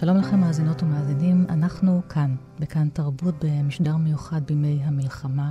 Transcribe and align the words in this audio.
שלום 0.00 0.16
לכם 0.16 0.40
מאזינות 0.40 0.82
ומאזינים, 0.82 1.46
אנחנו 1.48 2.02
כאן, 2.08 2.36
בכאן 2.60 2.88
תרבות, 2.88 3.44
במשדר 3.44 3.96
מיוחד 3.96 4.46
בימי 4.46 4.80
המלחמה. 4.84 5.50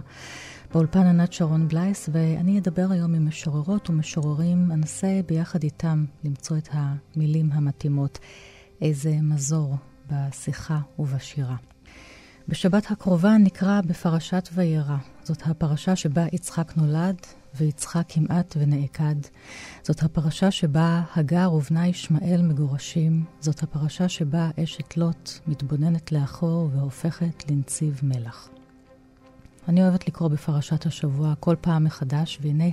באולפן 0.73 0.99
ענת 0.99 1.33
שרון 1.33 1.67
בלייס, 1.67 2.09
ואני 2.11 2.59
אדבר 2.59 2.87
היום 2.89 3.15
עם 3.15 3.27
משוררות 3.27 3.89
ומשוררים, 3.89 4.71
אנסה 4.71 5.19
ביחד 5.27 5.63
איתם 5.63 6.05
למצוא 6.23 6.57
את 6.57 6.69
המילים 6.71 7.49
המתאימות, 7.51 8.19
איזה 8.81 9.17
מזור 9.21 9.75
בשיחה 10.11 10.79
ובשירה. 10.99 11.55
בשבת 12.47 12.91
הקרובה 12.91 13.37
נקרא 13.37 13.81
בפרשת 13.81 14.49
וירא. 14.53 14.97
זאת 15.23 15.41
הפרשה 15.45 15.95
שבה 15.95 16.25
יצחק 16.33 16.77
נולד, 16.77 17.17
ויצחק 17.57 18.03
כמעט 18.09 18.55
ונעקד. 18.59 19.15
זאת 19.83 20.03
הפרשה 20.03 20.51
שבה 20.51 21.01
הגר 21.15 21.53
ובנה 21.53 21.87
ישמעאל 21.87 22.41
מגורשים. 22.41 23.25
זאת 23.39 23.63
הפרשה 23.63 24.09
שבה 24.09 24.49
אשת 24.63 24.97
לוט 24.97 25.31
מתבוננת 25.47 26.11
לאחור 26.11 26.69
והופכת 26.73 27.51
לנציב 27.51 27.99
מלח. 28.03 28.49
אני 29.67 29.83
אוהבת 29.83 30.07
לקרוא 30.07 30.29
בפרשת 30.29 30.85
השבוע 30.85 31.33
כל 31.39 31.55
פעם 31.61 31.83
מחדש, 31.83 32.39
והנה 32.41 32.65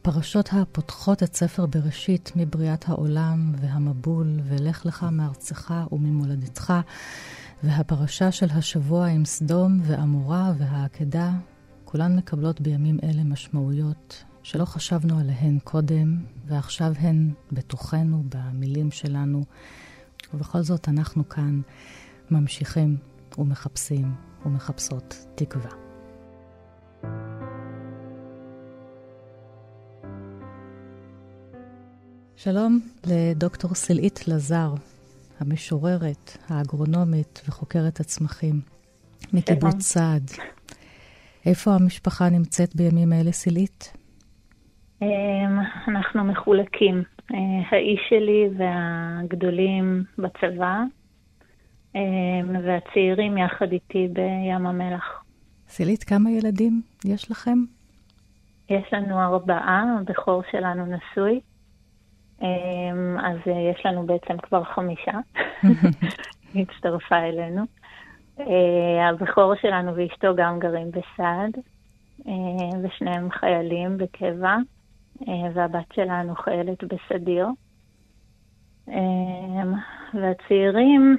הפרשות 0.00 0.48
הפותחות 0.52 1.22
את 1.22 1.36
ספר 1.36 1.66
בראשית 1.66 2.32
מבריאת 2.36 2.88
העולם 2.88 3.52
והמבול, 3.60 4.40
ולך 4.44 4.86
לך 4.86 5.06
מארצך 5.12 5.74
וממולדתך, 5.92 6.72
והפרשה 7.62 8.32
של 8.32 8.50
השבוע 8.50 9.06
עם 9.06 9.24
סדום 9.24 9.80
ועמורה 9.82 10.52
והעקדה, 10.58 11.30
כולן 11.90 12.16
מקבלות 12.16 12.60
בימים 12.60 12.98
אלה 13.02 13.24
משמעויות 13.24 14.24
שלא 14.42 14.64
חשבנו 14.64 15.18
עליהן 15.18 15.58
קודם, 15.64 16.24
ועכשיו 16.46 16.92
הן 16.98 17.30
בתוכנו, 17.52 18.22
במילים 18.28 18.90
שלנו, 18.90 19.44
ובכל 20.34 20.62
זאת 20.62 20.88
אנחנו 20.88 21.28
כאן 21.28 21.60
ממשיכים 22.30 22.96
ומחפשים 23.38 24.14
ומחפשות 24.46 25.26
תקווה. 25.34 25.70
שלום 32.36 32.80
לדוקטור 33.06 33.74
סלעית 33.74 34.28
לזר, 34.28 34.74
המשוררת, 35.40 36.36
האגרונומית 36.48 37.42
וחוקרת 37.48 38.00
הצמחים 38.00 38.60
מקיבוץ 39.32 39.82
סעד. 39.82 40.30
איפה 41.46 41.70
המשפחה 41.70 42.28
נמצאת 42.28 42.76
בימים 42.76 43.12
אלה, 43.12 43.32
סלעית? 43.32 43.92
אמ, 45.02 45.58
אנחנו 45.88 46.24
מחולקים. 46.24 47.02
אה, 47.34 47.36
האיש 47.70 48.00
שלי 48.08 48.48
והגדולים 48.56 50.04
בצבא, 50.18 50.82
אמ, 51.94 52.56
והצעירים 52.64 53.38
יחד 53.38 53.72
איתי 53.72 54.08
בים 54.12 54.66
המלח. 54.66 55.24
סלעית, 55.68 56.04
כמה 56.04 56.30
ילדים 56.30 56.82
יש 57.04 57.30
לכם? 57.30 57.58
יש 58.70 58.92
לנו 58.92 59.20
ארבעה, 59.20 59.84
הבכור 60.00 60.42
שלנו 60.50 60.86
נשוי. 60.86 61.40
אמ, 62.42 63.18
אז 63.18 63.36
אה, 63.46 63.72
יש 63.74 63.86
לנו 63.86 64.06
בעצם 64.06 64.38
כבר 64.42 64.64
חמישה. 64.64 65.12
היא 66.54 66.66
הצטרפה 66.68 67.18
אלינו. 67.18 67.64
אה, 68.40 69.08
הבכור 69.08 69.54
שלנו 69.54 69.96
ואשתו 69.96 70.36
גם 70.36 70.58
גרים 70.58 70.90
בסעד, 70.90 71.56
אה, 72.28 72.78
ושניהם 72.82 73.30
חיילים 73.30 73.98
בקבע, 73.98 74.56
והבת 75.54 75.92
שלנו 75.92 76.34
חיילת 76.34 76.84
בסדיר. 76.84 77.46
והצעירים, 80.14 81.16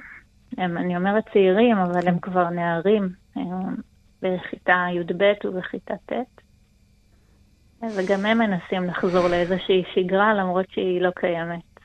הם, 0.57 0.77
אני 0.77 0.97
אומרת 0.97 1.23
צעירים, 1.33 1.77
אבל 1.77 2.07
הם 2.07 2.19
כבר 2.19 2.49
נערים, 2.49 3.09
הם 3.35 3.75
בכיתה 4.21 4.85
י"ב 4.93 5.33
ובכיתה 5.45 5.93
ט'. 6.05 6.41
וגם 7.97 8.25
הם 8.25 8.37
מנסים 8.37 8.83
לחזור 8.83 9.27
לאיזושהי 9.27 9.83
שגרה, 9.93 10.33
למרות 10.33 10.65
שהיא 10.69 11.01
לא 11.01 11.09
קיימת. 11.15 11.79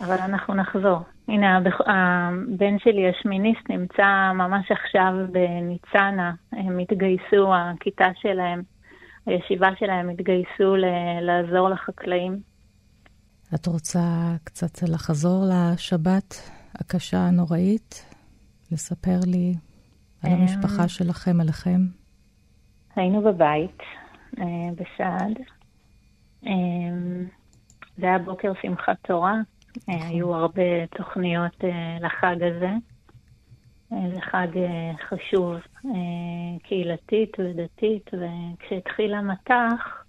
אבל 0.00 0.16
אנחנו 0.18 0.54
נחזור. 0.54 0.98
הנה, 1.28 1.56
הבן 1.86 2.78
שלי 2.78 3.08
השמיניסט 3.08 3.70
נמצא 3.70 4.32
ממש 4.34 4.70
עכשיו 4.70 5.12
בניצנה. 5.32 6.32
הם 6.52 6.78
התגייסו, 6.78 7.54
הכיתה 7.54 8.08
שלהם, 8.14 8.62
הישיבה 9.26 9.68
שלהם 9.78 10.08
התגייסו 10.08 10.76
לעזור 11.22 11.68
לחקלאים. 11.68 12.40
את 13.54 13.66
רוצה 13.66 14.34
קצת 14.44 14.88
לחזור 14.88 15.44
לשבת 15.50 16.50
הקשה 16.74 17.18
הנוראית? 17.18 18.04
לספר 18.72 19.18
לי 19.26 19.54
על 20.22 20.32
המשפחה 20.32 20.88
שלכם, 20.88 21.40
עליכם? 21.40 21.80
היינו 22.96 23.22
בבית, 23.22 23.78
אה, 24.38 24.44
בסעד. 24.72 25.38
אה, 26.46 26.52
זה 27.98 28.06
היה 28.06 28.18
בוקר 28.18 28.52
שמחת 28.62 28.96
תורה. 29.02 29.34
היו 29.86 30.34
הרבה 30.34 30.86
תוכניות 30.86 31.64
לחג 32.00 32.36
הזה. 32.42 32.70
זה 33.90 34.20
חג 34.20 34.48
חשוב 35.08 35.56
קהילתית 36.62 37.36
ודתית, 37.38 38.10
וכשהתחיל 38.12 39.14
המטח, 39.14 40.04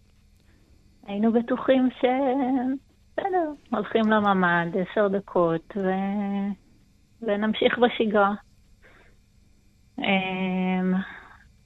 היינו 1.07 1.33
בטוחים 1.33 1.89
שבסדר, 1.91 3.51
הולכים 3.71 4.03
לממ"ד 4.11 4.77
עשר 4.77 5.07
דקות 5.07 5.73
ו... 5.77 5.89
ונמשיך 7.21 7.77
בשגרה. 7.77 8.33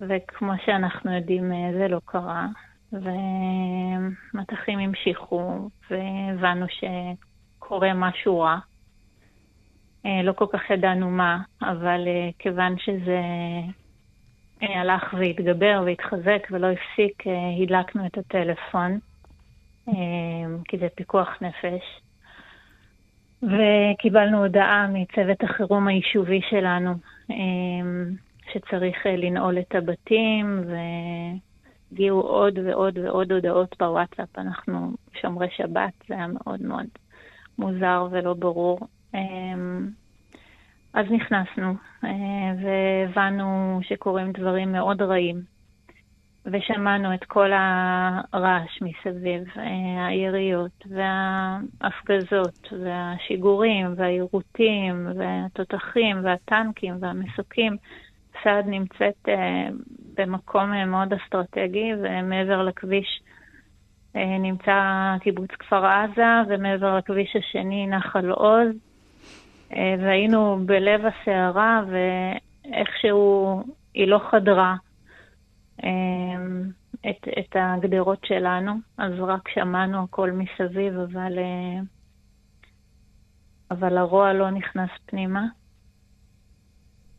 וכמו 0.01 0.51
שאנחנו 0.65 1.15
יודעים, 1.15 1.53
אה, 1.53 1.71
זה 1.73 1.87
לא 1.87 1.99
קרה. 2.05 2.47
ומטחים 2.93 4.79
המשיכו, 4.79 5.69
והבנו 5.89 6.65
שקורה 7.65 7.93
משהו 7.93 8.39
רע. 8.39 8.57
אה, 10.05 10.23
לא 10.23 10.31
כל 10.31 10.45
כך 10.53 10.69
ידענו 10.69 11.09
מה, 11.09 11.37
אבל 11.61 12.07
אה, 12.07 12.29
כיוון 12.39 12.75
שזה 12.77 13.21
הלך 14.61 15.13
והתגבר 15.19 15.83
והתחזק 15.85 16.47
ולא 16.51 16.67
הפסיק, 16.67 17.23
הדלקנו 17.63 18.05
את 18.05 18.17
הטלפון, 18.17 18.99
כי 20.67 20.77
זה 20.77 20.87
פיקוח 20.95 21.29
נפש. 21.41 21.83
וקיבלנו 23.43 24.43
הודעה 24.43 24.87
מצוות 24.87 25.43
החירום 25.43 25.87
היישובי 25.87 26.41
שלנו, 26.49 26.93
שצריך 28.53 29.07
אה, 29.07 29.15
לנעול 29.15 29.59
את 29.59 29.75
הבתים, 29.75 30.61
והגיעו 31.91 32.21
עוד 32.21 32.59
ועוד 32.65 32.97
ועוד 32.97 33.31
הודעות 33.31 33.75
בוואטסאפ. 33.79 34.39
אנחנו 34.39 34.91
שומרי 35.21 35.47
שבת, 35.57 35.93
זה 36.07 36.13
היה 36.13 36.27
מאוד 36.27 36.61
מאוד 36.61 36.87
מוזר 37.59 38.07
ולא 38.11 38.33
ברור. 38.33 38.79
אמ, 39.13 39.89
אז 40.93 41.05
נכנסנו 41.11 41.73
אה, 42.03 42.53
והבנו 42.61 43.79
שקורים 43.83 44.31
דברים 44.31 44.71
מאוד 44.71 45.01
רעים, 45.01 45.41
ושמענו 46.45 47.13
את 47.13 47.23
כל 47.23 47.51
הרעש 47.53 48.81
מסביב, 48.81 49.43
אה, 49.57 50.05
היריות 50.05 50.85
וההפגזות 50.89 52.73
והשיגורים 52.83 53.93
והעירותים 53.97 55.07
והתותחים 55.15 56.17
והטנקים 56.23 56.95
והמסוקים. 56.99 57.77
סעד 58.43 58.67
נמצאת 58.67 59.29
אה, 59.29 59.67
במקום 60.17 60.71
מאוד 60.87 61.13
אסטרטגי, 61.13 61.91
ומעבר 62.03 62.63
לכביש 62.63 63.21
נמצא 64.15 64.81
קיבוץ 65.21 65.51
כפר 65.51 65.85
עזה, 65.85 66.41
ומעבר 66.49 66.97
לכביש 66.97 67.35
השני 67.35 67.87
נחל 67.87 68.29
עוז, 68.29 68.69
אה, 69.73 69.95
והיינו 69.99 70.59
בלב 70.65 71.01
הסערה, 71.05 71.81
ואיכשהו 71.87 73.63
היא 73.93 74.07
לא 74.07 74.19
חדרה 74.31 74.75
אה, 75.83 75.89
את, 77.09 77.27
את 77.39 77.55
הגדרות 77.59 78.25
שלנו, 78.25 78.73
אז 78.97 79.13
רק 79.19 79.49
שמענו 79.49 80.03
הכל 80.03 80.31
מסביב, 80.31 80.93
אבל, 80.99 81.39
אה, 81.39 81.79
אבל 83.71 83.97
הרוע 83.97 84.33
לא 84.33 84.49
נכנס 84.49 84.89
פנימה. 85.05 85.45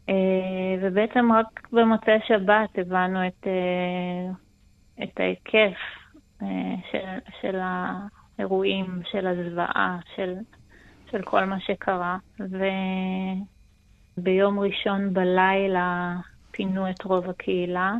אה, 0.08 0.76
ובעצם 0.82 1.32
רק 1.32 1.68
במוצאי 1.72 2.18
שבת 2.28 2.78
הבנו 2.78 3.26
את, 3.26 3.46
אה, 3.46 4.32
את 5.04 5.20
ההיקף. 5.20 5.56
אה, 5.56 6.05
של, 6.90 7.18
של 7.40 7.58
האירועים, 7.60 9.00
של 9.10 9.26
הזוועה, 9.26 9.98
של, 10.16 10.34
של 11.10 11.22
כל 11.22 11.44
מה 11.44 11.60
שקרה. 11.60 12.18
וביום 14.18 14.60
ראשון 14.60 15.14
בלילה 15.14 16.16
פינו 16.50 16.90
את 16.90 17.02
רוב 17.02 17.30
הקהילה 17.30 17.94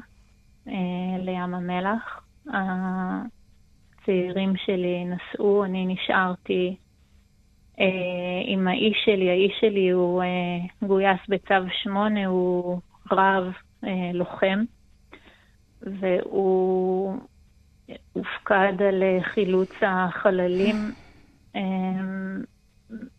לים 1.18 1.54
המלח. 1.54 2.20
הצעירים 4.06 4.56
שלי 4.56 5.04
נסעו, 5.04 5.64
אני 5.64 5.86
נשארתי 5.86 6.76
עם 8.44 8.68
האיש 8.68 8.96
שלי, 9.04 9.30
האיש 9.30 9.52
שלי 9.60 9.90
הוא 9.90 10.22
גויס 10.82 11.20
בצו 11.28 11.54
8, 11.82 12.26
הוא 12.26 12.80
רב 13.12 13.52
לוחם, 14.14 14.64
והוא 15.82 17.16
הופקד 18.12 18.82
על 18.82 19.02
חילוץ 19.34 19.70
החללים 19.82 20.76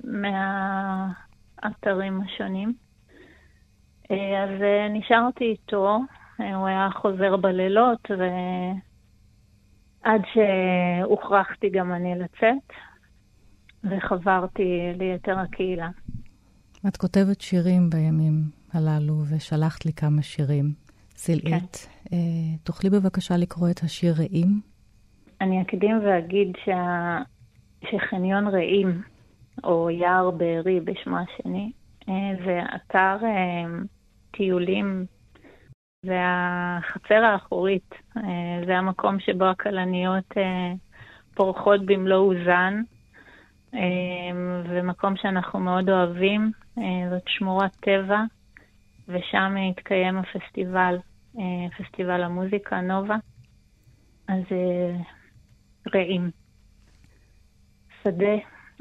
מהאתרים 0.03 2.21
השונים. 2.21 2.73
אז 4.09 4.61
נשארתי 4.89 5.43
איתו, 5.43 5.99
הוא 6.37 6.67
היה 6.67 6.89
חוזר 7.01 7.37
בלילות, 7.37 8.07
ועד 10.03 10.21
שהוכרחתי 10.33 11.69
גם 11.69 11.93
אני 11.93 12.19
לצאת, 12.19 12.73
וחברתי 13.83 14.93
ליתר 14.97 15.39
הקהילה. 15.39 15.89
את 16.87 16.97
כותבת 16.97 17.41
שירים 17.41 17.89
בימים 17.89 18.43
הללו, 18.73 19.15
ושלחת 19.29 19.85
לי 19.85 19.93
כמה 19.93 20.21
שירים. 20.21 20.73
סלעית, 21.15 21.75
כן. 21.75 21.91
אה, 22.13 22.57
תוכלי 22.63 22.89
בבקשה 22.89 23.37
לקרוא 23.37 23.69
את 23.69 23.79
השיר 23.79 24.13
רעים? 24.17 24.61
אני 25.41 25.61
אקדים 25.61 25.99
ואגיד 26.05 26.51
שה... 26.65 27.17
שחניון 27.91 28.47
רעים, 28.47 29.01
או 29.63 29.89
יער 29.89 30.31
בארי 30.31 30.79
בשמו 30.79 31.17
השני, 31.17 31.71
אה, 32.09 32.45
זה 32.45 32.59
אתר 32.75 33.25
אה, 33.25 33.65
טיולים 34.31 35.05
זה 36.07 36.17
החצר 36.23 37.23
האחורית. 37.23 37.95
אה, 38.17 38.65
זה 38.65 38.77
המקום 38.77 39.19
שבו 39.19 39.45
הכלניות 39.45 40.37
אה, 40.37 40.73
פורחות 41.35 41.85
במלוא 41.85 42.17
עוזן, 42.17 42.81
אה, 43.73 43.79
ומקום 44.69 45.15
שאנחנו 45.17 45.59
מאוד 45.59 45.89
אוהבים. 45.89 46.51
זאת 47.09 47.23
שמורת 47.27 47.75
טבע, 47.75 48.21
ושם 49.07 49.55
התקיים 49.69 50.17
הפסטיבל, 50.17 50.97
פסטיבל 51.77 52.23
המוזיקה, 52.23 52.81
נובה. 52.81 53.15
אז 54.27 54.43
רעים. 55.95 56.31
שדה 58.03 58.35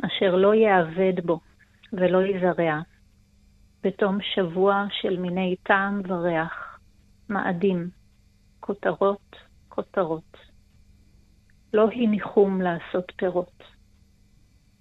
אשר 0.06 0.36
לא 0.36 0.54
יאבד 0.54 1.26
בו 1.26 1.40
ולא 1.92 2.22
יזרע, 2.22 2.80
בתום 3.82 4.18
שבוע 4.34 4.84
של 4.90 5.20
מיני 5.20 5.56
טעם 5.62 6.02
וריח. 6.08 6.78
מאדים, 7.28 7.90
כותרות, 8.60 9.36
כותרות. 9.68 10.36
לא 11.72 11.88
הניחום 11.92 12.60
לעשות 12.60 13.12
פירות. 13.16 13.62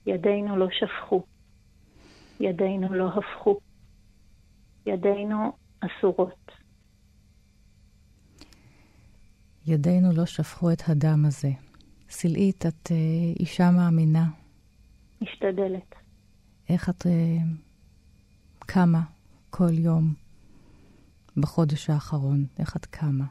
ידינו 0.05 0.57
לא 0.57 0.67
שפכו, 0.71 1.23
ידינו 2.39 2.93
לא 2.93 3.07
הפכו, 3.07 3.59
ידינו 4.85 5.53
אסורות. 5.79 6.64
ידינו 9.67 10.09
לא 10.17 10.25
שפכו 10.25 10.71
את 10.71 10.81
הדם 10.87 11.25
הזה. 11.27 11.51
סלעית, 12.09 12.65
את 12.65 12.91
אה, 12.91 12.95
אישה 13.39 13.71
מאמינה. 13.71 14.25
משתדלת. 15.21 15.95
איך 16.69 16.89
את 16.89 17.05
אה, 17.05 17.11
קמה 18.59 19.01
כל 19.49 19.73
יום 19.73 20.13
בחודש 21.37 21.89
האחרון? 21.89 22.45
איך 22.59 22.75
את 22.75 22.85
קמה? 22.85 23.25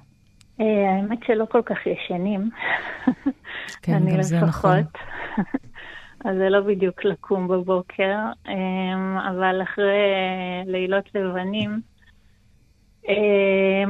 אה, 0.61 0.97
האמת 0.97 1.19
שלא 1.27 1.45
כל 1.51 1.63
כך 1.65 1.77
ישנים. 1.87 2.51
כן, 3.83 4.01
גם 4.13 4.23
זה 4.23 4.41
נכון. 4.41 4.79
אז 6.25 6.37
זה 6.37 6.49
לא 6.49 6.61
בדיוק 6.61 7.05
לקום 7.05 7.49
בבוקר, 7.49 8.17
אה, 8.49 9.31
אבל 9.31 9.63
אחרי 9.63 10.03
לילות 10.67 11.15
לבנים, 11.15 11.81
אה, 13.09 13.85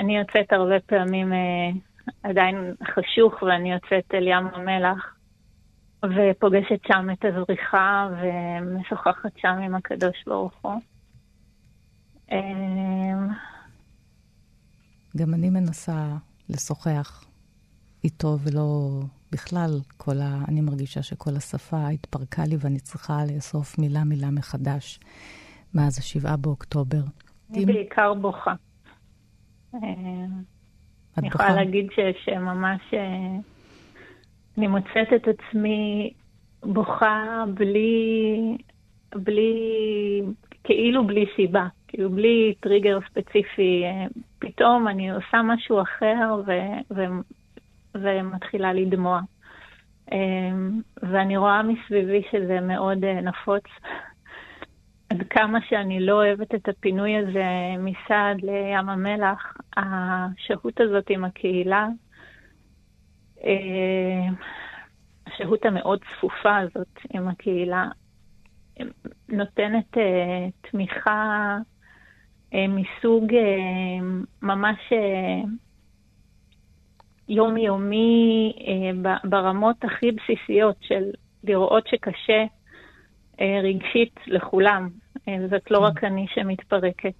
אני 0.00 0.18
יוצאת 0.18 0.52
הרבה 0.52 0.80
פעמים, 0.80 1.32
עדיין 2.22 2.74
חשוך, 2.84 3.42
ואני 3.42 3.72
יוצאת 3.72 4.14
אל 4.14 4.28
ים 4.28 4.46
המלח, 4.54 5.16
ופוגשת 6.04 6.80
שם 6.86 7.06
את 7.12 7.24
הזריחה, 7.24 8.08
ומשוחחת 8.20 9.32
שם 9.36 9.58
עם 9.64 9.74
הקדוש 9.74 10.24
ברוך 10.26 10.52
הוא. 10.62 10.80
גם 15.16 15.34
אני 15.34 15.50
מנסה 15.50 16.16
לשוחח 16.48 17.24
איתו, 18.04 18.38
ולא 18.42 19.00
בכלל, 19.32 19.70
כל 19.96 20.20
ה... 20.20 20.44
אני 20.48 20.60
מרגישה 20.60 21.02
שכל 21.02 21.36
השפה 21.36 21.88
התפרקה 21.88 22.42
לי 22.44 22.56
ואני 22.60 22.80
צריכה 22.80 23.24
לאסוף 23.24 23.78
מילה 23.78 24.04
מילה 24.04 24.30
מחדש 24.30 25.00
מאז 25.74 25.98
השבעה 25.98 26.36
באוקטובר. 26.36 27.02
אני. 27.50 27.66
בעיקר 27.66 28.14
בוכה. 28.14 28.54
אני? 31.18 31.28
יכולה 31.28 31.54
להגיד 31.54 31.86
שממש 32.24 32.80
אה, 32.94 33.38
אני 34.58 34.66
מוצאת 34.66 35.12
את 35.16 35.28
עצמי 35.28 36.12
בוכה 36.62 37.44
בלי, 37.54 38.56
בלי, 39.14 39.52
כאילו 40.64 41.06
בלי 41.06 41.26
סיבה. 41.36 41.66
כאילו 41.88 42.10
בלי 42.10 42.54
טריגר 42.60 42.98
ספציפי, 43.10 43.82
אה, 43.84 44.06
פתאום 44.38 44.88
אני 44.88 45.10
עושה 45.10 45.42
משהו 45.44 45.82
אחר 45.82 46.40
ו- 46.46 46.94
ו- 46.94 47.20
ומתחילה 47.94 48.72
לדמוע. 48.72 49.20
אה, 50.12 50.18
ואני 51.02 51.36
רואה 51.36 51.62
מסביבי 51.62 52.22
שזה 52.32 52.60
מאוד 52.60 53.04
נפוץ. 53.04 53.64
עד 55.10 55.22
כמה 55.30 55.58
שאני 55.68 56.00
לא 56.00 56.12
אוהבת 56.12 56.54
את 56.54 56.68
הפינוי 56.68 57.16
הזה 57.16 57.44
מסעד 57.78 58.42
לים 58.42 58.88
המלח, 58.88 59.56
השהות 59.76 60.80
הזאת 60.80 61.10
עם 61.10 61.24
הקהילה, 61.24 61.88
השהות 65.26 65.64
המאוד 65.64 66.00
צפופה 66.16 66.56
הזאת 66.56 66.98
עם 67.10 67.28
הקהילה, 67.28 67.88
נותנת 69.28 69.96
תמיכה 70.60 71.56
אה, 72.54 72.66
מסוג 72.68 73.34
אה, 73.34 73.98
ממש 74.42 74.78
אה, 74.92 75.48
יומיומי 77.28 78.52
ברמות 79.24 79.84
הכי 79.84 80.12
בסיסיות 80.12 80.76
של 80.80 81.10
לראות 81.44 81.86
שקשה 81.86 82.44
רגשית 83.40 84.20
לכולם. 84.26 84.88
זאת 85.50 85.70
לא 85.70 85.78
רק 85.78 86.04
אני 86.04 86.26
שמתפרקת. 86.34 87.14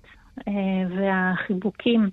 והחיבוקים 0.96 2.10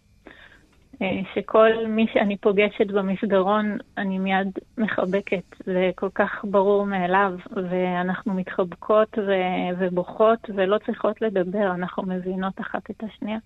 אה, 1.01 1.21
שכל 1.35 1.69
מי 1.87 2.05
שאני 2.13 2.37
פוגשת 2.37 2.87
במסדרון, 2.87 3.77
אני 3.97 4.19
מיד 4.19 4.47
מחבקת. 4.77 5.43
זה 5.65 5.91
כל 5.95 6.09
כך 6.15 6.29
ברור 6.43 6.85
מאליו, 6.85 7.33
ואנחנו 7.71 8.33
מתחבקות 8.33 9.17
ו- 9.17 9.77
ובוכות 9.79 10.39
ולא 10.55 10.77
צריכות 10.85 11.21
לדבר, 11.21 11.71
אנחנו 11.71 12.03
מבינות 12.03 12.61
אחת 12.61 12.91
את 12.91 13.03
השנייה. 13.03 13.37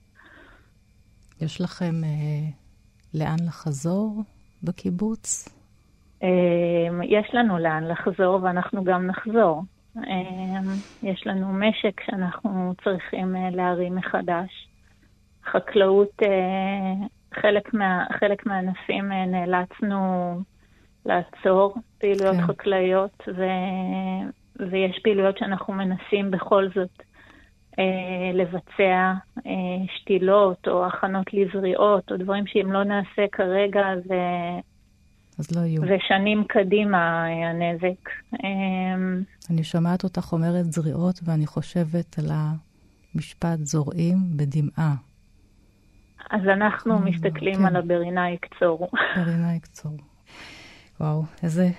יש 1.42 1.62
לכם 1.62 2.04
אה, 2.04 2.50
לאן 3.14 3.48
לחזור 3.48 4.24
בקיבוץ? 4.64 5.50
אה, 6.24 6.28
יש 7.04 7.30
לנו 7.34 7.58
לאן 7.58 7.84
לחזור 7.84 8.40
ואנחנו 8.44 8.84
גם 8.84 9.08
נחזור. 9.08 9.64
אה, 10.08 10.74
יש 11.04 11.28
לנו 11.28 11.54
משק 11.54 12.02
שאנחנו 12.06 12.74
צריכים 12.84 13.36
אה, 13.36 13.50
להרים 13.50 13.96
מחדש. 13.96 14.68
חקלאות 15.52 16.24
אה, 16.24 17.08
חלק, 17.34 17.74
מה, 17.74 18.06
חלק 18.20 18.46
מהענפים 18.46 19.12
אה, 19.12 19.26
נאלצנו 19.26 20.34
לעצור 21.06 21.76
פעילויות 22.00 22.36
כן. 22.36 22.48
חקלאיות, 22.48 23.24
ו, 23.28 23.44
ויש 24.70 25.00
פעילויות 25.04 25.38
שאנחנו 25.38 25.74
מנסים 25.74 26.32
בכל 26.32 26.68
זאת 26.76 27.04
לבצע 28.34 29.14
שתילות 29.88 30.68
או 30.68 30.86
הכנות 30.86 31.34
לזריעות, 31.34 32.12
או 32.12 32.18
דברים 32.18 32.48
שאם 32.48 32.72
לא 32.72 32.84
נעשה 32.84 33.26
כרגע, 33.32 33.86
זה... 34.08 34.20
אז 35.40 35.52
לא 35.56 35.62
יהיו. 35.62 35.82
ושנים 35.82 36.44
קדימה 36.48 37.26
הנזק. 37.26 38.10
אה, 38.34 39.20
אני 39.50 39.64
שומעת 39.64 40.04
אותך 40.04 40.34
אומרת 40.34 40.72
זריעות, 40.72 41.20
ואני 41.24 41.48
חושבת 41.48 42.20
על 42.20 42.32
המשפט 43.14 43.60
זורעים 43.60 44.18
בדמעה. 44.36 44.96
אז 46.30 46.42
אנחנו 46.54 46.98
mm, 46.98 47.02
מסתכלים 47.02 47.56
כן. 47.56 47.66
על 47.66 47.76
הברינאי 47.76 48.38
קצור. 48.38 48.90
ברינאי 49.18 49.60
קצור. 49.60 49.98
וואו, 51.00 51.24
איזה 51.44 51.70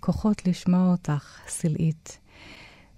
כוחות 0.00 0.46
לשמוע 0.46 0.90
אותך, 0.92 1.40
סלעית. 1.46 2.18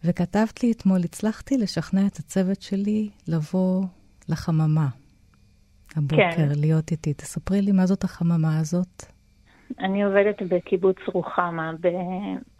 וכתבת 0.05 0.63
לי 0.63 0.73
אתמול, 0.73 1.01
הצלחתי 1.05 1.59
לשכנע 1.59 2.07
את 2.07 2.17
הצוות 2.17 2.63
שלי 2.63 3.11
לבוא 3.29 3.85
לחממה 4.29 4.89
הבוקר, 5.97 6.37
כן. 6.37 6.49
להיות 6.57 6.91
איתי. 6.91 7.15
תספרי 7.15 7.63
לי 7.63 7.73
מה 7.73 7.87
זאת 7.87 8.05
החממה 8.05 8.59
הזאת. 8.59 9.14
אני 9.79 10.05
עובדת 10.05 10.43
בקיבוץ 10.43 10.97
רוחמה, 11.07 11.73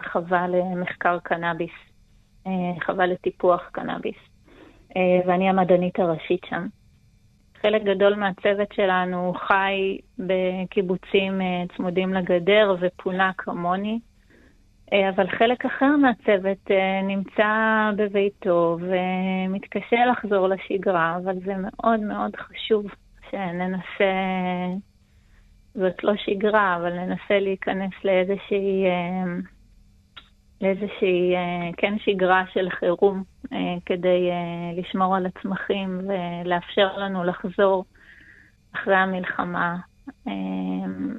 בחווה 0.01 0.49
למחקר 0.49 1.19
קנאביס. 1.19 1.73
חווה 2.85 3.07
לטיפוח 3.07 3.69
קנאביס, 3.73 4.17
ואני 5.27 5.49
המדענית 5.49 5.99
הראשית 5.99 6.41
שם. 6.45 6.67
חלק 7.63 7.83
גדול 7.83 8.15
מהצוות 8.15 8.73
שלנו 8.73 9.33
חי 9.35 9.99
בקיבוצים 10.19 11.41
צמודים 11.77 12.15
לגדר 12.15 12.77
ופונה 12.81 13.31
כמוני, 13.39 13.99
אבל 14.93 15.29
חלק 15.39 15.65
אחר 15.65 15.97
מהצוות 15.97 16.71
נמצא 17.03 17.51
בביתו 17.97 18.79
ומתקשה 18.81 20.07
לחזור 20.11 20.49
לשגרה, 20.49 21.17
אבל 21.25 21.35
זה 21.45 21.55
מאוד 21.59 22.01
מאוד 22.01 22.37
חשוב 22.37 22.87
שננסה 23.31 24.15
זאת 25.75 26.05
לא 26.05 26.13
שגרה, 26.17 26.77
אבל 26.77 26.93
ננסה 26.93 27.41
להיכנס 27.41 27.93
לאיזושהי, 28.05 28.87
אה, 28.87 29.25
לאיזושהי 30.61 31.35
אה, 31.35 31.71
כן 31.77 31.95
שגרה 31.99 32.45
של 32.53 32.71
חירום 32.71 33.23
אה, 33.53 33.59
כדי 33.87 34.31
לשמור 34.77 35.17
על 35.17 35.27
הצמחים 35.27 36.01
ולאפשר 36.09 36.99
לנו 36.99 37.25
לחזור 37.25 37.85
אחרי 38.75 38.97
המלחמה 38.97 39.77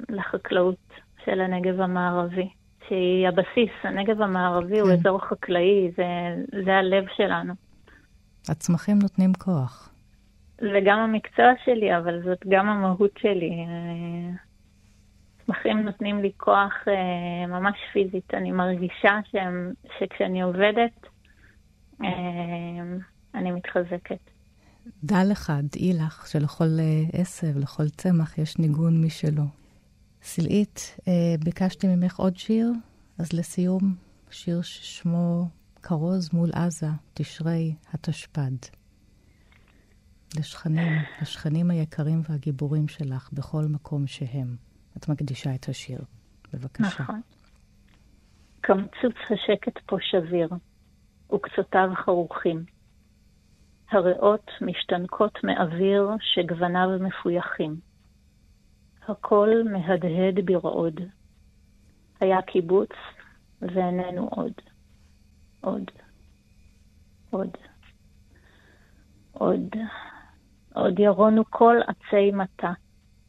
לחקלאות 0.08 0.92
של 1.24 1.40
הנגב 1.40 1.80
המערבי, 1.80 2.48
שהיא 2.88 3.28
הבסיס. 3.28 3.70
הנגב 3.82 4.22
המערבי 4.22 4.74
כן. 4.76 4.80
הוא 4.80 4.92
אזור 4.92 5.20
חקלאי, 5.20 5.90
זה, 5.96 6.04
זה 6.64 6.76
הלב 6.76 7.04
שלנו. 7.16 7.54
הצמחים 8.48 8.98
נותנים 9.02 9.32
כוח. 9.32 9.90
זה 10.60 10.80
גם 10.84 10.98
המקצוע 10.98 11.52
שלי, 11.64 11.96
אבל 11.96 12.22
זאת 12.22 12.38
גם 12.48 12.68
המהות 12.68 13.18
שלי. 13.18 13.66
צמחים 15.46 15.78
נותנים 15.78 16.22
לי 16.22 16.32
כוח 16.36 16.72
אה, 16.88 17.46
ממש 17.46 17.76
פיזית. 17.92 18.34
אני 18.34 18.52
מרגישה 18.52 19.18
שהם, 19.30 19.72
שכשאני 19.98 20.42
עובדת, 20.42 21.06
אה, 22.04 22.08
אני 23.34 23.50
מתחזקת. 23.50 24.30
דע 25.04 25.24
לך, 25.24 25.52
דעי 25.72 25.92
לך, 25.92 26.26
שלכל 26.26 26.64
אה, 26.78 27.20
עשב, 27.20 27.58
לכל 27.58 27.88
צמח 27.88 28.38
יש 28.38 28.58
ניגון 28.58 29.04
משלו. 29.04 29.44
סלעית, 30.22 30.96
אה, 31.08 31.12
ביקשתי 31.44 31.86
ממך 31.86 32.16
עוד 32.16 32.36
שיר, 32.36 32.72
אז 33.18 33.32
לסיום, 33.32 33.94
שיר 34.30 34.62
ששמו 34.62 35.48
כרוז 35.82 36.30
מול 36.32 36.50
עזה, 36.52 36.86
תשרי 37.14 37.74
התשפ"ד. 37.92 38.56
לשכנים, 40.38 40.92
לשכנים 41.22 41.70
היקרים 41.70 42.22
והגיבורים 42.28 42.88
שלך 42.88 43.30
בכל 43.32 43.64
מקום 43.64 44.06
שהם. 44.06 44.65
את 44.96 45.08
מקדישה 45.08 45.54
את 45.54 45.68
השיר. 45.68 46.00
בבקשה. 46.52 47.02
נכון. 47.02 47.20
קמצוץ 48.60 49.16
השקט 49.30 49.78
פה 49.86 49.96
שביר, 50.00 50.48
וקצותיו 51.34 51.88
חרוכים. 51.94 52.64
הריאות 53.90 54.50
משתנקות 54.60 55.44
מאוויר 55.44 56.10
שגווניו 56.20 56.88
מפויחים. 57.00 57.76
הכל 59.08 59.50
מהדהד 59.72 60.44
ברעוד. 60.44 61.00
היה 62.20 62.42
קיבוץ, 62.42 62.90
ואיננו 63.62 64.28
עוד. 64.28 64.52
עוד. 65.60 65.90
עוד. 67.30 67.50
עוד. 69.32 69.76
עוד 70.74 70.98
ירונו 70.98 71.44
כל 71.50 71.76
עצי 71.86 72.30
מטה. 72.32 72.72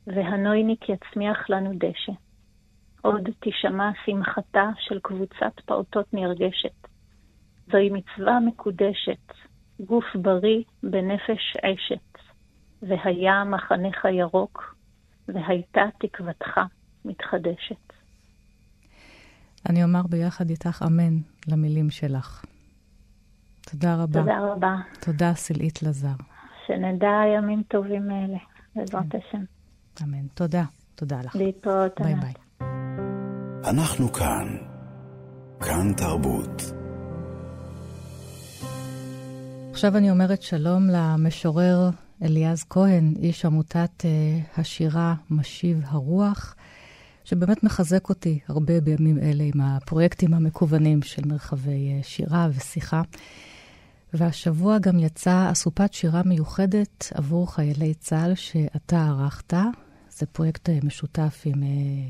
והנויניק 0.08 0.90
יצמיח 0.90 1.50
לנו 1.50 1.72
דשא. 1.74 2.12
עוד 3.02 3.30
תשמע 3.40 3.92
שמחתה 4.06 4.70
של 4.80 5.00
קבוצת 5.00 5.60
פעוטות 5.66 6.14
נרגשת. 6.14 6.88
זוהי 7.72 7.90
מצווה 7.90 8.40
מקודשת, 8.40 9.34
גוף 9.80 10.06
בריא 10.16 10.64
בנפש 10.84 11.58
עשת. 11.62 12.18
והיה 12.82 13.44
מחנך 13.44 14.06
ירוק, 14.12 14.76
והייתה 15.28 15.82
תקוותך 16.00 16.60
מתחדשת. 17.06 17.94
אני 19.70 19.84
אומר 19.84 20.02
ביחד 20.10 20.50
איתך 20.50 20.84
אמן 20.88 21.18
למילים 21.48 21.90
שלך. 21.90 22.46
תודה 23.72 23.96
רבה. 23.96 24.20
תודה 24.20 24.40
רבה. 24.40 24.76
תודה, 25.02 25.34
סלעית 25.34 25.84
לזר. 25.84 26.16
שנדע 26.68 27.22
ימים 27.36 27.64
טובים 27.64 28.12
אלה, 28.12 28.38
בעזרת 28.76 29.04
כן. 29.12 29.18
השם. 29.18 29.57
אמן. 30.04 30.28
תודה. 30.34 30.64
תודה 30.96 31.22
לך. 31.22 31.36
להתראות. 31.36 32.02
ביי 32.02 32.16
ביי. 32.16 32.34
אנחנו 33.70 34.14
כאן. 34.14 34.58
כאן 35.60 35.94
תרבות. 35.94 36.62
עכשיו 39.72 39.98
אני 39.98 40.12
אומרת 40.12 40.42
שלום 40.42 40.88
למשורר 40.90 41.90
אליעז 42.22 42.64
כהן, 42.70 43.14
איש 43.20 43.46
עמותת 43.46 43.92
uh, 44.00 44.60
השירה 44.60 45.16
משיב 45.30 45.82
הרוח, 45.86 46.56
שבאמת 47.24 47.64
מחזק 47.64 48.10
אותי 48.10 48.40
הרבה 48.48 48.82
בימים 48.82 49.18
אלה 49.20 49.44
עם 49.44 49.62
הפרויקטים 49.62 50.34
המקוונים 50.34 51.02
של 51.02 51.22
מרחבי 51.26 52.00
uh, 52.02 52.06
שירה 52.06 52.48
ושיחה. 52.56 53.02
והשבוע 54.14 54.80
גם 54.80 55.00
יצאה 55.00 55.52
אסופת 55.52 55.94
שירה 55.94 56.22
מיוחדת 56.26 57.12
עבור 57.14 57.54
חיילי 57.54 57.94
צה"ל 57.94 58.36
שאתה 58.36 59.06
ערכת, 59.06 59.54
זה 60.18 60.26
פרויקט 60.26 60.70
אה, 60.70 60.78
משותף 60.84 61.42
עם 61.46 61.64
אה, 61.64 61.68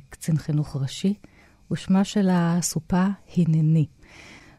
קצין 0.09 0.37
חינוך 0.37 0.77
ראשי, 0.81 1.13
ושמה 1.71 2.03
של 2.03 2.27
הסופה 2.31 3.03
הנני. 3.37 3.85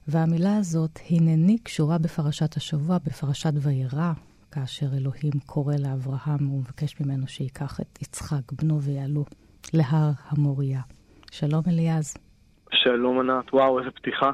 והמילה 0.08 0.56
הזאת, 0.56 0.98
הנני, 1.10 1.58
קשורה 1.58 1.98
בפרשת 1.98 2.56
השבוע, 2.56 2.98
בפרשת 3.06 3.52
וירא, 3.54 4.12
כאשר 4.52 4.86
אלוהים 4.96 5.32
קורא 5.46 5.74
לאברהם 5.78 6.52
ומבקש 6.52 7.00
ממנו 7.00 7.28
שייקח 7.28 7.80
את 7.80 8.02
יצחק, 8.02 8.52
בנו, 8.52 8.82
ויעלו 8.82 9.24
להר 9.74 10.10
המוריה. 10.28 10.80
שלום 11.30 11.62
אליעז. 11.68 12.16
שלום 12.72 13.20
ענת, 13.20 13.54
וואו, 13.54 13.78
איזה 13.78 13.90
פתיחה. 13.90 14.30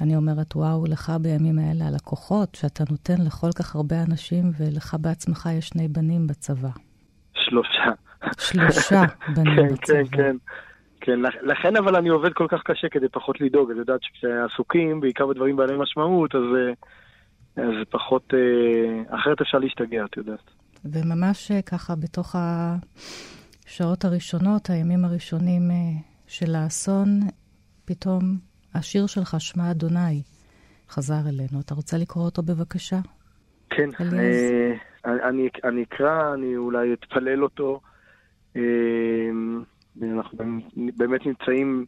אני 0.00 0.16
אומרת, 0.16 0.56
וואו, 0.56 0.84
לך 0.86 1.12
בימים 1.20 1.58
האלה 1.58 1.88
על 1.88 1.94
הכוחות 1.94 2.54
שאתה 2.54 2.84
נותן 2.90 3.24
לכל 3.26 3.52
כך 3.58 3.74
הרבה 3.76 4.02
אנשים, 4.02 4.44
ולך 4.58 4.96
בעצמך 5.00 5.48
יש 5.52 5.68
שני 5.68 5.88
בנים 5.88 6.26
בצבא. 6.26 6.70
שלושה. 7.34 7.90
שלושה 8.38 9.02
בנים 9.34 9.56
כן, 9.56 9.74
בצבא. 9.74 9.94
כן, 9.94 10.04
כן. 10.16 10.36
כן, 11.04 11.18
לכן 11.42 11.76
אבל 11.76 11.96
אני 11.96 12.08
עובד 12.08 12.32
כל 12.32 12.46
כך 12.48 12.62
קשה 12.64 12.88
כדי 12.88 13.08
פחות 13.08 13.40
לדאוג. 13.40 13.70
את 13.70 13.76
יודעת 13.76 14.00
שכשעסוקים, 14.02 15.00
בעיקר 15.00 15.26
בדברים 15.26 15.56
בעלי 15.56 15.76
משמעות, 15.78 16.34
אז, 16.34 16.42
אה, 16.42 17.64
אז 17.64 17.74
פחות... 17.90 18.34
אה, 18.34 19.18
אחרת 19.18 19.40
אפשר 19.40 19.58
להשתגע, 19.58 20.04
את 20.04 20.16
יודעת. 20.16 20.50
וממש 20.84 21.50
אה, 21.50 21.62
ככה 21.62 21.94
בתוך 21.96 22.36
השעות 23.66 24.04
הראשונות, 24.04 24.70
הימים 24.70 25.04
הראשונים 25.04 25.62
של 26.26 26.54
האסון, 26.54 27.20
פתאום 27.84 28.22
השיר 28.74 29.06
שלך, 29.06 29.36
שמע 29.38 29.70
אדוני, 29.70 30.22
חזר 30.88 31.28
אלינו. 31.28 31.60
אתה 31.60 31.74
רוצה 31.74 31.96
לקרוא 31.98 32.24
אותו 32.24 32.42
בבקשה? 32.42 32.98
כן, 33.70 33.88
אה, 34.02 34.72
אני, 35.28 35.48
אני 35.64 35.82
אקרא, 35.82 36.34
אני 36.34 36.56
אולי 36.56 36.92
אתפלל 36.92 37.42
אותו. 37.42 37.80
אמ, 38.56 39.62
אנחנו 40.02 40.38
באמת 40.96 41.26
נמצאים 41.26 41.86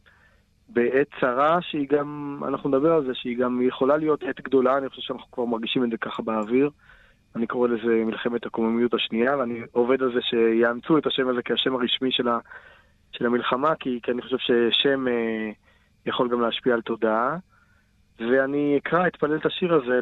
בעת 0.69 1.07
צרה 1.19 1.61
שהיא 1.61 1.87
גם, 1.89 2.39
אנחנו 2.47 2.69
נדבר 2.69 2.93
על 2.93 3.05
זה, 3.05 3.13
שהיא 3.13 3.37
גם 3.37 3.61
יכולה 3.61 3.97
להיות 3.97 4.23
עת 4.23 4.41
גדולה, 4.41 4.77
אני 4.77 4.89
חושב 4.89 5.01
שאנחנו 5.01 5.31
כבר 5.31 5.45
מרגישים 5.45 5.83
את 5.83 5.89
זה 5.89 5.97
ככה 5.97 6.23
באוויר. 6.23 6.69
אני 7.35 7.47
קורא 7.47 7.67
לזה 7.67 8.03
מלחמת 8.05 8.45
הקוממיות 8.45 8.93
השנייה, 8.93 9.37
ואני 9.37 9.61
עובד 9.71 10.01
על 10.01 10.13
זה 10.13 10.21
שיאמצו 10.21 10.97
את 10.97 11.05
השם 11.07 11.27
הזה 11.27 11.41
כשם 11.45 11.75
הרשמי 11.75 12.11
של, 12.11 12.27
ה, 12.27 12.39
של 13.11 13.25
המלחמה, 13.25 13.75
כי, 13.75 13.99
כי 14.03 14.11
אני 14.11 14.21
חושב 14.21 14.37
ששם 14.37 15.07
אה, 15.07 15.51
יכול 16.05 16.29
גם 16.29 16.41
להשפיע 16.41 16.73
על 16.73 16.81
תודעה. 16.81 17.37
ואני 18.19 18.77
אקרא, 18.77 19.07
אתפלל 19.07 19.35
את 19.35 19.45
השיר 19.45 19.73
הזה. 19.73 19.99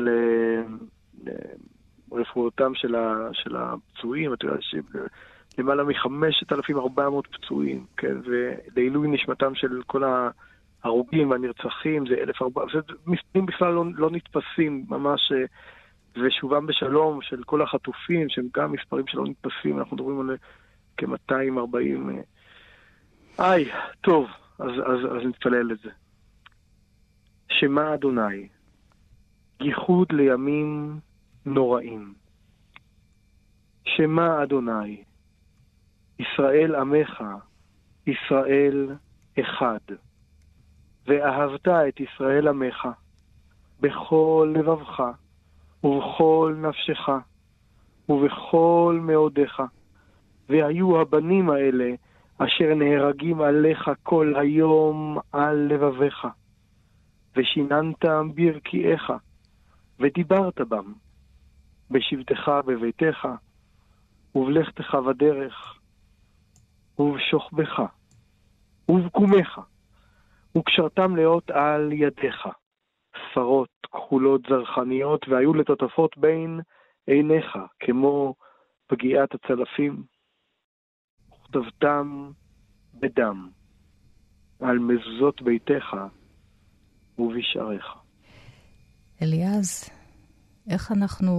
לרפואותם 2.11 2.75
של, 2.75 2.95
ה... 2.95 3.29
של 3.33 3.55
הפצועים, 3.55 4.33
אתה 4.33 4.45
יודע, 4.45 4.57
למעלה 5.57 5.83
מ-5,400 5.83 7.27
פצועים, 7.31 7.85
כן, 7.97 8.15
ולעילוי 8.25 9.07
נשמתם 9.07 9.55
של 9.55 9.81
כל 9.85 10.03
ההרוגים 10.83 11.29
והנרצחים, 11.31 12.07
זה 12.07 12.15
1,400, 12.15 12.69
זה 12.73 12.79
מספרים 13.07 13.45
בכלל 13.45 13.73
לא, 13.73 13.85
לא 13.95 14.09
נתפסים, 14.11 14.85
ממש, 14.89 15.31
אה, 15.31 15.45
ושובם 16.23 16.65
בשלום 16.67 17.21
של 17.21 17.43
כל 17.43 17.61
החטופים, 17.61 18.29
שהם 18.29 18.47
גם 18.55 18.71
מספרים 18.71 19.07
שלא 19.07 19.23
נתפסים, 19.25 19.79
אנחנו 19.79 19.95
מדברים 19.95 20.19
על 20.19 20.37
כ-240. 20.97 22.09
אה, 23.39 23.51
איי, 23.51 23.71
טוב, 24.01 24.27
אז, 24.59 24.71
אז, 24.85 24.99
אז 25.05 25.27
נתפלל 25.27 25.71
את 25.71 25.79
זה. 25.79 25.89
שמע 27.49 27.93
אדוני, 27.93 28.47
ייחוד 29.61 30.11
לימים 30.11 30.99
נוראים. 31.45 32.13
שמע 33.85 34.43
אדוני, 34.43 35.03
ישראל 36.23 36.75
עמך, 36.75 37.23
ישראל 38.07 38.89
אחד. 39.39 39.79
ואהבת 41.07 41.67
את 41.67 41.99
ישראל 41.99 42.47
עמך, 42.47 42.87
בכל 43.79 44.53
לבבך, 44.55 45.03
ובכל 45.83 46.55
נפשך, 46.57 47.09
ובכל 48.09 48.99
מאודיך. 49.01 49.61
והיו 50.49 51.01
הבנים 51.01 51.49
האלה 51.49 51.89
אשר 52.37 52.73
נהרגים 52.75 53.41
עליך 53.41 53.91
כל 54.03 54.33
היום 54.35 55.17
על 55.31 55.55
לבביך. 55.55 56.27
ושיננתם 57.35 58.29
ברכיעיך, 58.35 59.13
ודיברת 59.99 60.61
בם, 60.61 60.93
בשבתך 61.91 62.51
בביתך, 62.65 63.27
ובלכתך 64.35 64.95
בדרך, 64.95 65.79
ובשוכבך, 66.99 67.81
ובקומך, 68.89 69.59
וקשרתם 70.57 71.15
לאות 71.15 71.51
על 71.51 71.91
ידיך, 71.91 72.47
ספרות 73.31 73.69
כחולות 73.91 74.41
זרחניות, 74.49 75.27
והיו 75.27 75.53
לטוטפות 75.53 76.17
בין 76.17 76.59
עיניך, 77.07 77.57
כמו 77.79 78.35
פגיעת 78.87 79.29
הצלפים, 79.35 80.03
וכתבתם 81.29 82.31
בדם, 82.93 83.49
על 84.59 84.79
מזוזות 84.79 85.41
ביתך 85.41 85.95
ובשעריך. 87.17 87.85
אליעז, 89.21 89.89
איך 90.69 90.91
אנחנו, 90.91 91.33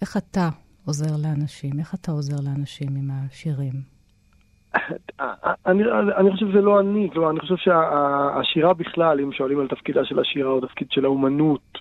איך 0.00 0.16
אתה 0.16 0.48
עוזר 0.86 1.16
לאנשים? 1.22 1.78
איך 1.78 1.94
אתה 1.94 2.12
עוזר 2.12 2.36
לאנשים 2.44 2.88
עם 2.96 3.10
השירים? 3.10 4.01
אני, 5.66 5.82
אני 6.16 6.30
חושב 6.32 6.48
שזה 6.48 6.60
לא 6.60 6.80
אני, 6.80 7.08
כלומר, 7.12 7.30
אני 7.30 7.40
חושב 7.40 7.56
שהשירה 7.56 8.74
בכלל, 8.74 9.20
אם 9.20 9.32
שואלים 9.32 9.60
על 9.60 9.68
תפקידה 9.68 10.04
של 10.04 10.18
השירה 10.18 10.50
או 10.50 10.60
תפקיד 10.60 10.88
של 10.90 11.04
האומנות 11.04 11.78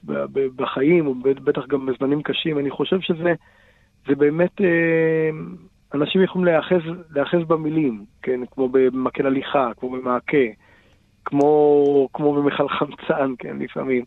בחיים, 0.56 1.08
או 1.08 1.16
בטח 1.24 1.68
גם 1.68 1.86
בזמנים 1.86 2.22
קשים, 2.22 2.60
אני 2.60 2.72
חושב 2.72 3.00
שזה 3.02 3.34
זה 4.08 4.16
באמת, 4.16 4.62
אה, 4.62 5.30
אנשים 5.94 6.24
יכולים 6.24 6.46
להיאחז, 6.46 6.82
להיאחז 7.16 7.40
במילים, 7.48 8.06
כן, 8.22 8.40
כמו 8.52 8.70
במקל 8.70 9.28
הליכה, 9.28 9.72
כמו 9.78 9.90
במעקה, 9.90 10.48
כמו, 11.26 12.08
כמו 12.14 12.34
במכל 12.34 12.70
חמצן, 12.70 13.34
כן, 13.40 13.58
לפעמים. 13.60 14.04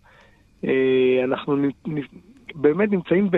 אה, 0.65 1.21
אנחנו 1.25 1.57
באמת 2.55 2.91
נמצאים, 2.91 3.29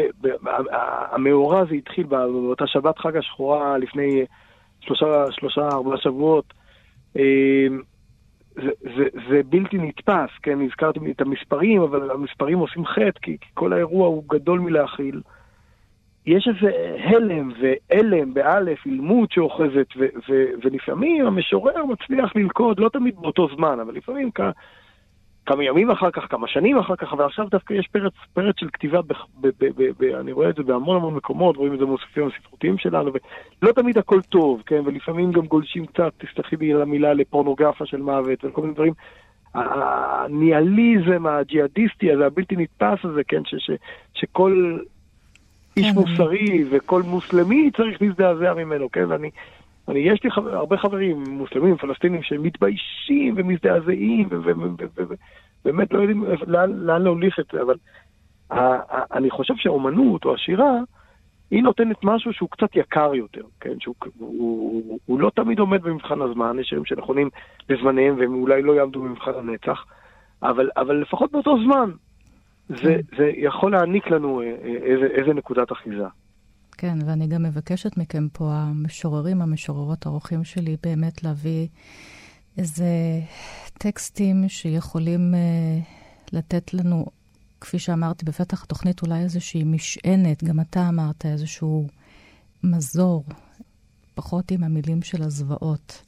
המאורע 1.12 1.60
הזה 1.60 1.74
התחיל 1.74 2.06
באותה 2.06 2.66
שבת 2.66 2.98
חג 2.98 3.16
השחורה 3.16 3.78
לפני 3.78 4.24
שלושה, 4.86 5.24
שלושה, 5.30 5.68
ארבעה 5.68 5.96
שבועות. 5.96 6.54
אה, 7.16 7.66
זה, 8.54 8.70
זה, 8.96 9.04
זה 9.28 9.40
בלתי 9.46 9.78
נתפס, 9.78 10.30
כן, 10.42 10.58
הזכרתי 10.60 11.00
את 11.10 11.20
המספרים, 11.20 11.82
אבל 11.82 12.10
המספרים 12.10 12.58
עושים 12.58 12.86
חטא, 12.86 13.20
כי, 13.22 13.36
כי 13.40 13.48
כל 13.54 13.72
האירוע 13.72 14.06
הוא 14.06 14.24
גדול 14.28 14.60
מלהכיל. 14.60 15.20
יש 16.26 16.48
איזה 16.48 16.76
הלם 16.98 17.52
והלם, 17.60 18.34
באלף, 18.34 18.86
אילמות 18.86 19.32
שאוחזת, 19.32 19.86
ו- 19.96 20.18
ו- 20.28 20.50
ולפעמים 20.64 21.26
המשורר 21.26 21.84
מצליח 21.84 22.36
ללכוד, 22.36 22.80
לא 22.80 22.88
תמיד 22.88 23.14
באותו 23.16 23.48
זמן, 23.56 23.80
אבל 23.80 23.94
לפעמים 23.94 24.30
כ- 24.34 24.40
כמה 25.46 25.64
ימים 25.64 25.90
אחר 25.90 26.10
כך, 26.10 26.22
כמה 26.30 26.48
שנים 26.48 26.78
אחר 26.78 26.96
כך, 26.96 27.12
ועכשיו 27.18 27.46
דווקא 27.50 27.74
יש 27.74 27.88
פרץ, 27.92 28.12
פרץ 28.34 28.54
של 28.60 28.68
כתיבה, 28.72 29.02
ב- 29.02 29.12
ב- 29.40 29.48
ב- 29.58 29.90
ב- 29.98 30.14
אני 30.20 30.32
רואה 30.32 30.50
את 30.50 30.54
זה 30.56 30.62
בהמון 30.62 30.96
המון 30.96 31.14
מקומות, 31.14 31.56
רואים 31.56 31.74
את 31.74 31.78
זה 31.78 31.84
במוספים 31.84 32.26
הספרותיים 32.26 32.78
שלנו, 32.78 33.10
ולא 33.62 33.72
תמיד 33.72 33.98
הכל 33.98 34.20
טוב, 34.22 34.62
כן, 34.66 34.82
ולפעמים 34.84 35.32
גם 35.32 35.46
גולשים 35.46 35.86
קצת, 35.86 36.12
תסלחי 36.18 36.56
לי 36.56 36.72
על 36.72 36.82
המילה, 36.82 37.14
לפורנוגרפיה 37.14 37.86
של 37.86 38.02
מוות, 38.02 38.44
וכל 38.44 38.62
מיני 38.62 38.74
דברים. 38.74 38.92
הניהליזם 39.54 41.26
הג'יהאדיסטי 41.26 42.12
הזה, 42.12 42.26
הבלתי 42.26 42.56
נתפס 42.56 43.04
הזה, 43.04 43.24
כן, 43.28 43.44
ש- 43.44 43.54
ש- 43.58 43.78
שכל 44.14 44.78
איש 45.76 45.86
כן. 45.86 45.94
מוסרי 45.94 46.64
וכל 46.70 47.02
מוסלמי 47.02 47.70
צריך 47.76 48.02
להזדעזע 48.02 48.54
ממנו, 48.54 48.90
כן? 48.90 49.04
ואני, 49.08 49.30
אני, 49.88 49.98
יש 49.98 50.24
לי 50.24 50.30
חבר, 50.30 50.56
הרבה 50.56 50.76
חברים 50.76 51.24
מוסלמים, 51.28 51.76
פלסטינים, 51.76 52.22
שמתביישים 52.22 53.34
ומזדעזעים 53.36 54.28
ובאמת 54.30 55.92
לא 55.92 55.98
יודעים 55.98 56.24
לאן, 56.46 56.72
לאן 56.72 57.02
להוליך 57.02 57.38
את 57.40 57.46
זה, 57.52 57.62
אבל 57.62 57.76
אני 59.12 59.30
חושב 59.30 59.54
שהאומנות 59.56 60.24
או 60.24 60.34
השירה, 60.34 60.72
היא 61.50 61.62
נותנת 61.62 61.96
משהו 62.04 62.32
שהוא 62.32 62.48
קצת 62.50 62.76
יקר 62.76 63.14
יותר, 63.14 63.42
כן? 63.60 63.80
שהוא 63.80 63.94
הוא, 64.18 64.28
הוא, 64.38 64.98
הוא 65.06 65.20
לא 65.20 65.30
תמיד 65.34 65.58
עומד 65.58 65.82
במבחן 65.82 66.22
הזמן, 66.22 66.58
יש 66.58 66.68
שירים 66.68 66.84
שנכונים 66.84 67.30
לזמניהם 67.68 68.18
והם 68.18 68.34
אולי 68.34 68.62
לא 68.62 68.72
יעמדו 68.72 69.02
במבחן 69.02 69.32
הנצח, 69.34 69.84
אבל, 70.42 70.70
אבל 70.76 70.96
לפחות 70.96 71.32
באותו 71.32 71.56
זמן, 71.64 71.90
זה, 72.68 72.76
כן. 72.82 73.16
זה 73.16 73.30
יכול 73.36 73.72
להעניק 73.72 74.10
לנו 74.10 74.40
אה, 74.40 74.46
אה, 74.46 74.76
איזה, 74.82 75.06
איזה 75.06 75.34
נקודת 75.34 75.72
אחיזה. 75.72 76.06
כן, 76.78 76.98
ואני 77.06 77.26
גם 77.26 77.42
מבקשת 77.42 77.96
מכם 77.96 78.28
פה, 78.32 78.52
המשוררים, 78.52 79.42
המשוררות, 79.42 80.06
האורחים 80.06 80.44
שלי, 80.44 80.76
באמת 80.82 81.22
להביא 81.22 81.66
איזה 82.58 82.86
טקסטים 83.78 84.48
שיכולים 84.48 85.34
uh, 85.34 86.36
לתת 86.36 86.74
לנו, 86.74 87.06
כפי 87.60 87.78
שאמרתי 87.78 88.24
בפתח 88.24 88.64
התוכנית, 88.64 89.02
אולי 89.02 89.18
איזושהי 89.18 89.64
משענת, 89.64 90.44
גם 90.44 90.60
אתה 90.60 90.88
אמרת, 90.88 91.26
איזשהו 91.26 91.86
מזור, 92.64 93.24
פחות 94.14 94.50
עם 94.50 94.64
המילים 94.64 95.02
של 95.02 95.22
הזוועות 95.22 96.02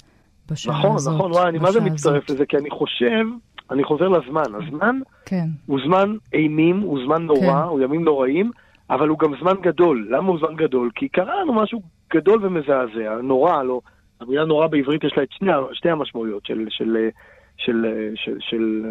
בשעה 0.50 0.78
נכון, 0.78 0.96
הזאת. 0.96 1.14
נכון, 1.14 1.30
נכון, 1.30 1.40
וואי, 1.40 1.48
אני 1.48 1.58
מה 1.58 1.72
זה 1.72 1.80
מצטרף 1.80 2.30
לזה, 2.30 2.46
כי 2.46 2.56
אני 2.56 2.70
חושב 2.70 3.24
אני 3.70 3.84
חוזר 3.84 4.08
לזמן. 4.08 4.42
הזמן 4.54 5.00
כן. 5.24 5.48
הוא 5.66 5.80
זמן 5.86 6.16
אימים, 6.32 6.80
הוא 6.80 6.98
זמן 7.04 7.22
נורא, 7.22 7.40
כן. 7.40 7.68
הוא 7.68 7.80
ימים 7.80 8.04
נוראים, 8.04 8.50
אבל 8.90 9.08
הוא 9.08 9.18
גם 9.18 9.32
זמן 9.40 9.54
גדול. 9.60 10.08
למה 10.10 10.28
הוא 10.28 10.38
זמן 10.38 10.56
גדול? 10.56 10.90
כי 10.94 11.08
קרה 11.08 11.40
לנו 11.40 11.52
משהו 11.52 11.82
גדול 12.14 12.46
ומזעזע, 12.46 13.20
נורא, 13.22 13.62
לא... 13.62 13.80
המילה 14.20 14.44
נורא 14.44 14.66
בעברית 14.66 15.04
יש 15.04 15.12
לה 15.16 15.22
את 15.22 15.32
שני, 15.32 15.52
שתי 15.72 15.90
המשמעויות 15.90 16.46
של... 16.46 16.66
של 16.70 17.08
של, 17.58 17.86
של, 18.14 18.14
של, 18.14 18.36
של 18.40 18.84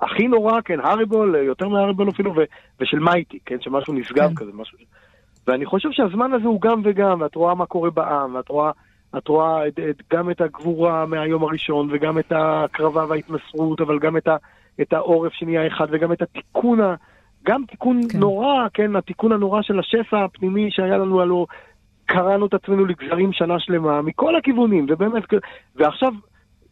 הכי 0.00 0.28
נורא, 0.28 0.60
כן, 0.60 0.80
האריבול, 0.80 1.34
יותר 1.34 1.68
מהאריבול 1.68 2.08
אפילו, 2.08 2.34
ו, 2.36 2.40
ושל 2.80 2.98
מייטי, 2.98 3.38
כן, 3.46 3.56
שמשהו 3.60 3.92
נשגב 3.92 4.28
כן. 4.28 4.34
כזה, 4.34 4.50
משהו... 4.54 4.78
ואני 5.46 5.66
חושב 5.66 5.88
שהזמן 5.92 6.32
הזה 6.32 6.48
הוא 6.48 6.60
גם 6.60 6.80
וגם, 6.84 7.20
ואת 7.20 7.34
רואה 7.34 7.54
מה 7.54 7.66
קורה 7.66 7.90
בעם, 7.90 8.34
ואת 8.34 8.48
רואה 8.48 8.70
את 9.18 9.28
רואה 9.28 9.68
את, 9.68 9.78
את, 9.90 10.02
גם 10.12 10.30
את 10.30 10.40
הגבורה 10.40 11.06
מהיום 11.06 11.42
הראשון, 11.42 11.88
וגם 11.92 12.18
את 12.18 12.32
ההקרבה 12.32 13.04
וההתמסרות, 13.08 13.80
אבל 13.80 13.98
גם 13.98 14.16
את, 14.16 14.28
ה, 14.28 14.36
את 14.80 14.92
העורף 14.92 15.32
שנהיה 15.32 15.66
אחד, 15.66 15.86
וגם 15.90 16.12
את 16.12 16.22
התיקון, 16.22 16.80
ה, 16.80 16.94
גם 17.44 17.64
תיקון 17.70 18.00
כן. 18.08 18.18
נורא, 18.18 18.66
כן, 18.74 18.96
התיקון 18.96 19.32
הנורא 19.32 19.62
של 19.62 19.78
השסע 19.78 20.24
הפנימי 20.24 20.70
שהיה 20.70 20.98
לנו, 20.98 21.20
הלוא 21.20 21.46
קראנו 22.06 22.46
את 22.46 22.54
עצמנו 22.54 22.84
לגזרים 22.84 23.32
שנה 23.32 23.60
שלמה, 23.60 24.02
מכל 24.02 24.36
הכיוונים, 24.36 24.86
ובאמת, 24.88 25.22
ועכשיו, 25.76 26.12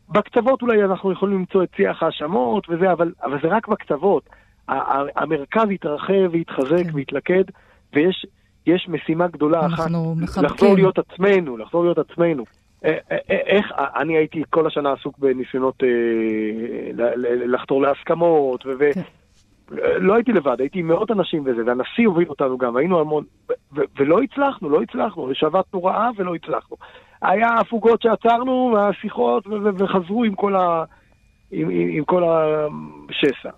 בקצוות 0.08 0.62
אולי 0.62 0.84
אנחנו 0.84 1.12
יכולים 1.12 1.38
למצוא 1.38 1.62
את 1.62 1.68
שיח 1.76 2.02
האשמות 2.02 2.66
וזה, 2.68 2.92
אבל, 2.92 3.12
אבל 3.22 3.38
זה 3.42 3.48
רק 3.48 3.68
בקצוות. 3.68 4.22
המרכז 5.16 5.70
יתרחב 5.70 6.28
ויתחזק 6.30 6.84
כן. 6.84 6.94
ויתלכד, 6.94 7.44
ויש... 7.94 8.26
יש 8.66 8.88
משימה 8.88 9.26
גדולה 9.28 9.66
אחת, 9.66 9.90
מחבקים. 10.16 10.44
לחזור 10.44 10.74
להיות 10.74 10.98
עצמנו, 10.98 11.56
לחזור 11.56 11.84
להיות 11.84 11.98
עצמנו. 11.98 12.44
אה, 12.84 12.90
אה, 13.10 13.16
אה, 13.30 13.36
איך, 13.36 13.72
אני 13.96 14.16
הייתי 14.16 14.42
כל 14.50 14.66
השנה 14.66 14.92
עסוק 14.92 15.18
בניסיונות 15.18 15.82
לחתור 17.46 17.82
להסכמות, 17.82 18.62
כן. 18.94 19.00
הייתי 20.14 20.32
לבד, 20.32 20.60
הייתי 20.60 20.78
עם 20.78 20.88
מאות 20.88 21.10
אנשים 21.10 21.42
וזה, 21.46 21.62
והנשיא 21.66 22.06
הוביל 22.06 22.28
אותנו 22.28 22.58
גם, 22.58 22.76
היינו 22.76 23.00
המון, 23.00 23.24
ולא 23.72 24.22
הצלחנו, 24.22 24.70
לא 24.70 24.82
הצלחנו, 24.82 25.34
שבתנו 25.34 25.84
רעה 25.84 26.10
ולא 26.16 26.34
הצלחנו. 26.34 26.76
היה 27.22 27.54
הפוגות 27.54 28.02
שעצרנו, 28.02 28.72
והשיחות, 28.74 29.46
וחזרו 29.78 30.24
עם 30.24 30.34
כל 30.34 30.56
ה... 30.56 30.84
עם, 31.50 31.70
עם, 31.70 31.88
עם 31.90 32.04
כל 32.04 32.22
השסע. 32.24 33.50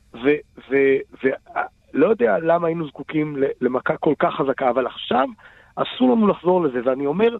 לא 1.95 2.07
יודע 2.07 2.39
למה 2.39 2.67
היינו 2.67 2.87
זקוקים 2.89 3.37
למכה 3.61 3.97
כל 3.97 4.15
כך 4.19 4.35
חזקה, 4.35 4.71
אבל 4.71 4.87
עכשיו 4.87 5.29
אסור 5.77 6.17
לנו 6.17 6.27
לחזור 6.27 6.63
לזה, 6.63 6.81
ואני 6.85 7.07
אומר, 7.07 7.37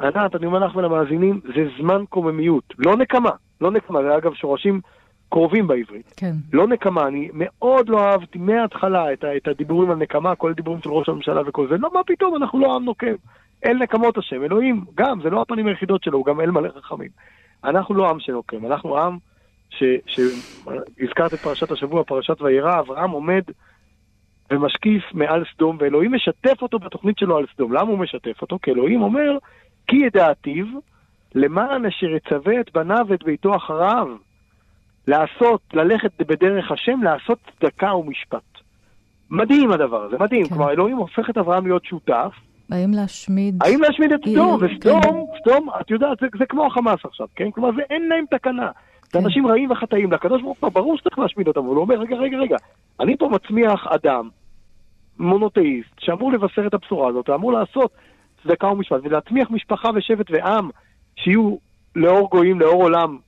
ענת, 0.00 0.34
אני 0.34 0.46
אומר 0.46 0.58
לך 0.58 0.76
ולמאזינים, 0.76 1.40
זה 1.44 1.68
זמן 1.80 2.04
קוממיות, 2.08 2.64
לא 2.78 2.96
נקמה, 2.96 3.30
לא 3.60 3.70
נקמה, 3.70 4.02
זה 4.02 4.16
אגב 4.16 4.34
שורשים 4.34 4.80
קרובים 5.28 5.66
בעברית. 5.66 6.14
כן. 6.16 6.32
לא 6.52 6.68
נקמה, 6.68 7.06
אני 7.06 7.28
מאוד 7.32 7.88
לא 7.88 8.00
אהבתי 8.00 8.38
מההתחלה 8.38 9.12
את, 9.12 9.24
את 9.36 9.48
הדיבורים 9.48 9.90
על 9.90 9.96
נקמה, 9.96 10.34
כל 10.34 10.50
הדיבורים 10.50 10.82
של 10.82 10.90
ראש 10.90 11.08
הממשלה 11.08 11.42
וכל 11.46 11.68
זה, 11.68 11.76
לא, 11.78 11.90
מה 11.94 12.00
פתאום, 12.06 12.36
אנחנו 12.36 12.58
לא 12.58 12.76
עם 12.76 12.84
נוקב. 12.84 13.14
אל 13.64 13.74
נקמות 13.74 14.18
השם, 14.18 14.42
אלוהים, 14.42 14.84
גם, 14.94 15.20
זה 15.22 15.30
לא 15.30 15.42
הפנים 15.42 15.66
היחידות 15.66 16.02
שלו, 16.02 16.18
הוא 16.18 16.26
גם 16.26 16.40
אל 16.40 16.50
מלא 16.50 16.68
רחמים. 16.74 17.08
אנחנו 17.64 17.94
לא 17.94 18.10
עם 18.10 18.20
שנוקם, 18.20 18.66
אנחנו 18.66 18.98
עם 18.98 19.18
שהזכרת 19.70 21.34
את 21.34 21.38
פרשת 21.38 21.70
השבוע, 21.70 22.04
פרשת 22.04 22.42
וירא, 22.42 22.80
אברהם 22.80 23.10
עומד 23.10 23.42
ומשקיף 24.50 25.02
מעל 25.12 25.44
סדום, 25.54 25.76
ואלוהים 25.80 26.14
משתף 26.14 26.62
אותו 26.62 26.78
בתוכנית 26.78 27.18
שלו 27.18 27.36
על 27.36 27.44
סדום. 27.54 27.72
למה 27.72 27.90
הוא 27.90 27.98
משתף 27.98 28.42
אותו? 28.42 28.58
כי 28.62 28.70
אלוהים 28.70 29.02
אומר, 29.02 29.38
כי 29.86 29.96
ידעתיו, 29.96 30.66
למען 31.34 31.86
אשר 31.86 32.06
יצווה 32.06 32.60
את 32.60 32.72
בניו 32.72 33.06
ואת 33.08 33.24
ביתו 33.24 33.56
אחריו, 33.56 34.08
לעשות, 35.08 35.60
ללכת 35.72 36.10
בדרך 36.18 36.72
השם, 36.72 37.02
לעשות 37.02 37.38
צדקה 37.60 37.94
ומשפט. 37.94 38.42
מדהים 39.30 39.72
הדבר 39.72 40.02
הזה, 40.02 40.16
מדהים. 40.20 40.44
כן. 40.44 40.54
כלומר, 40.54 40.70
אלוהים 40.70 40.96
הופך 40.96 41.30
את 41.30 41.38
אברהם 41.38 41.66
להיות 41.66 41.84
שותף. 41.84 42.32
האם 42.70 42.90
להשמיד... 42.94 43.62
האם 43.62 43.80
להשמיד 43.82 44.12
את 44.12 44.20
סדום, 44.28 44.58
וסדום, 44.60 45.02
כן. 45.02 45.10
סדום, 45.42 45.68
את 45.80 45.90
יודעת, 45.90 46.18
זה, 46.20 46.26
זה 46.38 46.46
כמו 46.46 46.66
החמאס 46.66 47.00
עכשיו, 47.04 47.26
כן? 47.36 47.50
כלומר, 47.50 47.70
זה 47.76 47.82
אין 47.90 48.08
להם 48.08 48.24
תקנה. 48.30 48.70
זה 49.02 49.12
כן. 49.12 49.24
אנשים 49.24 49.46
רעים 49.46 49.70
וחטאים, 49.70 50.12
לקדוש 50.12 50.42
ברוך 50.42 50.58
הוא 50.60 50.70
ברור 50.70 50.98
שצריך 50.98 51.18
להשמיד 51.18 51.48
אותם, 51.48 51.64
הוא 51.64 51.76
אומר, 51.76 51.94
רגע, 51.94 52.16
רגע, 52.16 52.38
רגע, 52.38 52.56
אני 53.00 53.16
פה 53.16 53.28
מצמיח 53.28 53.86
אדם, 53.86 54.28
מונותאיסט, 55.18 56.00
שאמור 56.00 56.32
לבשר 56.32 56.66
את 56.66 56.74
הבשורה 56.74 57.08
הזאת, 57.08 57.28
ואמור 57.28 57.52
לעשות 57.52 57.90
צדקה 58.42 58.66
ומשפט, 58.66 59.00
ולהצמיח 59.02 59.50
משפחה 59.50 59.90
ושבט 59.94 60.30
ועם 60.30 60.70
שיהיו 61.16 61.56
לאור 61.96 62.30
גויים, 62.30 62.60
לאור 62.60 62.82
עולם, 62.82 63.18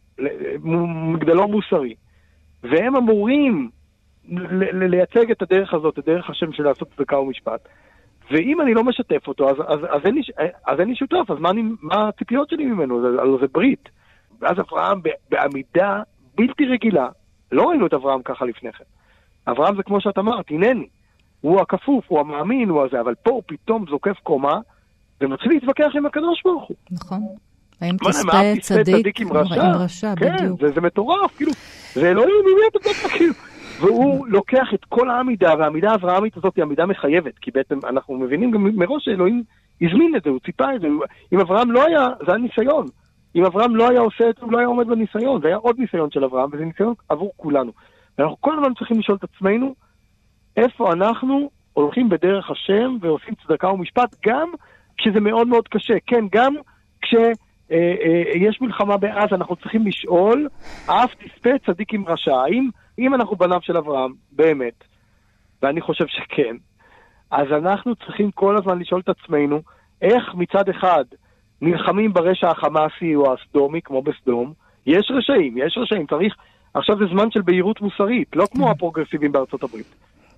מגדלו 0.62 1.48
מוסרי. 1.48 1.94
והם 2.62 2.96
אמורים 2.96 3.70
לייצג 4.72 5.30
את 5.30 5.42
הדרך 5.42 5.74
הזאת, 5.74 5.98
את 5.98 6.04
דרך 6.06 6.30
השם 6.30 6.52
של 6.52 6.62
לעשות 6.62 6.88
צדקה 6.96 7.18
ומשפט. 7.18 7.68
ואם 8.30 8.60
אני 8.60 8.74
לא 8.74 8.84
משתף 8.84 9.28
אותו, 9.28 9.50
אז, 9.50 9.56
אז, 9.66 9.78
אז, 9.90 10.00
אין, 10.04 10.14
לי, 10.14 10.20
אז 10.66 10.80
אין 10.80 10.88
לי 10.88 10.96
שותף, 10.96 11.30
אז 11.30 11.38
מה, 11.38 11.50
אני, 11.50 11.62
מה 11.82 12.08
הציפיות 12.08 12.50
שלי 12.50 12.64
ממנו? 12.64 13.02
זה, 13.02 13.08
זה 13.40 13.46
ברית. 13.52 13.88
ואז 14.40 14.60
אברהם 14.60 15.00
בעמידה 15.30 16.02
בלתי 16.34 16.66
רגילה, 16.66 17.08
לא 17.52 17.62
ראינו 17.62 17.86
את 17.86 17.94
אברהם 17.94 18.22
ככה 18.22 18.44
לפני 18.44 18.72
כן. 18.72 18.84
אברהם 19.46 19.76
זה 19.76 19.82
כמו 19.82 20.00
שאת 20.00 20.18
אמרת, 20.18 20.50
הנני. 20.50 20.88
הוא 21.40 21.60
הכפוף, 21.60 22.04
הוא 22.08 22.20
המאמין, 22.20 22.68
הוא 22.68 22.82
הזה, 22.82 23.00
אבל 23.00 23.14
פה 23.14 23.30
הוא 23.30 23.42
פתאום 23.46 23.84
זוקף 23.90 24.18
קומה 24.22 24.60
ומתחיל 25.20 25.52
להתווכח 25.52 25.92
עם 25.96 26.06
הקדוש 26.06 26.42
ברוך 26.44 26.68
הוא. 26.68 26.76
נכון. 26.90 27.18
האם 27.80 27.96
תספה 27.96 28.38
צדיק 28.60 29.20
עם 29.20 29.32
רשע? 29.32 29.62
עם 29.62 29.74
רשע, 29.74 30.14
כן, 30.16 30.36
בדיוק. 30.36 30.60
זה, 30.60 30.68
זה 30.74 30.80
מטורף, 30.80 31.36
כאילו, 31.36 31.52
זה 31.94 32.10
אלוהים, 32.10 32.44
מי 32.44 32.50
אתה 32.70 32.78
מדבר, 32.78 33.08
כאילו. 33.18 33.34
והוא 33.80 34.26
לוקח 34.28 34.66
את 34.74 34.84
כל 34.84 35.10
העמידה, 35.10 35.54
והעמידה 35.58 35.90
האברהמית 35.90 36.36
הזאת 36.36 36.56
היא 36.56 36.62
עמידה 36.62 36.86
מחייבת, 36.86 37.38
כי 37.38 37.50
בעצם 37.50 37.78
אנחנו 37.88 38.18
מבינים 38.18 38.50
גם 38.50 38.76
מראש 38.76 39.04
שאלוהים 39.04 39.42
הזמין 39.82 40.16
את 40.16 40.22
זה, 40.22 40.30
הוא 40.30 40.40
ציפה 40.46 40.74
את 40.74 40.80
זה. 40.80 40.86
אם 41.32 41.40
אברהם 41.40 41.72
לא 41.72 41.86
היה, 41.86 42.06
זה 42.26 42.32
היה 42.32 42.38
ניסיון. 42.38 42.86
אם 43.36 43.44
אברהם 43.44 43.76
לא 43.76 43.88
היה 43.88 44.00
עושה 44.00 44.30
את 44.30 44.34
זה, 44.36 44.44
הוא 44.44 44.52
לא 44.52 44.58
היה 44.58 44.66
עומד 44.66 44.86
בניסיון. 44.86 45.40
זה 45.40 45.48
היה 45.48 45.56
עוד 45.56 45.78
ניסיון 45.78 46.10
של 46.10 46.24
אברהם, 46.24 46.48
וזה 46.52 46.64
ניסיון 46.64 46.94
עבור 47.08 47.32
כולנו. 47.36 47.72
ואנחנו 48.18 48.36
כל 48.40 48.54
הזמן 48.58 48.74
צריכים 48.74 48.98
לשאול 48.98 49.18
את 49.18 49.24
עצמנו, 49.24 49.74
איפה 50.56 50.92
אנחנו 50.92 51.50
הולכים 51.72 52.08
בדרך 52.08 52.50
השם 52.50 52.96
ועושים 53.00 53.34
צדקה 53.46 53.68
ומשפט, 53.68 54.16
גם 54.26 54.48
כשזה 54.98 55.20
מאוד 55.20 55.48
מאוד 55.48 55.68
קשה. 55.68 55.94
כן, 56.06 56.24
גם 56.32 56.54
כשיש 57.02 57.38
אה, 57.70 57.94
אה, 58.44 58.50
מלחמה 58.60 58.96
בעזה, 58.96 59.34
אנחנו 59.34 59.56
צריכים 59.56 59.86
לשאול, 59.86 60.48
אף 60.86 61.14
תספה 61.14 61.50
צדיק 61.66 61.94
עם 61.94 62.04
רשע. 62.08 62.34
האם 62.34 62.68
אם 62.98 63.14
אנחנו 63.14 63.36
בניו 63.36 63.58
של 63.62 63.76
אברהם, 63.76 64.12
באמת, 64.32 64.84
ואני 65.62 65.80
חושב 65.80 66.06
שכן, 66.06 66.56
אז 67.30 67.46
אנחנו 67.52 67.96
צריכים 67.96 68.30
כל 68.30 68.56
הזמן 68.56 68.78
לשאול 68.78 69.00
את 69.00 69.08
עצמנו, 69.08 69.60
איך 70.02 70.34
מצד 70.34 70.68
אחד 70.68 71.04
נלחמים 71.62 72.12
ברשע 72.12 72.48
החמאסי 72.48 73.14
או 73.14 73.34
הסדומי, 73.34 73.82
כמו 73.82 74.02
בסדום, 74.02 74.52
יש 74.86 75.10
רשעים, 75.14 75.58
יש 75.58 75.78
רשעים, 75.78 76.06
צריך... 76.06 76.34
עכשיו 76.74 76.98
זה 76.98 77.04
זמן 77.06 77.30
של 77.30 77.42
בהירות 77.42 77.80
מוסרית, 77.80 78.28
לא 78.36 78.46
כמו. 78.52 78.70
הפרוגרסיבים 78.70 79.32
בארצות 79.32 79.62
הברית. 79.62 79.94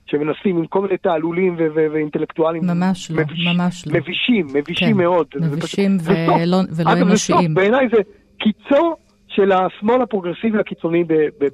שמנסים 0.07 0.59
עם 0.59 0.67
כל 0.67 0.81
מיני 0.81 0.97
תעלולים 0.97 1.57
ואינטלקטואלים. 1.75 2.63
ממש 2.67 3.11
לא, 3.11 3.23
מביש, 3.23 3.47
ממש 3.47 3.87
לא. 3.87 3.93
מבישים, 3.93 4.47
מבישים 4.55 4.89
כן, 4.89 4.97
מאוד. 4.97 5.27
מבישים 5.41 5.97
ולא, 6.05 6.57
ולא 6.77 6.93
אנושיים. 6.93 7.39
אגב, 7.39 7.55
בעיניי 7.55 7.89
זה 7.93 8.03
קיצו 8.39 8.97
של 9.29 9.53
השמאל 9.53 10.03
הפרוגרסיבי 10.03 10.59
הקיצוני 10.59 11.05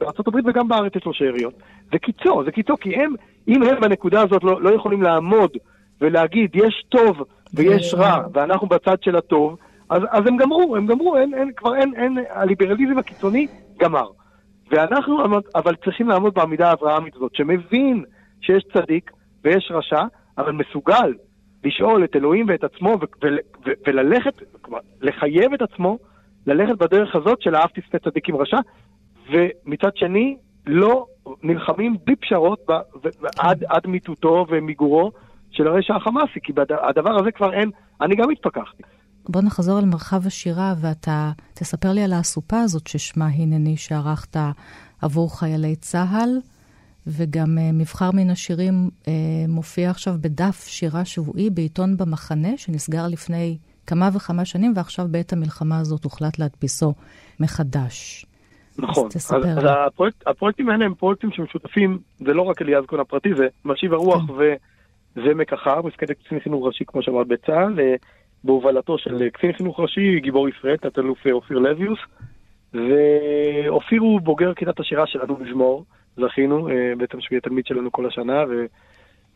בארצות 0.01 0.29
הברית 0.29 0.45
וגם 0.49 0.69
בארץ 0.69 0.97
יש 0.97 1.05
לו 1.05 1.15
שאריות. 1.15 1.55
זה 1.93 1.99
קיצו, 1.99 2.45
זה 2.45 2.53
קיצו, 2.53 2.77
כי 2.81 2.97
הם, 2.97 3.15
אם 3.49 3.63
הם 3.63 3.81
בנקודה 3.81 4.23
הזאת 4.23 4.45
לא, 4.45 4.63
לא 4.63 4.75
יכולים 4.75 5.03
לעמוד 5.03 5.51
ולהגיד 6.01 6.51
יש 6.55 6.85
טוב 6.89 7.23
ויש 7.55 7.95
רע 7.95 8.19
ואנחנו 8.35 8.67
בצד 8.67 8.97
של 9.03 9.17
הטוב, 9.17 9.57
אז, 9.91 10.03
אז 10.11 10.27
הם 10.27 10.37
גמרו, 10.37 10.77
הם 10.77 10.87
גמרו, 10.87 11.17
אין, 11.17 11.35
אין, 11.35 11.51
כבר 11.57 11.77
אין, 11.77 11.93
אין, 11.97 12.19
הליברליזם 12.31 12.99
הקיצוני 12.99 13.47
גמר. 13.79 14.07
ואנחנו 14.71 15.25
אבל 15.55 15.75
צריכים 15.85 16.09
לעמוד 16.09 16.35
בעמידה 16.35 16.71
האברהמית 16.71 17.17
הזאת, 17.17 17.35
שמבין 17.35 18.05
שיש 18.41 18.65
צדיק 18.75 19.11
ויש 19.45 19.73
רשע, 19.75 20.03
אבל 20.39 20.53
מסוגל 20.53 21.15
לשאול 21.65 22.05
את 22.05 22.17
אלוהים 22.17 22.47
ואת 22.49 22.65
עצמו 22.65 22.97
וללכת, 23.87 24.35
כלומר, 24.63 24.81
לחייב 25.01 25.53
את 25.55 25.63
עצמו 25.63 25.99
ללכת 26.47 26.79
בדרך 26.79 27.17
הזאת 27.17 27.43
של 27.43 27.57
אהב 27.57 27.69
תשנא 27.75 27.99
צדיק 27.99 28.29
עם 28.29 28.37
רשע, 28.37 28.57
ומצד 29.31 29.97
שני, 29.97 30.37
לא 30.67 31.07
נלחמים 31.43 31.97
בלי 32.05 32.17
פשרות 32.17 32.59
ב, 32.69 32.73
ו, 32.73 33.09
עד, 33.39 33.65
עד 33.69 33.87
מיטוטו 33.87 34.47
ומיגורו 34.49 35.11
של 35.51 35.67
הרשע 35.69 35.95
החמאסי, 35.97 36.41
כי 36.43 36.53
הדבר 36.89 37.21
הזה 37.21 37.33
כבר 37.33 37.53
אין, 37.53 37.71
אני 38.01 38.17
גם 38.17 38.31
התפכחתי. 38.31 38.83
בוא 39.29 39.43
נחזור 39.43 39.79
אל 39.79 39.85
מרחב 39.85 40.27
השירה, 40.27 40.75
ואתה 40.81 41.31
תספר 41.55 41.93
לי 41.93 42.05
על 42.05 42.13
האסופה 42.13 42.61
הזאת 42.61 42.87
ששמה 42.87 43.27
הנני, 43.27 43.77
שערכת 43.77 44.37
עבור 45.03 45.39
חיילי 45.39 45.77
צה"ל, 45.77 46.39
וגם 47.09 47.59
uh, 47.59 47.61
מבחר 47.75 48.11
מן 48.15 48.31
השירים 48.31 48.75
uh, 48.91 49.09
מופיע 49.49 49.91
עכשיו 49.91 50.15
בדף 50.21 50.67
שירה 50.67 51.05
שבועי 51.05 51.51
בעיתון 51.51 51.97
במחנה, 51.97 52.57
שנסגר 52.57 53.07
לפני 53.09 53.57
כמה 53.87 54.09
וכמה 54.15 54.45
שנים, 54.45 54.73
ועכשיו 54.77 55.07
בעת 55.11 55.33
המלחמה 55.33 55.79
הזאת 55.79 56.05
הוחלט 56.05 56.39
להדפיסו 56.39 56.95
מחדש. 57.41 58.27
נכון, 58.79 59.09
אז, 59.17 59.33
אז, 59.35 59.59
אז 59.59 59.65
הפרויקט, 59.87 60.27
הפרויקטים 60.27 60.71
האלה 60.71 60.85
הם 60.85 60.95
פרויקטים 60.95 61.31
שמשותפים, 61.33 61.99
זה 62.19 62.35
לא 62.35 62.43
רק 62.43 62.63
אליעז 62.63 62.85
כהן 62.89 63.01
הפרטי, 63.01 63.35
זה 63.37 63.47
משיב 63.65 63.93
הרוח 63.93 64.23
כן. 64.27 64.33
וזה 64.33 65.35
מקחר, 65.35 65.83
מפקד 65.83 66.13
קצין 66.13 66.41
חינוך 66.41 66.67
ראשי, 66.67 66.85
כמו 66.87 67.03
שאמרת, 67.03 67.27
בצה"ל, 67.27 67.81
אה, 67.81 67.95
בהובלתו 68.45 68.99
של 68.99 69.29
קצין 69.29 69.53
חינוך 69.53 69.81
ראשי, 69.81 70.21
גיבור 70.21 70.49
ישראל, 70.49 70.77
תת-אלוף 70.77 71.27
אופיר 71.33 71.59
לויוס, 71.59 71.99
ואופיר 72.75 74.01
הוא 74.01 74.21
בוגר 74.21 74.55
כיתת 74.55 74.81
השירה 74.81 75.07
שלנו 75.07 75.37
מזמור, 75.41 75.85
זכינו, 76.21 76.69
אה, 76.69 76.93
בעצם 76.99 77.21
שהוא 77.21 77.35
יהיה 77.35 77.41
תלמיד 77.41 77.67
שלנו 77.67 77.93
כל 77.93 78.07
השנה, 78.07 78.45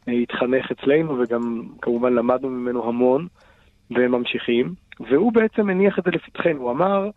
והתחנך 0.06 0.70
אצלנו, 0.70 1.18
וגם 1.18 1.62
כמובן 1.82 2.12
למדנו 2.12 2.48
ממנו 2.48 2.88
המון. 2.88 3.26
והם 3.94 4.12
ממשיכים, 4.12 4.74
והוא 5.00 5.32
בעצם 5.32 5.70
הניח 5.70 5.98
את 5.98 6.04
זה 6.04 6.10
לפתחנו. 6.10 6.62
הוא 6.62 6.70
אמר, 6.70 7.10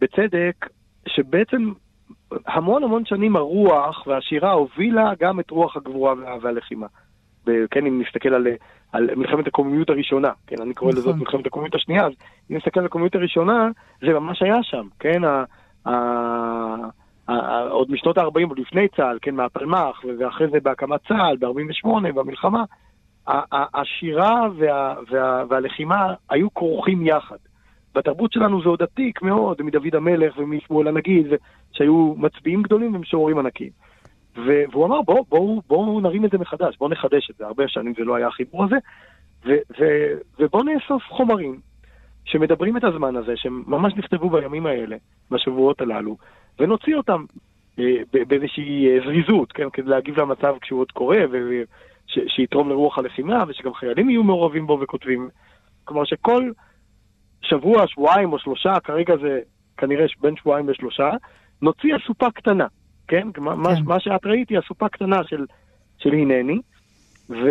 בצדק, 0.00 0.66
שבעצם 1.08 1.72
המון 2.46 2.84
המון 2.84 3.04
שנים 3.04 3.36
הרוח 3.36 4.06
והשירה 4.06 4.52
הובילה 4.52 5.12
גם 5.20 5.40
את 5.40 5.50
רוח 5.50 5.76
הגבורה 5.76 6.14
והלחימה. 6.42 6.86
כן, 7.70 7.86
אם 7.86 8.02
נסתכל 8.02 8.34
על, 8.34 8.46
על 8.92 9.14
מלחמת 9.16 9.46
הקוממיות 9.46 9.90
הראשונה, 9.90 10.30
כן, 10.46 10.56
אני 10.62 10.74
קורא 10.74 10.90
נכון. 10.90 11.02
לזאת 11.02 11.16
מלחמת 11.16 11.46
הקוממיות 11.46 11.74
השנייה, 11.74 12.06
אז 12.06 12.12
אם 12.50 12.56
נסתכל 12.56 12.80
על 12.80 12.86
הקוממיות 12.86 13.14
הראשונה, 13.14 13.70
זה 14.00 14.12
ממש 14.12 14.42
היה 14.42 14.62
שם, 14.62 14.86
כן, 14.98 15.24
ה, 15.24 15.44
ה, 15.88 15.94
עוד 17.70 17.90
משנות 17.90 18.18
ה-40, 18.18 18.48
עוד 18.48 18.58
לפני 18.58 18.88
צה"ל, 18.96 19.18
כן, 19.22 19.34
מהפלמ"ח, 19.34 20.04
ואחרי 20.18 20.48
זה 20.48 20.60
בהקמת 20.60 21.00
צה"ל, 21.08 21.36
ב-48, 21.36 22.12
במלחמה, 22.14 22.64
השירה 23.50 24.48
וה, 24.58 24.94
וה, 25.10 25.44
והלחימה 25.48 26.14
היו 26.30 26.54
כרוכים 26.54 27.06
יחד. 27.06 27.36
בתרבות 27.94 28.32
שלנו 28.32 28.62
זה 28.62 28.68
עוד 28.68 28.82
עתיק 28.82 29.22
מאוד, 29.22 29.62
מדוד 29.62 29.94
המלך 29.94 30.38
ומשמואל 30.38 30.88
הנגיד, 30.88 31.26
שהיו 31.72 32.14
מצביעים 32.16 32.62
גדולים 32.62 32.94
ומשוררים 32.94 33.38
ענקיים. 33.38 33.70
והוא 34.36 34.86
אמר, 34.86 35.02
בואו 35.02 35.24
בוא, 35.28 35.62
בוא 35.68 36.00
נרים 36.02 36.24
את 36.24 36.30
זה 36.30 36.38
מחדש, 36.38 36.76
בואו 36.78 36.90
נחדש 36.90 37.30
את 37.30 37.36
זה. 37.36 37.46
הרבה 37.46 37.68
שנים 37.68 37.94
זה 37.98 38.04
לא 38.04 38.14
היה 38.14 38.26
החיבור 38.26 38.64
הזה, 38.64 38.76
ובואו 40.38 40.62
נאסוף 40.62 41.02
חומרים 41.08 41.60
שמדברים 42.24 42.76
את 42.76 42.84
הזמן 42.84 43.16
הזה, 43.16 43.32
שממש 43.36 43.94
נכתבו 43.96 44.30
בימים 44.30 44.66
האלה, 44.66 44.96
בשבועות 45.30 45.80
הללו, 45.80 46.16
ונוציא 46.58 46.96
אותם 46.96 47.24
אה, 47.78 47.94
באיזושהי 48.28 48.86
אה, 48.88 49.00
זריזות, 49.04 49.52
כן, 49.52 49.70
כדי 49.72 49.90
להגיב 49.90 50.20
למצב 50.20 50.54
כשהוא 50.60 50.80
עוד 50.80 50.92
קורה, 50.92 51.18
ש, 52.06 52.18
שיתרום 52.28 52.68
לרוח 52.68 52.98
הלחימה, 52.98 53.44
ושגם 53.48 53.74
חיילים 53.74 54.10
יהיו 54.10 54.22
מעורבים 54.22 54.66
בו 54.66 54.78
וכותבים. 54.80 55.28
כלומר 55.84 56.04
שכל 56.04 56.50
שבוע, 57.42 57.86
שבועיים 57.86 58.32
או 58.32 58.38
שלושה, 58.38 58.80
כרגע 58.80 59.16
זה 59.16 59.40
כנראה 59.76 60.06
בין 60.20 60.36
שבועיים 60.36 60.68
לשלושה, 60.68 61.10
נוציא 61.62 61.96
אסופה 61.96 62.30
קטנה, 62.30 62.66
כן? 63.08 63.28
כן. 63.34 63.42
מה, 63.42 63.54
מה 63.84 64.00
שאת 64.00 64.26
ראית 64.26 64.48
היא 64.48 64.58
אסופה 64.58 64.88
קטנה 64.88 65.24
של, 65.24 65.46
של 65.98 66.12
הנני, 66.12 66.60
ו... 67.30 67.48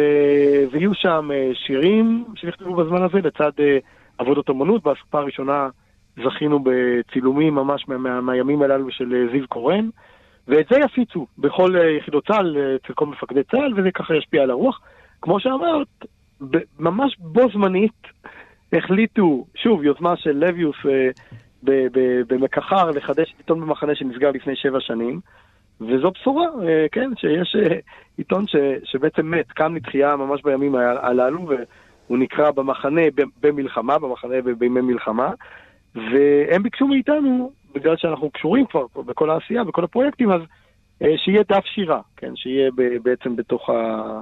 ויהיו 0.72 0.93
שם 0.93 1.30
אה, 1.34 1.52
שירים 1.54 2.26
שנכתבו 2.36 2.76
בזמן 2.76 3.04
הזה 3.04 3.17
לצד 3.17 3.52
עבודות 4.17 4.50
אמנות. 4.50 4.84
באסופה 4.84 5.20
הראשונה 5.20 5.70
זכינו 6.23 6.60
בצילומים 6.63 7.56
ממש 7.56 7.88
מה, 7.88 7.97
מה, 7.97 8.21
מהימים 8.21 8.62
הללו 8.62 8.91
של 8.91 9.13
אה, 9.13 9.32
זיו 9.32 9.47
קורן. 9.47 9.89
ואת 10.47 10.65
זה 10.69 10.80
יפיצו 10.80 11.27
בכל 11.38 11.75
אה, 11.77 11.91
יחידות 11.91 12.27
צה"ל, 12.27 12.58
אה, 12.58 12.75
אצל 12.75 12.93
כל 12.93 13.06
מפקדי 13.06 13.43
צה"ל, 13.43 13.73
וזה 13.77 13.91
ככה 13.91 14.15
ישפיע 14.15 14.43
על 14.43 14.49
הרוח. 14.51 14.80
כמו 15.21 15.39
שאמרת, 15.39 16.06
ממש 16.80 17.17
בו 17.19 17.41
זמנית 17.53 18.08
החליטו, 18.73 19.45
שוב, 19.56 19.84
יוזמה 19.84 20.17
של 20.17 20.32
לויוס, 20.32 20.75
אה, 20.86 21.10
במכחר 22.27 22.91
לחדש 22.91 23.34
עיתון 23.38 23.62
במחנה 23.62 23.95
שנסגר 23.95 24.32
לפני 24.32 24.56
שבע 24.56 24.80
שנים, 24.80 25.19
וזו 25.82 26.12
בשורה, 26.12 26.45
אה, 26.67 26.86
כן, 26.91 27.12
שיש 27.17 27.56
אה, 27.56 27.77
עיתון 28.17 28.47
ש, 28.47 28.56
שבעצם 28.84 29.32
מת, 29.32 29.51
קם 29.51 29.75
לתחייה 29.75 30.15
ממש 30.15 30.41
בימים 30.43 30.75
הללו, 30.75 31.47
והוא 31.47 32.17
נקרא 32.17 32.51
במחנה 32.51 33.01
במלחמה, 33.41 33.99
במחנה 33.99 34.36
בימי 34.58 34.82
מלחמה, 34.82 35.30
והם 35.95 36.63
ביקשו 36.63 36.88
מאיתנו, 36.88 37.52
בגלל 37.76 37.97
שאנחנו 37.97 38.30
קשורים 38.30 38.65
כבר 38.65 38.86
בכל 38.95 39.30
העשייה, 39.30 39.63
בכל 39.63 39.84
הפרויקטים, 39.84 40.32
אז 40.32 40.41
אה, 41.02 41.13
שיהיה 41.17 41.43
דף 41.50 41.65
שירה, 41.65 42.02
כן, 42.17 42.36
שיהיה 42.36 42.71
בעצם 43.04 43.36
בתוך, 43.36 43.69
ה, 43.69 44.21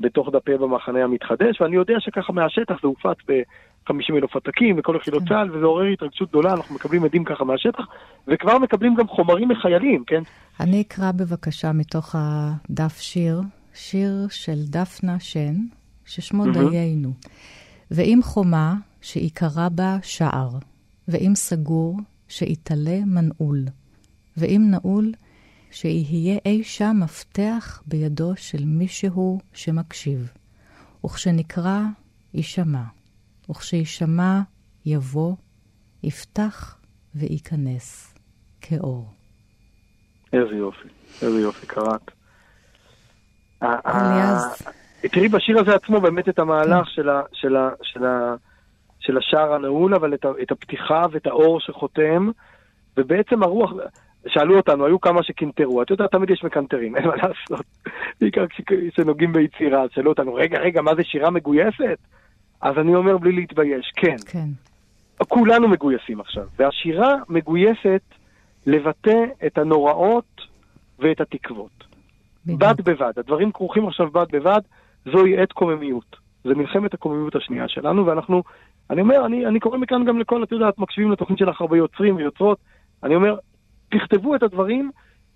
בתוך 0.00 0.28
דפי 0.32 0.56
במחנה 0.56 1.04
המתחדש, 1.04 1.60
ואני 1.60 1.76
יודע 1.76 1.94
שככה 1.98 2.32
מהשטח 2.32 2.74
זה 2.82 2.88
הופץ 2.88 3.16
ב-50 3.28 4.16
אלף 4.16 4.36
עתקים 4.36 4.76
וכל 4.78 4.96
יחידות 5.00 5.22
כן. 5.22 5.28
צה"ל, 5.28 5.56
וזה 5.56 5.66
עורר 5.66 5.84
התרגשות 5.84 6.28
גדולה, 6.28 6.52
אנחנו 6.52 6.74
מקבלים 6.74 7.04
עדים 7.04 7.24
ככה 7.24 7.44
מהשטח, 7.44 7.84
וכבר 8.28 8.58
מקבלים 8.58 8.94
גם 8.94 9.08
חומרים 9.08 9.48
מחיילים, 9.48 10.04
כן? 10.06 10.22
אני 10.60 10.80
אקרא 10.82 11.12
בבקשה 11.12 11.72
מתוך 11.72 12.14
הדף 12.18 12.98
שיר, 13.00 13.40
שיר 13.74 14.12
של 14.30 14.58
דפנה 14.66 15.20
שן, 15.20 15.54
ששמו. 16.06 16.44
דיינו. 16.70 17.10
ואם 17.90 18.18
חומה 18.22 18.74
שעיקרה 19.00 19.68
בה 19.68 19.96
שער, 20.02 20.48
ואם 21.08 21.32
סגור 21.34 21.96
שיתעלה 22.28 22.98
מנעול, 23.06 23.64
ואם 24.36 24.62
נעול 24.70 25.12
שיהיה 25.70 26.38
אי 26.46 26.64
שם 26.64 26.96
מפתח 27.02 27.82
בידו 27.86 28.32
של 28.36 28.64
מישהו 28.64 29.40
שמקשיב. 29.52 30.32
וכשנקרא, 31.04 31.80
יישמע. 32.34 32.82
וכשיישמע, 33.50 34.40
יבוא, 34.86 35.36
יפתח 36.02 36.78
וייכנס 37.14 38.14
כאור. 38.60 39.10
איזה 40.32 40.54
יופי, 40.54 40.88
איזה 41.22 41.40
יופי, 41.40 41.66
קראת. 41.66 42.10
תראי 45.00 45.28
בשיר 45.28 45.58
הזה 45.58 45.74
עצמו 45.74 46.00
באמת 46.00 46.28
את 46.28 46.38
המהלך 46.38 46.86
כן. 46.96 48.47
של 49.08 49.18
השער 49.18 49.54
הנעול, 49.54 49.94
אבל 49.94 50.14
את 50.14 50.50
הפתיחה 50.52 51.06
ואת 51.10 51.26
האור 51.26 51.60
שחותם, 51.60 52.30
ובעצם 52.96 53.42
הרוח, 53.42 53.72
שאלו 54.26 54.56
אותנו, 54.56 54.86
היו 54.86 55.00
כמה 55.00 55.22
שקינטרו, 55.22 55.82
את 55.82 55.90
יודעת, 55.90 56.10
תמיד 56.10 56.30
יש 56.30 56.44
מקנטרים, 56.44 56.96
אין 56.96 57.06
מה 57.06 57.16
לעשות. 57.16 57.66
בעיקר 58.20 58.44
כשנוגעים 58.90 59.32
ביצירה, 59.32 59.82
אז 59.82 59.90
שאלו 59.92 60.10
אותנו, 60.10 60.34
רגע, 60.34 60.58
רגע, 60.58 60.82
מה 60.82 60.94
זה 60.94 61.04
שירה 61.04 61.30
מגויסת? 61.30 61.98
אז 62.60 62.78
אני 62.78 62.94
אומר 62.94 63.18
בלי 63.18 63.32
להתבייש, 63.32 63.92
כן. 63.96 64.16
כן. 64.26 64.48
כולנו 65.28 65.68
מגויסים 65.68 66.20
עכשיו, 66.20 66.44
והשירה 66.58 67.14
מגויסת 67.28 68.02
לבטא 68.66 69.24
את 69.46 69.58
הנוראות 69.58 70.40
ואת 70.98 71.20
התקוות. 71.20 71.84
בד 72.46 72.80
בבד, 72.84 73.12
הדברים 73.16 73.52
כרוכים 73.52 73.88
עכשיו 73.88 74.10
בד 74.10 74.26
בבד, 74.32 74.60
זוהי 75.12 75.42
עת 75.42 75.52
קוממיות. 75.52 76.16
זה 76.44 76.54
מלחמת 76.54 76.94
הקוממיות 76.94 77.36
השנייה 77.36 77.68
שלנו, 77.68 78.06
ואנחנו, 78.06 78.42
אני 78.90 79.00
אומר, 79.00 79.26
אני, 79.26 79.46
אני 79.46 79.60
קורא 79.60 79.78
מכאן 79.78 80.04
גם 80.04 80.18
לכל, 80.18 80.42
את 80.42 80.52
יודעת, 80.52 80.78
מקשיבים 80.78 81.12
לתוכנית 81.12 81.38
שלך 81.38 81.60
הרבה 81.60 81.76
יוצרים 81.76 82.16
ויוצרות, 82.16 82.58
אני 83.02 83.14
אומר, 83.14 83.36
תכתבו 83.90 84.34
את 84.34 84.42
הדברים 84.42 84.90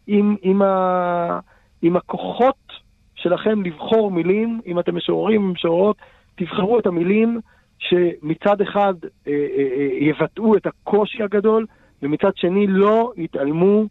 עם, 0.07 0.37
עם, 0.43 0.63
ה, 0.63 1.41
עם 1.83 1.97
הכוחות 1.97 2.73
שלכם 3.15 3.63
לבחור 3.63 4.11
מילים, 4.11 4.61
אם 4.67 4.79
אתם 4.79 4.97
משוררים 4.97 5.45
ומשוררות, 5.45 5.97
תבחרו 6.35 6.79
את 6.79 6.87
המילים 6.87 7.41
שמצד 7.79 8.61
אחד 8.61 8.95
אה, 9.05 9.33
אה, 9.33 9.69
אה, 9.77 9.89
יבטאו 10.01 10.57
את 10.57 10.67
הקושי 10.67 11.23
הגדול, 11.23 11.67
ומצד 12.03 12.37
שני 12.37 12.67
לא 12.67 13.13
יתעלמו 13.17 13.85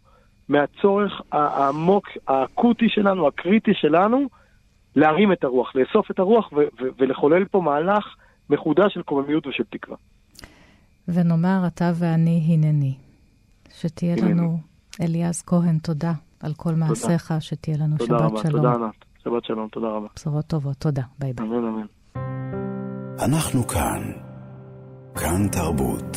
מהצורך 0.48 1.20
העמוק, 1.32 2.08
האקוטי 2.28 2.88
שלנו, 2.88 3.26
הקריטי 3.26 3.74
שלנו, 3.74 4.26
להרים 4.96 5.32
את 5.32 5.44
הרוח, 5.44 5.76
לאסוף 5.76 6.10
את 6.10 6.18
הרוח 6.18 6.52
ו- 6.52 6.56
ו- 6.56 6.88
ולחולל 6.98 7.44
פה 7.44 7.60
מהלך 7.60 8.14
מחודש 8.52 8.94
של 8.94 9.02
קוממיות 9.02 9.46
ושל 9.46 9.64
תקווה. 9.70 9.96
ונאמר 11.08 11.64
אתה 11.66 11.92
ואני 11.94 12.42
הנני. 12.48 12.94
שתהיה 13.74 14.16
לנו, 14.16 14.58
אליעז 15.00 15.42
כהן, 15.46 15.78
תודה 15.78 16.12
על 16.40 16.52
כל 16.54 16.74
מעשיך, 16.74 17.34
שתהיה 17.40 17.76
לנו 17.80 17.96
שבת 17.98 18.10
רבה, 18.10 18.42
שלום. 18.42 18.62
תודה 18.62 18.74
רבה, 18.74 18.88
שבת 19.24 19.44
שלום, 19.44 19.68
תודה 19.68 19.86
רבה. 19.86 20.06
בשורות 20.16 20.46
טובות, 20.46 20.76
תודה, 20.76 21.02
ביי 21.18 21.32
ביי. 21.32 21.46
אמן, 21.46 21.64
אמן. 21.64 21.86
אנחנו 23.24 23.66
כאן, 23.66 24.12
כאן 25.14 25.48
תרבות. 25.52 26.16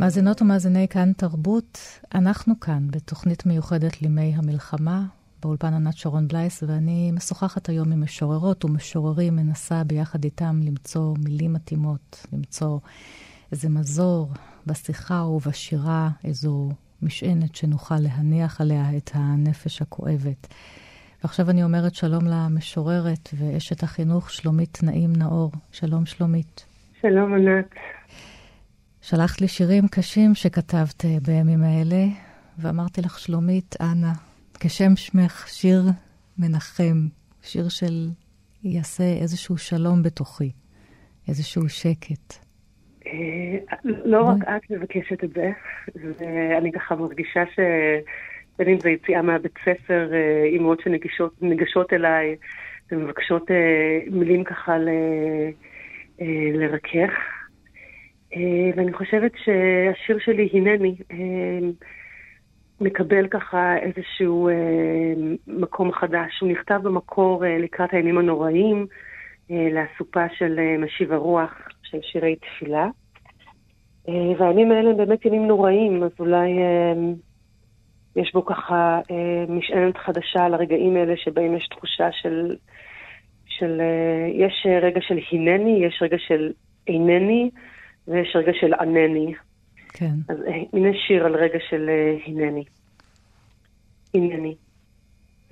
מאזינות 0.00 0.42
ומאזיני 0.42 0.88
כאן 0.88 1.12
תרבות, 1.12 1.78
אנחנו 2.14 2.60
כאן 2.60 2.88
בתוכנית 2.90 3.46
מיוחדת 3.46 4.02
לימי 4.02 4.32
המלחמה, 4.36 5.02
באולפן 5.42 5.74
ענת 5.74 5.96
שרון 5.96 6.28
בלייס, 6.28 6.62
ואני 6.66 7.12
משוחחת 7.12 7.68
היום 7.68 7.92
עם 7.92 8.02
משוררות 8.02 8.64
ומשוררים, 8.64 9.36
מנסה 9.36 9.84
ביחד 9.84 10.24
איתם 10.24 10.60
למצוא 10.62 11.14
מילים 11.24 11.52
מתאימות, 11.52 12.26
למצוא 12.32 12.78
איזה 13.52 13.68
מזור 13.68 14.32
בשיחה 14.66 15.24
ובשירה, 15.24 16.08
איזו 16.24 16.68
משענת 17.02 17.54
שנוכל 17.54 17.98
להניח 17.98 18.60
עליה 18.60 18.96
את 18.96 19.10
הנפש 19.14 19.82
הכואבת. 19.82 20.46
ועכשיו 21.22 21.50
אני 21.50 21.64
אומרת 21.64 21.94
שלום 21.94 22.24
למשוררת 22.24 23.28
ואשת 23.34 23.82
החינוך 23.82 24.30
שלומית 24.30 24.78
נעים 24.82 25.12
נאור. 25.16 25.52
שלום 25.72 26.06
שלומית. 26.06 26.66
שלום 27.02 27.34
ענת. 27.34 27.74
שלחת 29.00 29.40
לי 29.40 29.48
שירים 29.48 29.88
קשים 29.88 30.34
שכתבת 30.34 31.04
בימים 31.22 31.62
האלה, 31.62 32.06
ואמרתי 32.58 33.00
לך, 33.00 33.18
שלומית, 33.18 33.76
אנא, 33.80 34.12
כשם 34.60 34.96
שמך, 34.96 35.48
שיר 35.48 35.80
מנחם, 36.38 37.08
שיר 37.42 37.68
של 37.68 38.08
יעשה 38.64 39.04
איזשהו 39.22 39.58
שלום 39.58 40.02
בתוכי, 40.02 40.52
איזשהו 41.28 41.68
שקט. 41.68 42.34
אה, 43.06 43.76
לא 43.84 44.22
רק 44.22 44.36
את 44.42 44.70
מבקשת 44.70 45.24
את 45.24 45.30
זה, 45.34 45.50
ואני 46.18 46.72
ככה 46.72 46.94
מרגישה 46.96 47.44
ש... 47.54 47.58
בין 48.58 48.68
אם 48.68 48.80
זה 48.80 48.90
יציאה 48.90 49.22
מהבית 49.22 49.54
ספר, 49.64 50.10
אה, 50.12 50.44
אימהות 50.44 50.80
שניגשות 50.80 51.92
אליי 51.92 52.36
ומבקשות 52.92 53.50
אה, 53.50 53.98
מילים 54.10 54.44
ככה. 54.44 54.76
לרכך. 56.54 57.10
ואני 58.76 58.92
חושבת 58.92 59.32
שהשיר 59.44 60.18
שלי, 60.18 60.48
הנני, 60.52 60.94
מקבל 62.80 63.26
ככה 63.26 63.76
איזשהו 63.76 64.50
מקום 65.46 65.92
חדש. 65.92 66.40
הוא 66.40 66.48
נכתב 66.48 66.80
במקור 66.82 67.44
לקראת 67.46 67.92
הימים 67.92 68.18
הנוראים, 68.18 68.86
לאסופה 69.50 70.24
של 70.38 70.60
משיב 70.78 71.12
הרוח 71.12 71.54
של 71.82 71.98
שירי 72.02 72.36
תפילה. 72.36 72.88
אה, 74.08 74.32
והימים 74.38 74.72
האלה 74.72 74.90
הם 74.90 74.96
באמת 74.96 75.24
ימים 75.24 75.46
נוראים, 75.46 76.02
אז 76.02 76.10
אולי 76.20 76.58
אה, 76.58 76.92
יש 78.16 78.32
בו 78.34 78.44
ככה 78.44 79.00
אה, 79.10 79.44
משענת 79.48 79.96
חדשה 79.96 80.44
על 80.44 80.54
הרגעים 80.54 80.96
האלה 80.96 81.16
שבהם 81.16 81.56
יש 81.56 81.68
תחושה 81.68 82.12
של, 82.12 82.56
של 83.46 83.80
יש 84.34 84.66
רגע 84.82 85.00
של 85.00 85.18
הנני, 85.32 85.86
יש 85.86 85.98
רגע 86.02 86.16
של 86.18 86.52
אינני, 86.86 87.50
ויש 88.08 88.36
רגע 88.36 88.52
של 88.60 88.74
ענני. 88.74 89.34
כן. 89.88 90.14
אז 90.28 90.38
הנה 90.72 90.88
שיר 91.06 91.26
על 91.26 91.36
רגע 91.36 91.58
של 91.70 91.90
הנני. 92.26 92.64
הנני. 94.14 94.54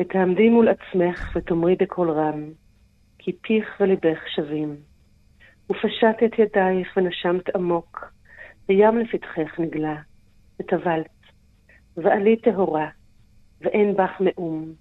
ותעמדי 0.00 0.48
מול 0.48 0.68
עצמך 0.68 1.36
ותאמרי 1.36 1.76
בקול 1.76 2.10
רם, 2.10 2.50
כי 3.18 3.32
פיך 3.32 3.76
וליבך 3.80 4.28
שווים. 4.36 4.76
ופשט 5.70 6.22
את 6.24 6.38
ידייך 6.38 6.96
ונשמת 6.96 7.56
עמוק, 7.56 8.12
וים 8.68 8.98
לפתחך 8.98 9.58
נגלה, 9.58 9.96
וטבלת, 10.60 11.06
ועלי 11.96 12.36
טהורה, 12.36 12.88
ואין 13.60 13.96
בך 13.96 14.10
מאום. 14.20 14.72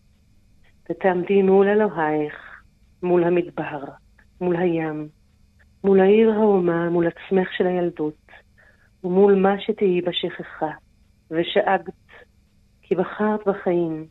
ותעמדי 0.89 1.41
מול 1.41 1.67
אלוהיך, 1.67 2.63
מול 3.03 3.23
המדבר, 3.23 3.83
מול 4.41 4.55
הים, 4.55 5.07
מול 5.83 5.99
העיר 5.99 6.31
האומה, 6.31 6.89
מול 6.89 7.07
עצמך 7.07 7.53
של 7.57 7.67
הילדות, 7.67 8.24
ומול 9.05 9.35
מה 9.35 9.59
שתהיי 9.59 10.01
בשכחה, 10.01 10.71
ושאגת, 11.31 11.93
כי 12.81 12.95
בחרת 12.95 13.47
בחיים, 13.47 14.07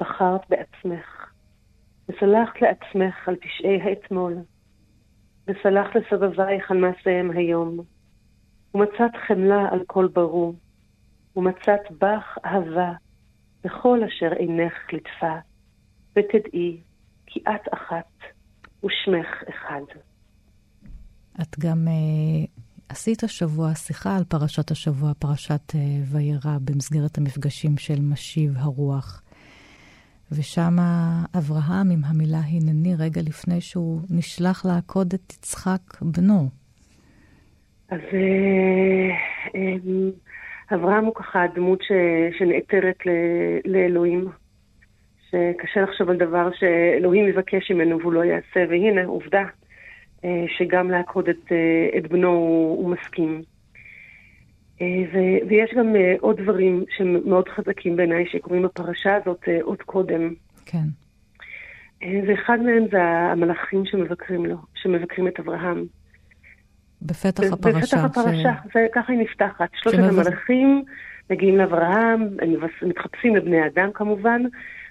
בחרת 0.00 0.40
בעצמך, 0.48 1.32
וסלחת 2.08 2.62
לעצמך 2.62 3.28
על 3.28 3.36
פשעי 3.36 3.82
האתמול, 3.82 4.36
וסלחת 5.46 5.90
לסבבייך 5.94 6.70
על 6.70 6.76
מעשיהם 6.76 7.30
היום, 7.30 7.78
ומצאת 8.74 9.16
חמלה 9.26 9.68
על 9.70 9.80
כל 9.86 10.08
ברור, 10.12 10.54
ומצאת 11.36 11.90
בך 11.90 12.38
אהבה 12.44 12.92
בכל 13.64 14.00
אשר 14.04 14.32
עינך 14.32 14.92
ליטפה, 14.92 15.34
ותדעי 16.16 16.80
כי 17.26 17.40
את 17.40 17.74
אחת 17.74 18.12
ושמך 18.84 19.42
אחד. 19.48 19.82
את 21.42 21.58
גם 21.58 21.88
uh, 21.88 22.67
עשית 22.88 23.22
השבוע 23.22 23.74
שיחה 23.74 24.16
על 24.16 24.24
פרשת 24.24 24.70
השבוע, 24.70 25.12
פרשת 25.18 25.70
uh, 25.70 25.76
וירא, 26.12 26.58
במסגרת 26.64 27.18
המפגשים 27.18 27.76
של 27.78 28.00
משיב 28.00 28.52
הרוח. 28.56 29.22
ושם 30.32 30.76
אברהם 31.38 31.90
עם 31.90 32.00
המילה 32.04 32.38
הנני 32.38 32.94
רגע 32.98 33.20
לפני 33.28 33.60
שהוא 33.60 34.00
נשלח 34.10 34.66
לעקוד 34.66 35.14
את 35.14 35.32
יצחק 35.32 35.80
בנו. 36.02 36.48
אז 37.90 38.00
אה, 38.12 39.10
אה, 39.54 39.74
אברהם 40.74 41.04
הוא 41.04 41.14
ככה 41.14 41.46
דמות 41.54 41.82
ש, 41.82 41.92
שנעתרת 42.38 43.06
ל, 43.06 43.10
לאלוהים, 43.64 44.28
שקשה 45.30 45.80
לחשוב 45.80 46.10
על 46.10 46.16
דבר 46.16 46.48
שאלוהים 46.52 47.28
יבקש 47.28 47.70
ממנו 47.70 48.00
והוא 48.00 48.12
לא 48.12 48.24
יעשה, 48.24 48.60
והנה, 48.70 49.04
עובדה, 49.04 49.42
שגם 50.58 50.90
לעקוד 50.90 51.28
את, 51.28 51.52
את 51.98 52.10
בנו 52.10 52.28
הוא, 52.28 52.78
הוא 52.78 52.90
מסכים. 52.90 53.42
ו, 54.80 55.18
ויש 55.48 55.70
גם 55.76 55.94
עוד 56.20 56.40
דברים 56.40 56.84
שהם 56.96 57.16
מאוד 57.24 57.48
חזקים 57.48 57.96
בעיניי 57.96 58.24
שקוראים 58.32 58.62
בפרשה 58.62 59.16
הזאת 59.16 59.48
עוד 59.62 59.82
קודם. 59.82 60.34
כן. 60.66 60.84
ואחד 62.02 62.58
מהם 62.62 62.84
זה 62.90 63.02
המלאכים 63.02 63.84
שמבקרים 63.84 64.46
לו, 64.46 64.56
שמבקרים 64.74 65.28
את 65.28 65.40
אברהם. 65.40 65.84
בפתח 67.02 67.52
הפרשה. 67.52 67.78
בפתח 67.78 68.04
הפרשה, 68.04 68.52
ש... 68.64 68.76
וככה 68.76 69.12
היא 69.12 69.20
נפתחת. 69.20 69.68
שלושת 69.74 69.98
שמבז... 69.98 70.18
המלאכים 70.18 70.84
מגיעים 71.30 71.56
לאברהם, 71.56 72.28
הם 72.42 72.54
מתחפשים 72.82 73.36
לבני 73.36 73.66
אדם 73.66 73.90
כמובן, 73.94 74.42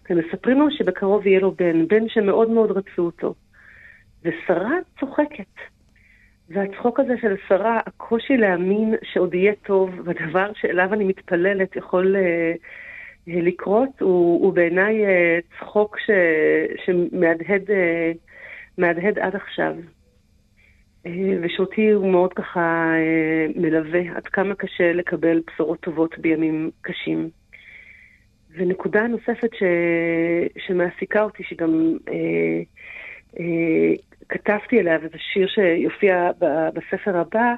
ומספרים 0.09 0.59
לו 0.59 0.71
שבקרוב 0.71 1.27
יהיה 1.27 1.39
לו 1.39 1.51
בן, 1.51 1.87
בן 1.87 2.09
שמאוד 2.09 2.49
מאוד 2.49 2.71
רצו 2.71 3.01
אותו. 3.01 3.33
ושרה 4.23 4.75
צוחקת. 4.99 5.55
והצחוק 6.49 6.99
הזה 6.99 7.13
של 7.21 7.35
שרה, 7.47 7.79
הקושי 7.85 8.37
להאמין 8.37 8.95
שעוד 9.03 9.33
יהיה 9.33 9.53
טוב, 9.65 9.89
והדבר 10.05 10.51
שאליו 10.53 10.93
אני 10.93 11.03
מתפללת 11.03 11.75
יכול 11.75 12.15
uh, 12.15 12.19
לקרות, 13.27 14.01
הוא, 14.01 14.45
הוא 14.45 14.53
בעיניי 14.53 15.05
uh, 15.05 15.09
צחוק 15.59 15.97
ש, 15.99 16.09
שמהדהד 16.85 17.69
uh, 19.19 19.25
עד 19.25 19.35
עכשיו. 19.35 19.73
אה, 21.07 21.37
ושאותי 21.41 21.91
הוא 21.91 22.11
מאוד 22.11 22.33
ככה 22.33 22.93
אה, 22.95 23.47
מלווה, 23.55 24.01
עד 24.15 24.27
כמה 24.27 24.55
קשה 24.55 24.93
לקבל 24.93 25.41
בשורות 25.47 25.79
טובות 25.79 26.17
בימים 26.17 26.71
קשים. 26.81 27.29
ונקודה 28.51 29.07
נוספת 29.07 29.49
ש... 29.53 29.63
שמעסיקה 30.57 31.23
אותי, 31.23 31.43
שגם 31.43 31.97
אה, 32.07 32.13
אה, 32.13 32.61
כתבתי 34.29 34.79
עליה, 34.79 34.97
וזה 34.97 35.17
שיר 35.33 35.47
שיופיע. 35.47 36.31
בספר 36.73 37.17
הבא, 37.17 37.53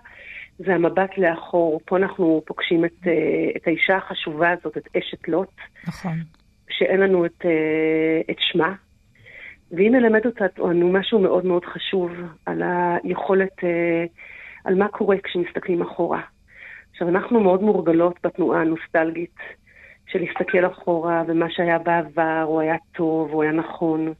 זה 0.59 0.75
המבט 0.75 1.17
לאחור. 1.17 1.81
פה 1.85 1.97
אנחנו 1.97 2.41
פוגשים 2.45 2.85
את, 2.85 3.07
אה, 3.07 3.13
את 3.57 3.67
האישה 3.67 3.97
החשובה 3.97 4.49
הזאת, 4.49 4.77
את 4.77 4.87
אשת 4.97 5.27
לוט. 5.27 5.53
נכון. 5.87 6.17
שאין 6.69 6.99
לנו 6.99 7.25
את, 7.25 7.45
אה, 7.45 8.21
את 8.31 8.35
שמה, 8.39 8.73
והיא 9.71 9.89
מלמדת 9.91 10.25
אותנו 10.25 10.89
משהו 10.91 11.19
מאוד 11.19 11.45
מאוד 11.45 11.65
חשוב 11.65 12.11
על 12.45 12.61
היכולת, 13.03 13.63
אה, 13.63 14.05
על 14.65 14.75
מה 14.75 14.87
קורה 14.87 15.15
כשמסתכלים 15.23 15.81
אחורה. 15.81 16.21
עכשיו, 16.91 17.09
אנחנו 17.09 17.39
מאוד 17.39 17.61
מורגלות 17.61 18.15
בתנועה 18.23 18.61
הנוסטלגית 18.61 19.35
של 20.07 20.19
להסתכל 20.19 20.65
אחורה, 20.67 21.23
ומה 21.27 21.45
שהיה 21.49 21.79
בעבר, 21.79 22.43
הוא 22.45 22.61
היה 22.61 22.75
טוב, 22.91 23.31
הוא 23.31 23.43
היה 23.43 23.51
נכון. 23.51 24.13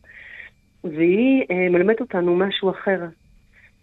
והיא 0.83 1.45
אה, 1.51 1.69
מלמדת 1.69 2.01
אותנו 2.01 2.35
משהו 2.35 2.69
אחר, 2.69 3.01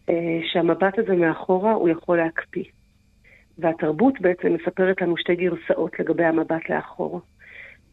אה, 0.09 0.39
שהמבט 0.53 0.99
הזה 0.99 1.17
מאחורה 1.17 1.73
הוא 1.73 1.89
יכול 1.89 2.17
להקפיא. 2.17 2.65
והתרבות 3.59 4.21
בעצם 4.21 4.55
מספרת 4.55 5.03
לנו 5.03 5.17
שתי 5.17 5.35
גרסאות 5.35 6.01
לגבי 6.01 6.25
המבט 6.25 6.69
לאחור. 6.71 7.21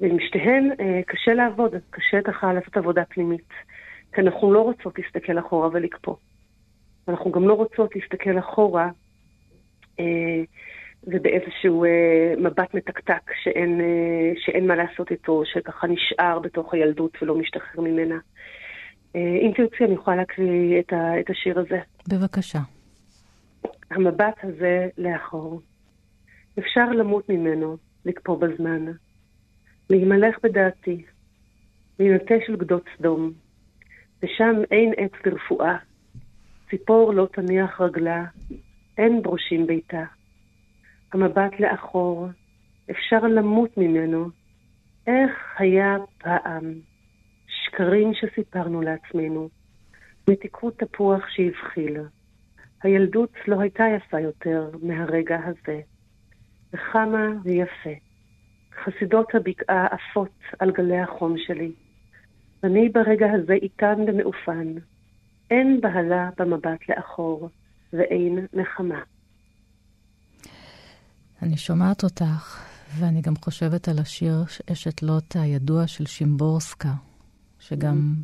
ועם 0.02 0.18
שתיהן 0.20 0.72
אה, 0.80 1.02
קשה 1.08 1.34
לעבוד, 1.34 1.76
קשה 1.90 2.22
ככה 2.22 2.54
לעשות 2.54 2.78
עבודה 2.78 3.06
פנימית. 3.06 3.50
כי 4.14 4.22
אנחנו 4.22 4.54
לא 4.54 4.62
רוצות 4.62 5.00
להסתכל 5.00 5.40
אחורה 5.40 5.70
ולקפוא. 5.74 6.16
אנחנו 7.08 7.32
גם 7.32 7.48
לא 7.48 7.54
רוצות 7.54 7.96
להסתכל 7.96 8.40
אחורה 8.40 8.90
אה, 10.00 10.44
ובאיזשהו 11.04 11.86
אה, 11.86 12.34
מבט 12.38 12.74
מתקתק 12.74 13.32
שאין, 13.44 13.82
אה, 13.82 14.32
שאין 14.46 14.68
מה 14.68 14.76
לעשות 14.76 15.12
איתו, 15.12 15.44
שככה 15.46 15.88
נשאר 15.88 16.40
בתוך 16.40 16.74
הילדות 16.74 17.18
ולא 17.22 17.36
משתחרר 17.36 17.82
ממנה. 17.84 18.18
אה, 19.16 19.38
אם 19.42 19.52
תרצי, 19.56 19.84
אני 19.86 19.94
יכולה 19.94 20.18
להקריא 20.18 20.80
את, 20.80 20.94
ה, 20.94 21.20
את 21.20 21.30
השיר 21.30 21.60
הזה. 21.60 21.80
בבקשה. 22.10 22.60
המבט 23.92 24.36
הזה 24.44 24.90
לאחור. 24.98 25.62
אפשר 26.60 26.90
למות 26.90 27.30
ממנו, 27.30 27.78
לקפוא 28.06 28.38
בזמן. 28.38 28.86
להימלך 29.90 30.38
בדעתי, 30.44 31.04
להינטש 32.00 32.48
של 32.48 32.56
גדות 32.56 32.84
סדום, 32.98 33.32
ושם 34.24 34.56
אין 34.72 34.94
עץ 34.98 35.12
לרפואה, 35.26 35.78
ציפור 36.70 37.14
לא 37.14 37.28
תניח 37.34 37.82
רגלה, 37.82 38.26
אין 38.98 39.22
ברושים 39.22 39.68
ביתה. 39.68 40.04
המבט 41.14 41.60
לאחור, 41.60 42.28
אפשר 42.92 43.20
למות 43.20 43.78
ממנו. 43.78 44.30
איך 45.08 45.32
היה 45.58 45.98
פעם? 46.18 46.74
שקרים 47.74 48.12
שסיפרנו 48.14 48.82
לעצמנו, 48.82 49.50
מתיקות 50.30 50.80
תפוח 50.80 51.22
שהבחיל. 51.30 51.98
הילדות 52.84 53.30
לא 53.48 53.62
הייתה 53.62 53.84
יפה 53.98 54.20
יותר 54.20 54.70
מהרגע 54.82 55.38
הזה. 55.46 55.82
וכמה 56.74 57.28
ויפה. 57.44 57.90
חסידות 58.84 59.36
הבקעה 59.36 59.88
עפות 59.88 60.40
על 60.60 60.72
גלי 60.72 61.00
החום 61.00 61.36
שלי. 61.38 61.72
ואני 62.64 62.90
ברגע 62.90 63.26
הזה 63.34 63.54
איתן 63.54 63.96
ומאופן. 64.08 64.74
אין 65.52 65.82
בהלה 65.82 66.30
במבט 66.38 66.90
לאחור, 66.90 67.50
ואין 67.94 68.48
נחמה. 68.54 69.02
אני 71.42 71.58
שומעת 71.58 72.04
אותך, 72.04 72.66
ואני 73.00 73.22
גם 73.22 73.36
חושבת 73.36 73.88
על 73.88 74.00
השיר 74.00 74.44
אשת 74.72 75.04
לוט 75.04 75.36
הידוע 75.36 75.88
של 75.88 76.06
שימבורסקה, 76.06 76.94
שגם. 77.68 78.16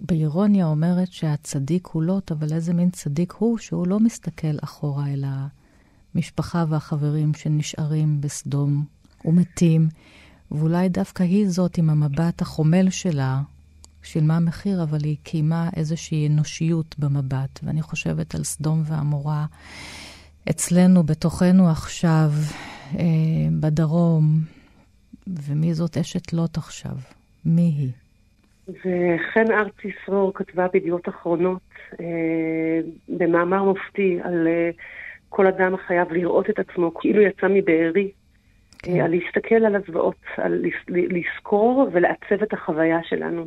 באירוניה 0.00 0.66
אומרת 0.66 1.12
שהצדיק 1.12 1.86
הוא 1.86 2.02
לוט, 2.02 2.32
אבל 2.32 2.52
איזה 2.52 2.74
מין 2.74 2.90
צדיק 2.90 3.32
הוא 3.38 3.58
שהוא 3.58 3.86
לא 3.86 4.00
מסתכל 4.00 4.56
אחורה 4.64 5.08
אל 5.08 5.24
המשפחה 6.14 6.64
והחברים 6.68 7.34
שנשארים 7.34 8.20
בסדום 8.20 8.84
ומתים, 9.24 9.88
ואולי 10.50 10.88
דווקא 10.88 11.22
היא 11.22 11.48
זאת 11.48 11.78
עם 11.78 11.90
המבט 11.90 12.42
החומל 12.42 12.90
שלה, 12.90 13.42
שילמה 14.02 14.40
מחיר, 14.40 14.82
אבל 14.82 15.04
היא 15.04 15.16
קיימה 15.22 15.68
איזושהי 15.76 16.28
אנושיות 16.28 16.94
במבט. 16.98 17.60
ואני 17.62 17.82
חושבת 17.82 18.34
על 18.34 18.44
סדום 18.44 18.82
ועמורה 18.84 19.46
אצלנו, 20.50 21.02
בתוכנו 21.02 21.68
עכשיו, 21.68 22.32
אה, 22.98 23.04
בדרום, 23.60 24.44
ומי 25.26 25.74
זאת 25.74 25.98
אשת 25.98 26.32
לוט 26.32 26.58
עכשיו? 26.58 26.96
מי 27.44 27.62
היא? 27.62 27.90
וחן 28.68 29.52
ארצי 29.52 29.92
סרור 30.06 30.34
כתבה 30.34 30.66
בידיעות 30.72 31.08
אחרונות 31.08 31.62
אה, 32.00 32.80
במאמר 33.08 33.62
מופתי 33.62 34.18
על 34.22 34.46
אה, 34.46 34.70
כל 35.28 35.46
אדם 35.46 35.74
החייב 35.74 36.12
לראות 36.12 36.50
את 36.50 36.58
עצמו 36.58 36.94
כאילו 36.94 37.22
יצא 37.22 37.46
מבארי, 37.50 38.10
כן. 38.78 38.92
אה, 38.92 39.04
על 39.04 39.10
להסתכל 39.10 39.54
על 39.54 39.76
הזוועות, 39.76 40.16
על 40.36 40.64
לזכור 40.88 41.88
ולעצב 41.92 42.42
את 42.42 42.52
החוויה 42.52 42.98
שלנו. 43.02 43.46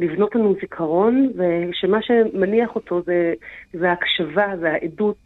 לבנות 0.00 0.34
לנו 0.34 0.54
זיכרון, 0.60 1.30
ושמה 1.34 2.02
שמניח 2.02 2.74
אותו 2.74 3.02
זה, 3.02 3.34
זה 3.72 3.90
ההקשבה, 3.90 4.46
זה 4.60 4.72
העדות 4.72 5.24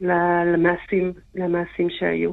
למעשים, 0.00 1.12
למעשים 1.34 1.90
שהיו. 1.90 2.32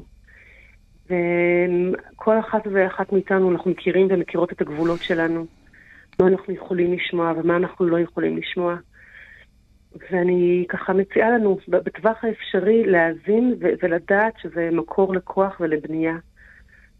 וכל 1.06 2.40
אחת 2.40 2.68
ואחת 2.72 3.14
מאיתנו, 3.14 3.52
אנחנו 3.52 3.72
מכירים 3.72 4.08
ומכירות 4.10 4.52
את 4.52 4.62
הגבולות 4.62 5.00
שלנו. 5.00 5.46
מה 6.22 6.28
אנחנו 6.28 6.54
יכולים 6.54 6.94
לשמוע 6.94 7.34
ומה 7.38 7.56
אנחנו 7.56 7.86
לא 7.86 8.00
יכולים 8.00 8.38
לשמוע. 8.38 8.76
ואני 10.12 10.66
ככה 10.70 10.94
מציעה 10.94 11.30
לנו 11.30 11.58
בטווח 11.68 12.18
האפשרי 12.24 12.84
להאזין 12.84 13.56
ולדעת 13.60 14.34
שזה 14.42 14.70
מקור 14.72 15.16
לכוח 15.16 15.60
ולבנייה. 15.60 16.16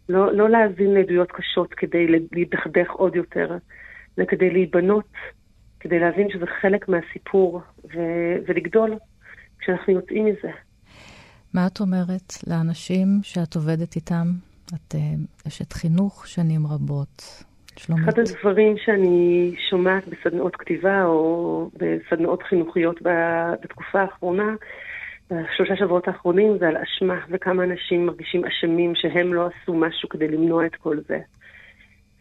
לא, 0.08 0.32
לא 0.32 0.50
להאזין 0.50 0.94
לעדויות 0.94 1.32
קשות 1.32 1.74
כדי 1.74 2.06
להידכדך 2.32 2.90
עוד 2.90 3.16
יותר. 3.16 3.58
זה 4.16 4.22
כדי 4.28 4.50
להיבנות, 4.50 5.12
כדי 5.80 5.98
להבין 5.98 6.28
שזה 6.30 6.46
חלק 6.60 6.88
מהסיפור 6.88 7.60
ו- 7.84 8.36
ולגדול 8.46 8.98
כשאנחנו 9.58 9.92
יוצאים 9.92 10.24
מזה. 10.26 10.50
מה 11.54 11.66
את 11.66 11.80
אומרת 11.80 12.32
לאנשים 12.46 13.06
שאת 13.22 13.56
עובדת 13.56 13.96
איתם? 13.96 14.26
את 14.74 14.94
uh, 14.94 15.48
אשת 15.48 15.72
חינוך 15.72 16.26
שנים 16.26 16.66
רבות. 16.66 17.44
שלומית. 17.76 18.08
אחד 18.08 18.18
הדברים 18.18 18.76
שאני 18.84 19.54
שומעת 19.70 20.08
בסדנאות 20.08 20.56
כתיבה 20.56 21.04
או 21.04 21.70
בסדנאות 21.76 22.42
חינוכיות 22.42 23.00
בתקופה 23.02 24.00
האחרונה, 24.00 24.54
בשלושה 25.30 25.76
שבועות 25.76 26.08
האחרונים 26.08 26.58
זה 26.58 26.68
על 26.68 26.76
אשמה, 26.76 27.20
וכמה 27.28 27.64
אנשים 27.64 28.06
מרגישים 28.06 28.44
אשמים 28.44 28.94
שהם 28.94 29.34
לא 29.34 29.46
עשו 29.46 29.74
משהו 29.74 30.08
כדי 30.08 30.28
למנוע 30.28 30.66
את 30.66 30.74
כל 30.74 30.96
זה. 31.08 31.18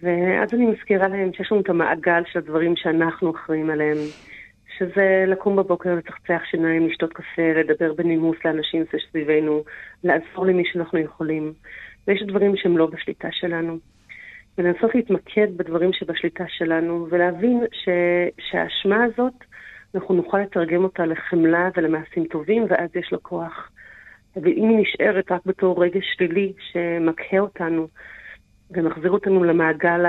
ואז 0.03 0.53
אני 0.53 0.65
מזכירה 0.65 1.07
להם 1.07 1.33
שיש 1.33 1.51
לנו 1.51 1.61
את 1.61 1.69
המעגל 1.69 2.21
של 2.31 2.39
הדברים 2.39 2.75
שאנחנו 2.75 3.31
אחראים 3.35 3.69
עליהם, 3.69 3.97
שזה 4.77 5.25
לקום 5.27 5.55
בבוקר, 5.55 5.95
לצחצח 5.95 6.41
שיניים, 6.51 6.87
לשתות 6.87 7.13
קפה, 7.13 7.53
לדבר 7.55 7.93
בנימוס 7.93 8.37
לאנשים 8.45 8.83
סביבנו, 9.09 9.63
לעזור 10.03 10.45
למי 10.45 10.63
שאנחנו 10.71 10.99
יכולים. 10.99 11.53
ויש 12.07 12.23
דברים 12.23 12.55
שהם 12.55 12.77
לא 12.77 12.85
בשליטה 12.85 13.27
שלנו. 13.31 13.77
ולנסות 14.59 14.95
להתמקד 14.95 15.57
בדברים 15.57 15.93
שבשליטה 15.93 16.43
שלנו, 16.47 17.07
ולהבין 17.09 17.63
ש... 17.71 17.89
שהאשמה 18.39 19.03
הזאת, 19.03 19.33
אנחנו 19.95 20.15
נוכל 20.15 20.39
לתרגם 20.39 20.83
אותה 20.83 21.05
לחמלה 21.05 21.69
ולמעשים 21.77 22.25
טובים, 22.25 22.65
ואז 22.69 22.89
יש 22.95 23.11
לו 23.11 23.23
כוח. 23.23 23.71
ואם 24.35 24.69
היא 24.69 24.77
נשארת 24.77 25.31
רק 25.31 25.41
בתור 25.45 25.83
רגש 25.83 26.05
שלילי 26.17 26.53
שמקהה 26.71 27.39
אותנו, 27.39 27.87
ומחזיר 28.71 29.11
אותנו 29.11 29.43
למעגל 29.43 30.05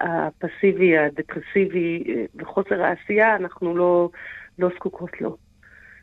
הפסיבי, 0.00 0.98
הדפרסיבי 0.98 2.04
וחוסר 2.36 2.82
העשייה, 2.82 3.36
אנחנו 3.36 3.76
לא, 3.76 4.08
לא 4.58 4.68
זקוקות 4.76 5.20
לו. 5.20 5.36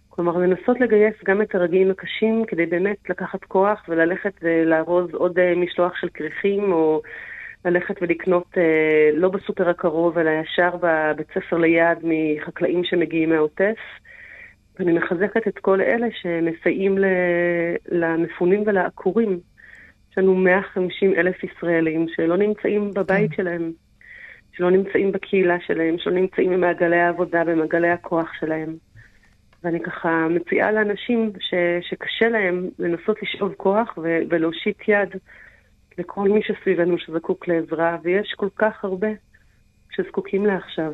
כלומר, 0.10 0.38
לנסות 0.38 0.80
לגייס 0.80 1.16
גם 1.26 1.42
את 1.42 1.56
הרגעים 1.56 1.92
הקשים 1.92 2.46
כדי 2.48 2.66
באמת 2.66 3.10
לקחת 3.10 3.44
כוח 3.44 3.86
וללכת 3.90 4.34
ולארוז 4.42 5.14
עוד 5.14 5.40
אה, 5.40 5.56
משלוח 5.56 5.96
של 5.96 6.10
כריכים, 6.14 6.74
או 6.74 7.02
ללכת 7.66 7.96
ולקנות 8.02 8.58
אה, 8.58 9.10
לא 9.14 9.30
בסופר 9.30 9.70
הקרוב, 9.70 10.18
אלא 10.18 10.32
ישר 10.44 10.70
בבית 10.82 11.28
ספר 11.34 11.58
ליד 11.58 11.98
מחקלאים 12.04 12.84
שמגיעים 12.84 13.30
מהעוטף. 13.30 13.78
ואני 14.80 14.92
מחזקת 14.92 15.48
את 15.48 15.60
כל 15.60 15.82
אלה 15.82 16.08
שמסייעים 16.22 16.98
למפונים 17.92 18.64
ולעקורים. 18.66 19.40
יש 20.12 20.18
לנו 20.18 20.36
150 20.36 21.14
אלף 21.18 21.44
ישראלים 21.44 22.06
שלא 22.16 22.38
נמצאים 22.38 22.92
בבית 22.94 23.32
כן. 23.32 23.36
שלהם, 23.38 23.72
שלא 24.58 24.72
נמצאים 24.72 25.12
בקהילה 25.12 25.58
שלהם, 25.68 25.96
שלא 25.98 26.14
נמצאים 26.14 26.52
במעגלי 26.52 27.00
העבודה, 27.00 27.44
במעגלי 27.44 27.90
הכוח 27.90 28.32
שלהם. 28.40 28.76
ואני 29.64 29.80
ככה 29.84 30.28
מציעה 30.30 30.72
לאנשים 30.72 31.32
ש, 31.40 31.54
שקשה 31.82 32.30
להם 32.30 32.70
לנסות 32.80 33.24
לשאוב 33.24 33.54
כוח 33.58 33.98
ו, 33.98 34.18
ולהושיט 34.30 34.88
יד 34.88 35.10
לכל 35.98 36.30
מי 36.30 36.40
שסביבנו 36.44 36.98
שזקוק 37.00 37.48
לעזרה, 37.48 37.98
ויש 38.04 38.34
כל 38.38 38.50
כך 38.56 38.84
הרבה 38.84 39.08
שזקוקים 39.90 40.46
לה 40.46 40.58
עכשיו. 40.58 40.92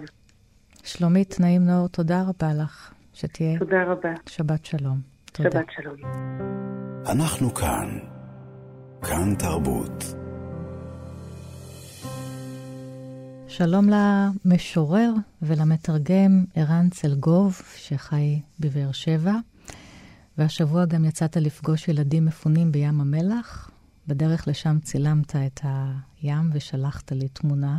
שלומית, 0.84 1.36
נעים 1.40 1.66
נאור, 1.66 1.88
תודה 1.88 2.22
רבה 2.22 2.54
לך. 2.64 2.94
שתהיה... 3.14 3.60
תודה 3.60 3.84
רבה. 3.84 4.14
שבת 4.30 4.66
שלום. 4.66 4.98
תודה. 5.32 5.50
שבת 5.50 5.66
שלום. 5.72 5.96
אנחנו 7.12 7.54
כאן. 7.54 8.00
כאן 9.02 9.36
תרבות. 9.40 10.04
שלום 13.48 13.86
למשורר 13.90 15.12
ולמתרגם 15.42 16.46
ערן 16.56 16.90
צלגוב, 16.90 17.62
שחי 17.76 18.40
בבאר 18.60 18.92
שבע, 18.92 19.34
והשבוע 20.38 20.86
גם 20.86 21.06
יצאת 21.06 21.38
לפגוש 21.38 21.88
ילדים 21.88 22.26
מפונים 22.26 22.72
בים 22.72 23.02
המלח. 23.02 23.71
בדרך 24.08 24.48
לשם 24.48 24.80
צילמת 24.80 25.36
את 25.36 25.60
הים 25.64 26.50
ושלחת 26.54 27.12
לי 27.12 27.28
תמונה. 27.28 27.78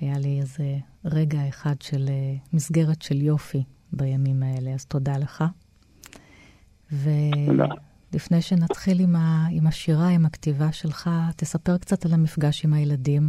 היה 0.00 0.14
לי 0.18 0.38
איזה 0.40 0.64
רגע 1.04 1.38
אחד 1.48 1.74
של 1.80 2.08
אה, 2.08 2.34
מסגרת 2.52 3.02
של 3.02 3.22
יופי 3.22 3.62
בימים 3.92 4.42
האלה, 4.42 4.70
אז 4.74 4.86
תודה 4.86 5.12
לך. 5.18 5.44
ו... 6.92 7.08
תודה. 7.46 7.66
לפני 8.14 8.42
שנתחיל 8.42 8.96
עם, 9.00 9.16
ה, 9.16 9.46
עם 9.50 9.66
השירה, 9.66 10.08
עם 10.08 10.26
הכתיבה 10.26 10.72
שלך, 10.72 11.10
תספר 11.36 11.78
קצת 11.78 12.06
על 12.06 12.12
המפגש 12.14 12.64
עם 12.64 12.72
הילדים. 12.72 13.22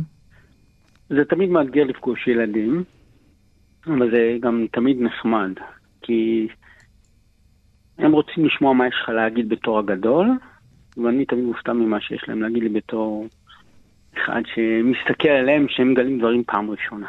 זה 1.10 1.26
תמיד 1.30 1.50
מאתגר 1.50 1.84
לפגוש 1.84 2.28
ילדים, 2.28 2.84
אבל 3.88 4.12
זה 4.12 4.38
גם 4.42 4.66
תמיד 4.72 4.98
נחמד, 5.02 5.52
כי 6.02 6.48
הם 7.98 8.12
רוצים 8.12 8.46
לשמוע 8.46 8.74
מה 8.74 8.88
יש 8.88 8.94
לך 9.04 9.10
להגיד 9.10 9.50
בתור 9.50 9.80
הגדול, 9.80 10.30
ואני 10.98 11.26
תמיד 11.26 11.44
מופתע 11.44 11.74
ממה 11.74 12.02
שיש 12.02 12.24
להם 12.28 12.42
להגיד 12.42 12.64
לי 12.64 12.70
בתור 12.70 13.28
אחד 14.18 14.42
שמסתכל 14.56 15.30
עליהם 15.30 15.66
שהם 15.70 15.92
מגלים 15.92 16.20
דברים 16.20 16.44
פעם 16.44 16.72
ראשונה. 16.72 17.08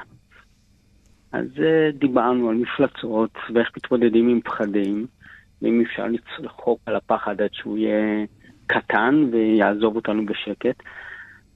אז 1.33 1.47
דיברנו 1.93 2.49
על 2.49 2.57
מפלצות 2.57 3.31
ואיך 3.55 3.71
מתמודדים 3.77 4.29
עם 4.29 4.41
פחדים. 4.41 5.07
ואם 5.63 5.83
אפשר 5.87 6.07
לצחוק 6.07 6.81
על 6.87 6.97
הפחד 6.97 7.43
עד 7.43 7.55
שהוא 7.55 7.79
יהיה 7.79 8.25
קטן 8.67 9.29
ויעזוב 9.33 9.97
אותנו 9.97 10.27
בשקט. 10.27 10.83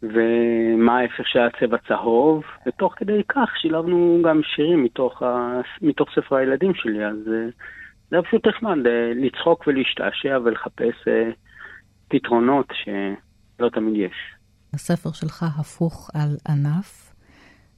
ומה 0.03 0.99
ההפך 0.99 1.29
של 1.29 1.41
הצבע 1.41 1.77
צהוב, 1.89 2.45
ותוך 2.67 2.95
כדי 2.97 3.23
כך 3.29 3.51
שילבנו 3.61 4.23
גם 4.25 4.41
שירים 4.43 4.85
מתוך, 4.85 5.23
ה... 5.23 5.61
מתוך 5.83 6.09
ספר 6.15 6.37
הילדים 6.37 6.75
שלי, 6.75 7.07
אז 7.07 7.17
אה, 7.29 7.49
זה 8.11 8.23
פשוט 8.23 8.47
נחמד 8.47 8.87
אה, 8.87 9.13
לצחוק 9.15 9.65
ולהשתעשע 9.67 10.39
ולחפש 10.45 11.09
אה, 11.09 11.31
פתרונות 12.09 12.67
שלא 12.73 13.69
תמיד 13.69 13.97
יש. 13.97 14.17
הספר 14.75 15.13
שלך 15.13 15.47
הפוך 15.59 16.11
על 16.15 16.37
ענף, 16.49 17.13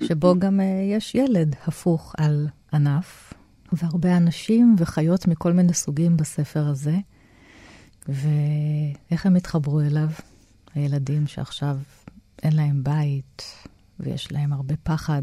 שבו 0.02 0.34
גם 0.38 0.60
יש 0.94 1.14
ילד 1.14 1.54
הפוך 1.66 2.14
על 2.18 2.46
ענף. 2.74 3.34
והרבה 3.72 4.16
אנשים 4.16 4.74
וחיות 4.78 5.28
מכל 5.28 5.52
מיני 5.52 5.72
סוגים 5.72 6.16
בספר 6.16 6.60
הזה. 6.60 6.96
ואיך 8.08 9.26
הם 9.26 9.36
התחברו 9.36 9.80
אליו, 9.80 10.08
הילדים 10.74 11.26
שעכשיו 11.26 11.76
אין 12.42 12.52
להם 12.56 12.82
בית 12.82 13.42
ויש 14.00 14.32
להם 14.32 14.52
הרבה 14.52 14.74
פחד. 14.76 15.22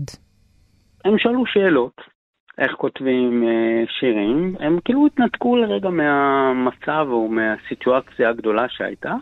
הם 1.05 1.13
שאלו 1.17 1.45
שאלות, 1.45 2.01
איך 2.57 2.71
כותבים 2.71 3.43
uh, 3.43 3.91
שירים, 3.99 4.55
הם 4.59 4.79
כאילו 4.85 5.05
התנתקו 5.05 5.55
לרגע 5.55 5.89
מהמצב 5.89 7.07
או 7.09 7.27
מהסיטואציה 7.27 8.29
הגדולה 8.29 8.69
שהייתה. 8.69 9.13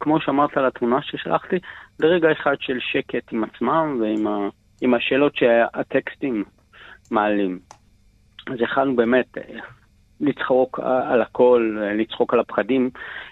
כמו 0.00 0.20
שאמרת 0.20 0.56
על 0.56 0.66
התמונה 0.66 1.02
ששלחתי, 1.02 1.56
לרגע 2.00 2.32
אחד 2.32 2.54
של 2.60 2.78
שקט 2.80 3.32
עם 3.32 3.44
עצמם 3.44 3.98
ועם 4.00 4.26
ה, 4.26 4.48
עם 4.80 4.94
השאלות 4.94 5.36
שהטקסטים 5.36 6.44
מעלים. 7.10 7.58
אז 8.46 8.60
יכלנו 8.60 8.96
באמת 8.96 9.38
אה, 9.38 9.60
לצחוק 10.20 10.80
על 10.80 11.22
הכל, 11.22 11.76
לצחוק 11.98 12.34
על 12.34 12.40
הפחדים. 12.40 12.90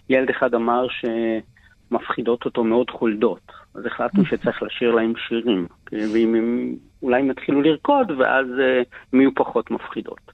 ילד 0.08 0.30
אחד 0.30 0.54
אמר 0.54 0.86
שמפחידות 0.88 2.44
אותו 2.44 2.64
מאוד 2.64 2.90
חולדות, 2.90 3.52
אז 3.76 3.86
החלטנו 3.86 4.24
שצריך 4.24 4.62
לשיר 4.62 4.90
להם 4.90 5.12
שירים, 5.28 5.66
ואם 5.92 6.34
הם 6.34 6.74
אולי 7.02 7.20
הם 7.20 7.30
יתחילו 7.30 7.62
לרקוד, 7.62 8.10
ואז 8.10 8.46
אה, 8.60 8.82
הם 9.12 9.20
יהיו 9.20 9.34
פחות 9.34 9.70
מפחידות. 9.70 10.32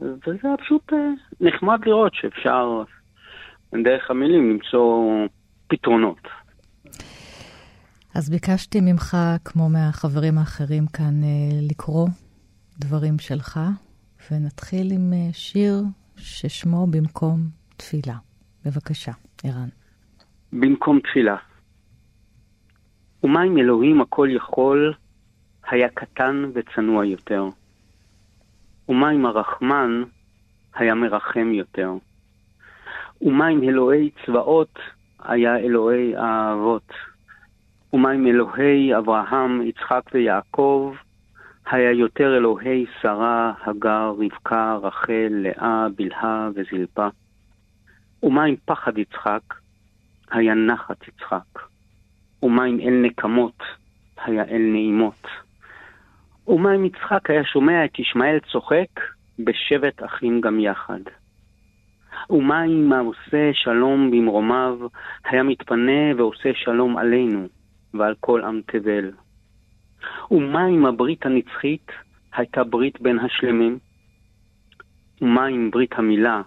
וזה 0.00 0.38
היה 0.42 0.56
פשוט 0.56 0.92
אה, 0.92 0.98
נחמד 1.40 1.78
לראות 1.86 2.14
שאפשר 2.14 2.82
דרך 3.84 4.10
המילים 4.10 4.50
למצוא 4.50 5.12
פתרונות. 5.68 6.28
אז 8.14 8.30
ביקשתי 8.30 8.80
ממך, 8.80 9.16
כמו 9.44 9.68
מהחברים 9.68 10.38
האחרים 10.38 10.86
כאן, 10.86 11.24
אה, 11.24 11.58
לקרוא 11.70 12.08
דברים 12.78 13.18
שלך, 13.18 13.60
ונתחיל 14.30 14.92
עם 14.92 15.12
שיר 15.32 15.74
ששמו 16.16 16.86
במקום 16.86 17.38
תפילה. 17.76 18.14
בבקשה, 18.64 19.12
ערן. 19.44 19.68
במקום 20.52 21.00
תפילה. 21.00 21.36
ומה 23.22 23.44
אם 23.44 23.58
אלוהים 23.58 24.00
הכל 24.00 24.28
יכול 24.30 24.94
היה 25.70 25.88
קטן 25.88 26.50
וצנוע 26.54 27.04
יותר? 27.04 27.44
ומה 28.88 29.10
אם 29.10 29.26
הרחמן 29.26 30.02
היה 30.74 30.94
מרחם 30.94 31.52
יותר? 31.52 31.92
ומה 33.22 33.48
אם 33.48 33.62
אלוהי 33.62 34.10
צבאות 34.26 34.78
היה 35.24 35.56
אלוהי 35.58 36.16
האהבות? 36.16 36.92
ומה 37.92 38.10
עם 38.10 38.26
אלוהי 38.26 38.96
אברהם, 38.96 39.62
יצחק 39.62 40.02
ויעקב, 40.14 40.94
היה 41.70 41.92
יותר 41.92 42.36
אלוהי 42.36 42.86
שרה, 43.02 43.52
הגר, 43.64 44.14
רבקה, 44.18 44.78
רחל, 44.82 45.28
לאה, 45.30 45.86
בלהה 45.96 46.48
וזלפה. 46.54 47.08
ומה 48.22 48.44
עם 48.44 48.56
פחד 48.64 48.98
יצחק, 48.98 49.42
היה 50.30 50.54
נחת 50.54 51.08
יצחק. 51.08 51.75
ומה 52.46 52.64
עם 52.64 52.80
אל 52.80 53.00
נקמות, 53.02 53.62
היה 54.24 54.44
אל 54.44 54.62
נעימות. 54.72 55.26
ומה 56.48 56.74
אם 56.74 56.84
יצחק 56.84 57.30
היה 57.30 57.44
שומע 57.44 57.84
את 57.84 57.98
ישמעאל 57.98 58.38
צוחק, 58.52 59.00
בשבט 59.38 60.04
אחים 60.04 60.40
גם 60.40 60.60
יחד. 60.60 61.00
ומה 62.30 62.64
אם 62.64 62.92
העושה 62.92 63.50
שלום 63.52 64.10
במרומיו, 64.10 64.78
היה 65.24 65.42
מתפנה 65.42 66.14
ועושה 66.16 66.50
שלום 66.54 66.96
עלינו, 66.96 67.48
ועל 67.94 68.14
כל 68.20 68.44
עם 68.44 68.60
תבל. 68.66 69.10
ומה 70.30 70.66
אם 70.68 70.86
הברית 70.86 71.26
הנצחית 71.26 71.92
הייתה 72.32 72.64
ברית 72.64 73.00
בין 73.00 73.18
השלמים? 73.18 73.78
ומה 75.22 75.48
אם 75.48 75.70
ברית 75.70 75.92
המילה 75.92 76.42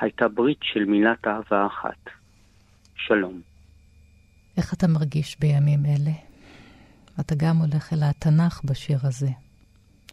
הייתה 0.00 0.28
ברית 0.28 0.60
של 0.62 0.84
מילת 0.84 1.26
אהבה 1.26 1.66
אחת. 1.66 2.10
שלום. 2.96 3.53
איך 4.56 4.74
אתה 4.74 4.86
מרגיש 4.88 5.36
בימים 5.40 5.86
אלה? 5.86 6.12
אתה 7.20 7.34
גם 7.34 7.56
הולך 7.56 7.92
אל 7.92 7.98
התנ"ך 8.02 8.60
בשיר 8.64 8.98
הזה. 9.02 9.28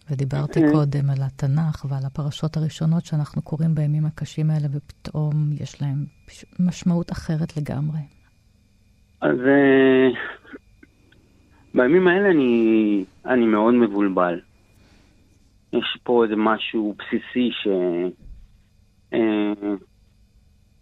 ודיברתי 0.10 0.60
mm-hmm. 0.60 0.72
קודם 0.72 1.10
על 1.10 1.18
התנ"ך 1.22 1.86
ועל 1.89 2.06
הפרשות 2.06 2.58
הראשונות 2.58 3.06
שאנחנו 3.06 3.42
קוראים 3.42 3.76
בימים 3.76 4.06
הקשים 4.06 4.50
האלה, 4.50 4.68
ופתאום 4.72 5.34
יש 5.60 5.82
להם 5.82 6.06
משמעות 6.60 7.12
אחרת 7.12 7.58
לגמרי. 7.58 8.00
אז 9.22 9.38
uh, 9.38 10.18
בימים 11.74 12.08
האלה 12.08 12.30
אני, 12.30 13.06
אני 13.26 13.46
מאוד 13.46 13.74
מבולבל. 13.74 14.39
יש 15.74 15.98
פה 16.04 16.24
איזה 16.24 16.36
משהו 16.38 16.96
בסיסי 16.98 17.50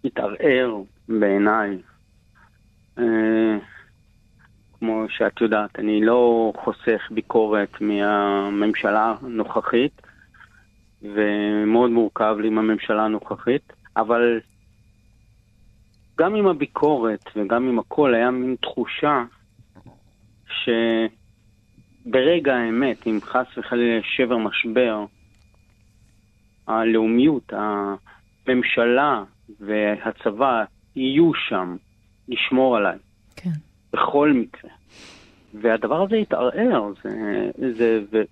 שהתערער 0.03 0.75
uh, 0.75 1.11
בעיניי. 1.19 1.77
Uh, 2.99 3.01
כמו 4.79 5.05
שאת 5.09 5.41
יודעת, 5.41 5.79
אני 5.79 6.05
לא 6.05 6.53
חוסך 6.63 7.01
ביקורת 7.11 7.81
מהממשלה 7.81 9.15
הנוכחית, 9.21 10.01
ומאוד 11.01 11.91
מורכב 11.91 12.35
לי 12.39 12.47
עם 12.47 12.57
הממשלה 12.57 13.05
הנוכחית, 13.05 13.73
אבל 13.97 14.39
גם 16.17 16.35
עם 16.35 16.47
הביקורת 16.47 17.23
וגם 17.35 17.67
עם 17.67 17.79
הכל 17.79 18.15
היה 18.15 18.31
מין 18.31 18.55
תחושה 18.61 19.23
שברגע 22.05 22.55
האמת, 22.55 23.07
אם 23.07 23.19
חס 23.21 23.57
וחלילה 23.57 23.99
שבר 24.03 24.37
משבר, 24.37 25.05
הלאומיות, 26.67 27.53
הממשלה 27.53 29.23
והצבא 29.59 30.63
יהיו 30.95 31.33
שם 31.33 31.75
לשמור 32.29 32.77
עליי. 32.77 32.97
כן. 33.35 33.49
בכל 33.93 34.33
מקרה. 34.33 34.71
והדבר 35.53 36.03
הזה 36.03 36.15
התערער, 36.15 36.91
זה, 37.03 38.01
זה, 38.11 38.23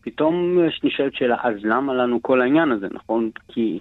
ופתאום 0.00 0.58
יש 0.68 0.80
נשאלת 0.84 1.14
שאלה, 1.14 1.36
אז 1.42 1.54
למה 1.62 1.94
לנו 1.94 2.22
כל 2.22 2.40
העניין 2.40 2.72
הזה, 2.72 2.86
נכון? 2.90 3.30
כי 3.48 3.78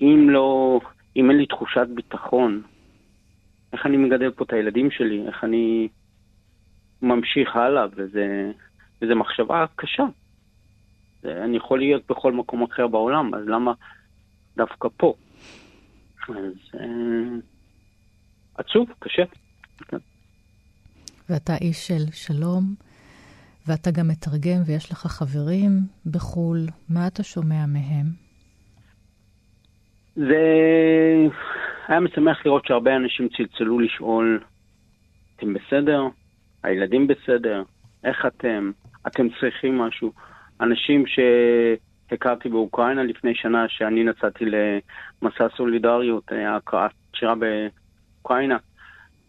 אם 0.00 0.30
לא, 0.30 0.80
אם 1.16 1.30
אין 1.30 1.38
לי 1.38 1.46
תחושת 1.46 1.86
ביטחון, 1.94 2.62
איך 3.72 3.86
אני 3.86 3.96
מגדל 3.96 4.30
פה 4.30 4.44
את 4.44 4.52
הילדים 4.52 4.90
שלי, 4.90 5.26
איך 5.26 5.44
אני 5.44 5.88
ממשיך 7.02 7.56
הלאה, 7.56 7.86
וזה, 7.96 8.52
וזה 9.02 9.14
מחשבה 9.14 9.64
קשה. 9.76 10.04
זה, 11.22 11.44
אני 11.44 11.56
יכול 11.56 11.78
להיות 11.78 12.02
בכל 12.08 12.32
מקום 12.32 12.62
אחר 12.62 12.86
בעולם, 12.86 13.34
אז 13.34 13.46
למה 13.46 13.72
דווקא 14.56 14.88
פה? 14.96 15.14
אז 16.28 16.80
אה, 16.80 16.86
עצוב, 18.58 18.88
קשה. 18.98 19.22
ואתה 21.30 21.52
איש 21.60 21.86
של 21.86 22.12
שלום, 22.12 22.62
ואתה 23.68 23.90
גם 23.90 24.08
מתרגם 24.08 24.62
ויש 24.66 24.92
לך 24.92 24.98
חברים 24.98 25.70
בחו"ל. 26.06 26.58
מה 26.88 27.06
אתה 27.06 27.22
שומע 27.22 27.66
מהם? 27.66 28.06
זה 30.16 30.42
היה 31.88 32.00
משמח 32.00 32.46
לראות 32.46 32.66
שהרבה 32.66 32.96
אנשים 32.96 33.28
צלצלו 33.36 33.78
לשאול, 33.78 34.40
אתם 35.36 35.54
בסדר? 35.54 36.02
הילדים 36.62 37.06
בסדר? 37.06 37.62
איך 38.04 38.26
אתם? 38.26 38.70
אתם 39.06 39.26
צריכים 39.40 39.78
משהו? 39.78 40.12
אנשים 40.60 41.04
שהכרתי 41.06 42.48
באוקראינה 42.48 43.02
לפני 43.02 43.34
שנה, 43.34 43.64
שאני 43.68 44.04
נסעתי 44.04 44.44
למסע 44.44 45.46
סולידריות, 45.56 46.32
היה 46.32 46.56
הקראת 46.56 46.90
שירה 47.14 47.34
באוקראינה. 48.24 48.56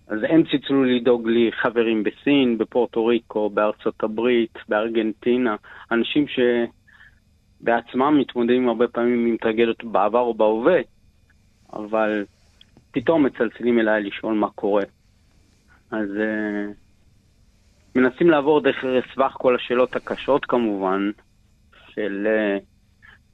אז 0.07 0.19
הם 0.29 0.43
צלצלו 0.51 0.83
לדאוג 0.83 1.27
לי 1.27 1.51
חברים 1.61 2.03
בסין, 2.03 2.57
בפורטו 2.57 3.05
ריקו, 3.05 3.49
בארצות 3.49 4.03
הברית, 4.03 4.57
בארגנטינה, 4.69 5.55
אנשים 5.91 6.25
שבעצמם 7.61 8.17
מתמודדים 8.19 8.69
הרבה 8.69 8.87
פעמים 8.87 9.25
עם 9.25 9.37
טרגדיות 9.37 9.83
בעבר 9.83 10.19
או 10.19 10.33
בהווה, 10.33 10.79
אבל 11.73 12.25
פתאום 12.91 13.25
מצלצלים 13.25 13.79
אליי 13.79 14.03
לשאול 14.03 14.33
מה 14.33 14.49
קורה. 14.49 14.83
אז 15.91 16.09
uh, 16.09 16.73
מנסים 17.95 18.29
לעבור 18.29 18.61
דרך 18.61 18.85
סבך 19.13 19.31
כל 19.37 19.55
השאלות 19.55 19.95
הקשות 19.95 20.45
כמובן, 20.45 21.11
של 21.93 22.27
uh, 22.27 22.74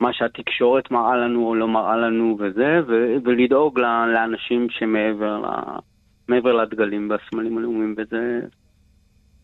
מה 0.01 0.13
שהתקשורת 0.13 0.91
מראה 0.91 1.17
לנו 1.17 1.47
או 1.47 1.55
לא 1.55 1.67
מראה 1.67 1.97
לנו 1.97 2.37
וזה, 2.39 2.79
ו- 2.87 3.15
ולדאוג 3.23 3.79
לאנשים 3.79 4.67
שמעבר 4.69 5.37
ל... 5.37 5.45
מעבר 6.27 6.53
לדגלים 6.53 7.09
והסמלים 7.09 7.57
הלאומיים, 7.57 7.95
וזה 7.97 8.39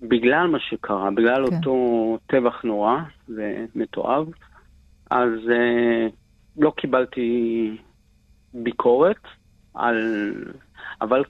בגלל 0.02 0.48
מה 0.48 0.60
שקרה, 0.60 1.12
בגלל 1.12 1.48
כן. 1.48 1.56
אותו 1.56 2.18
טבח 2.28 2.64
נורא 2.64 2.98
ומתועב, 3.30 4.28
אז 5.12 5.30
uh, 5.46 6.12
לא 6.58 6.74
קיבלתי 6.78 7.72
ביקורת, 8.54 9.22
על... 9.74 10.34
אבל 11.02 11.24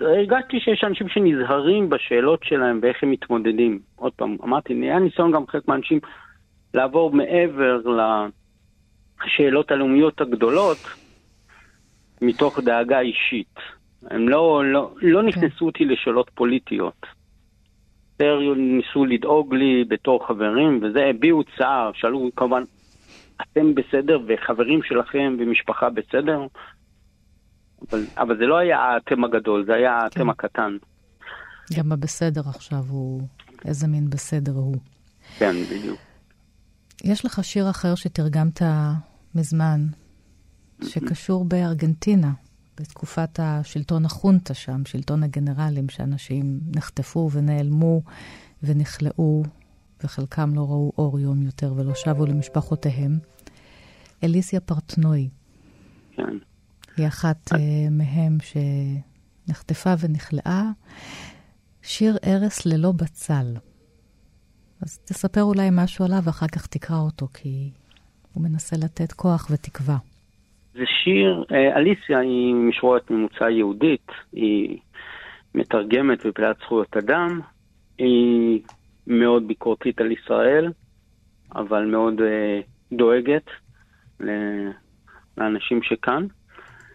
הרגשתי 0.00 0.60
שיש 0.60 0.84
אנשים 0.84 1.08
שנזהרים 1.08 1.90
בשאלות 1.90 2.40
שלהם 2.44 2.78
ואיך 2.82 3.02
הם 3.02 3.10
מתמודדים. 3.10 3.78
עוד 3.96 4.12
פעם, 4.12 4.36
אמרתי, 4.44 4.72
היה 4.72 4.98
ניסיון 4.98 5.32
גם 5.32 5.46
חלק 5.46 5.68
מהאנשים 5.68 6.00
לעבור 6.74 7.12
מעבר 7.12 7.80
לשאלות 9.24 9.70
הלאומיות 9.70 10.20
הגדולות 10.20 10.78
מתוך 12.22 12.58
דאגה 12.58 13.00
אישית. 13.00 13.54
הם 14.10 14.28
לא, 14.28 14.62
לא, 14.64 14.94
לא 15.02 15.20
כן. 15.20 15.26
נכנסו 15.26 15.66
אותי 15.66 15.84
לשאלות 15.84 16.30
פוליטיות. 16.34 17.06
יותר 18.20 18.54
ניסו 18.56 19.04
לדאוג 19.04 19.54
לי 19.54 19.84
בתור 19.88 20.26
חברים, 20.26 20.80
וזה 20.82 21.04
הביעו 21.10 21.42
צער, 21.58 21.90
שאלו 21.94 22.30
כמובן, 22.36 22.62
אתם 23.42 23.74
בסדר 23.74 24.18
וחברים 24.28 24.82
שלכם 24.82 25.36
ומשפחה 25.38 25.90
בסדר? 25.90 26.40
אבל, 27.90 28.04
אבל 28.18 28.38
זה 28.38 28.46
לא 28.46 28.58
היה 28.58 28.78
האתם 28.78 29.24
הגדול, 29.24 29.64
זה 29.66 29.74
היה 29.74 29.92
האתם 29.92 30.24
כן. 30.24 30.28
הקטן. 30.28 30.76
גם 31.78 31.92
הבסדר 31.92 32.40
עכשיו 32.48 32.82
הוא, 32.88 33.22
איזה 33.64 33.88
מין 33.88 34.10
בסדר 34.10 34.52
הוא. 34.52 34.76
כן, 35.38 35.52
בדיוק. 35.70 36.09
יש 37.04 37.24
לך 37.24 37.44
שיר 37.44 37.70
אחר 37.70 37.94
שתרגמת 37.94 38.62
מזמן, 39.34 39.86
שקשור 40.84 41.44
בארגנטינה. 41.44 42.32
בתקופת 42.80 43.40
השלטון 43.42 44.04
החונטה 44.04 44.54
שם, 44.54 44.84
שלטון 44.84 45.22
הגנרלים, 45.22 45.88
שאנשים 45.88 46.60
נחטפו 46.76 47.30
ונעלמו 47.32 48.02
ונכלאו, 48.62 49.42
וחלקם 50.04 50.54
לא 50.54 50.60
ראו 50.60 50.92
אור 50.98 51.20
יום 51.20 51.42
יותר 51.42 51.72
ולא 51.76 51.94
שבו 51.94 52.26
למשפחותיהם. 52.26 53.18
אליסיה 54.24 54.60
פרטנוי. 54.60 55.28
כן. 56.12 56.36
היא 56.96 57.06
אחת 57.06 57.52
uh, 57.52 57.56
מהם 57.90 58.38
שנחטפה 59.46 59.94
ונכלאה. 59.98 60.70
שיר 61.82 62.16
ארס 62.24 62.66
ללא 62.66 62.92
בצל. 62.92 63.54
אז 64.82 64.98
תספר 64.98 65.42
אולי 65.42 65.68
משהו 65.72 66.04
עליו 66.04 66.18
ואחר 66.24 66.46
כך 66.46 66.66
תקרא 66.66 66.96
אותו, 66.96 67.26
כי 67.34 67.70
הוא 68.34 68.44
מנסה 68.44 68.76
לתת 68.76 69.12
כוח 69.12 69.48
ותקווה. 69.50 69.96
זה 70.74 70.84
שיר, 71.04 71.44
אה, 71.52 71.76
אליסיה 71.76 72.18
היא 72.18 72.54
משוררת 72.54 73.10
ממוצא 73.10 73.44
יהודית, 73.44 74.06
היא 74.32 74.78
מתרגמת 75.54 76.26
בפעילת 76.26 76.56
זכויות 76.58 76.96
אדם, 76.96 77.40
היא 77.98 78.60
מאוד 79.06 79.48
ביקורתית 79.48 80.00
על 80.00 80.12
ישראל, 80.12 80.72
אבל 81.54 81.84
מאוד 81.84 82.20
אה, 82.20 82.60
דואגת 82.92 83.46
לאנשים 85.38 85.82
שכאן. 85.82 86.26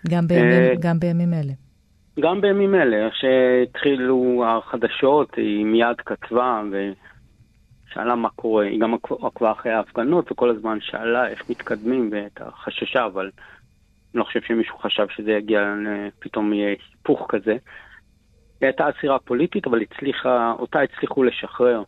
גם 0.09 0.27
בימים, 0.27 0.51
אה, 0.51 0.73
גם 0.79 0.99
בימים 0.99 1.33
אלה. 1.33 1.53
גם 2.19 2.41
בימים 2.41 2.75
אלה, 2.75 3.05
איך 3.05 3.13
שהתחילו 3.15 4.45
החדשות, 4.47 5.35
היא 5.35 5.65
מיד 5.65 6.01
כתבה 6.05 6.61
ושאלה 7.95 8.15
מה 8.15 8.29
קורה. 8.29 8.65
היא 8.65 8.79
גם 8.79 8.93
עקבה 9.21 9.51
אחרי 9.51 9.71
ההפגנות 9.71 10.31
וכל 10.31 10.49
הזמן 10.49 10.77
שאלה 10.81 11.27
איך 11.27 11.49
מתקדמים 11.49 12.09
ואת 12.11 12.41
החששה, 12.41 13.05
אבל 13.05 13.23
אני 13.23 14.19
לא 14.19 14.23
חושב 14.23 14.41
שמישהו 14.41 14.77
חשב 14.77 15.07
שזה 15.15 15.31
יגיע, 15.31 15.73
פתאום 16.19 16.53
יהיה 16.53 16.69
היפוך 16.69 17.25
כזה. 17.29 17.51
היא 18.61 18.67
הייתה 18.67 18.89
אסירה 18.89 19.19
פוליטית, 19.19 19.67
אבל 19.67 19.81
הצליחה, 19.81 20.53
אותה 20.59 20.81
הצליחו 20.81 21.23
לשחרר. 21.23 21.83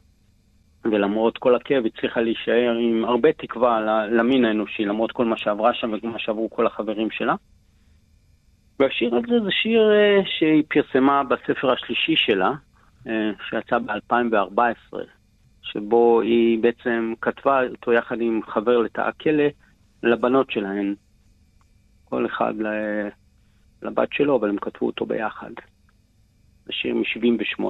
ולמרות 0.85 1.37
כל 1.37 1.55
הכאב 1.55 1.85
הצליחה 1.85 2.21
להישאר 2.21 2.75
עם 2.81 3.05
הרבה 3.05 3.33
תקווה 3.33 4.05
למין 4.11 4.45
האנושי, 4.45 4.85
למרות 4.85 5.11
כל 5.11 5.25
מה 5.25 5.37
שעברה 5.37 5.73
שם 5.73 5.93
ומה 6.03 6.19
שעברו 6.19 6.49
כל 6.49 6.67
החברים 6.67 7.11
שלה. 7.11 7.35
והשיר 8.79 9.15
הזה 9.15 9.39
זה 9.43 9.51
שיר 9.51 9.91
אה, 9.91 10.21
שהיא 10.25 10.63
פרסמה 10.67 11.23
בספר 11.23 11.71
השלישי 11.71 12.15
שלה, 12.15 12.51
אה, 13.07 13.31
שיצא 13.49 13.77
ב-2014, 13.77 14.97
שבו 15.71 16.21
היא 16.21 16.59
בעצם 16.59 17.13
כתבה 17.21 17.67
אותו 17.69 17.93
יחד 17.93 18.21
עם 18.21 18.39
חבר 18.43 18.77
לתא 18.77 19.01
הכלא 19.01 19.43
לבנות 20.03 20.51
שלהן. 20.51 20.95
כל 22.05 22.25
אחד 22.25 22.53
לבת 23.81 24.13
שלו, 24.13 24.35
אבל 24.35 24.49
הם 24.49 24.57
כתבו 24.57 24.85
אותו 24.85 25.05
ביחד. 25.05 25.51
זה 26.65 26.73
שיר 26.73 26.95
מ-78. 26.95 27.63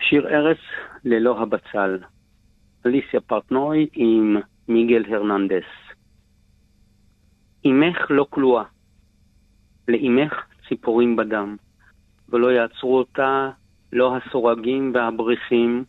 שיר 0.00 0.28
ארץ 0.28 0.58
ללא 1.04 1.40
הבצל. 1.40 1.98
אליסיה 2.86 3.20
פרטנוי 3.20 3.86
עם 3.92 4.36
מיגל 4.68 5.14
הרננדס. 5.14 5.64
אמך 7.66 8.10
לא 8.10 8.26
כלואה, 8.30 8.64
לאמך 9.88 10.32
ציפורים 10.68 11.16
בדם, 11.16 11.56
ולא 12.28 12.52
יעצרו 12.52 12.98
אותה 12.98 13.50
לא 13.94 14.16
הסורגים 14.16 14.90
והבריחים, 14.94 15.84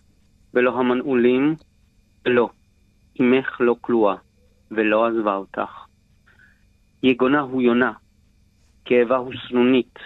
ולא 0.54 0.80
המנעולים, 0.80 1.56
ולא, 2.26 2.50
אמך 3.22 3.58
לא 3.60 3.76
כלואה, 3.82 4.16
ולא 4.72 5.08
עזבה 5.08 5.36
אותך. 5.36 5.86
יגונה 7.04 7.40
הוא 7.40 7.62
יונה, 7.62 7.92
כאבה 8.86 9.18
הוא 9.18 9.34
סנונית, 9.48 10.00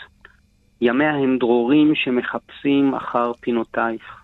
ימיה 0.82 1.16
הם 1.16 1.38
דרורים 1.38 1.96
שמחפשים 1.96 2.96
אחר 2.96 3.34
פינותייך. 3.34 4.24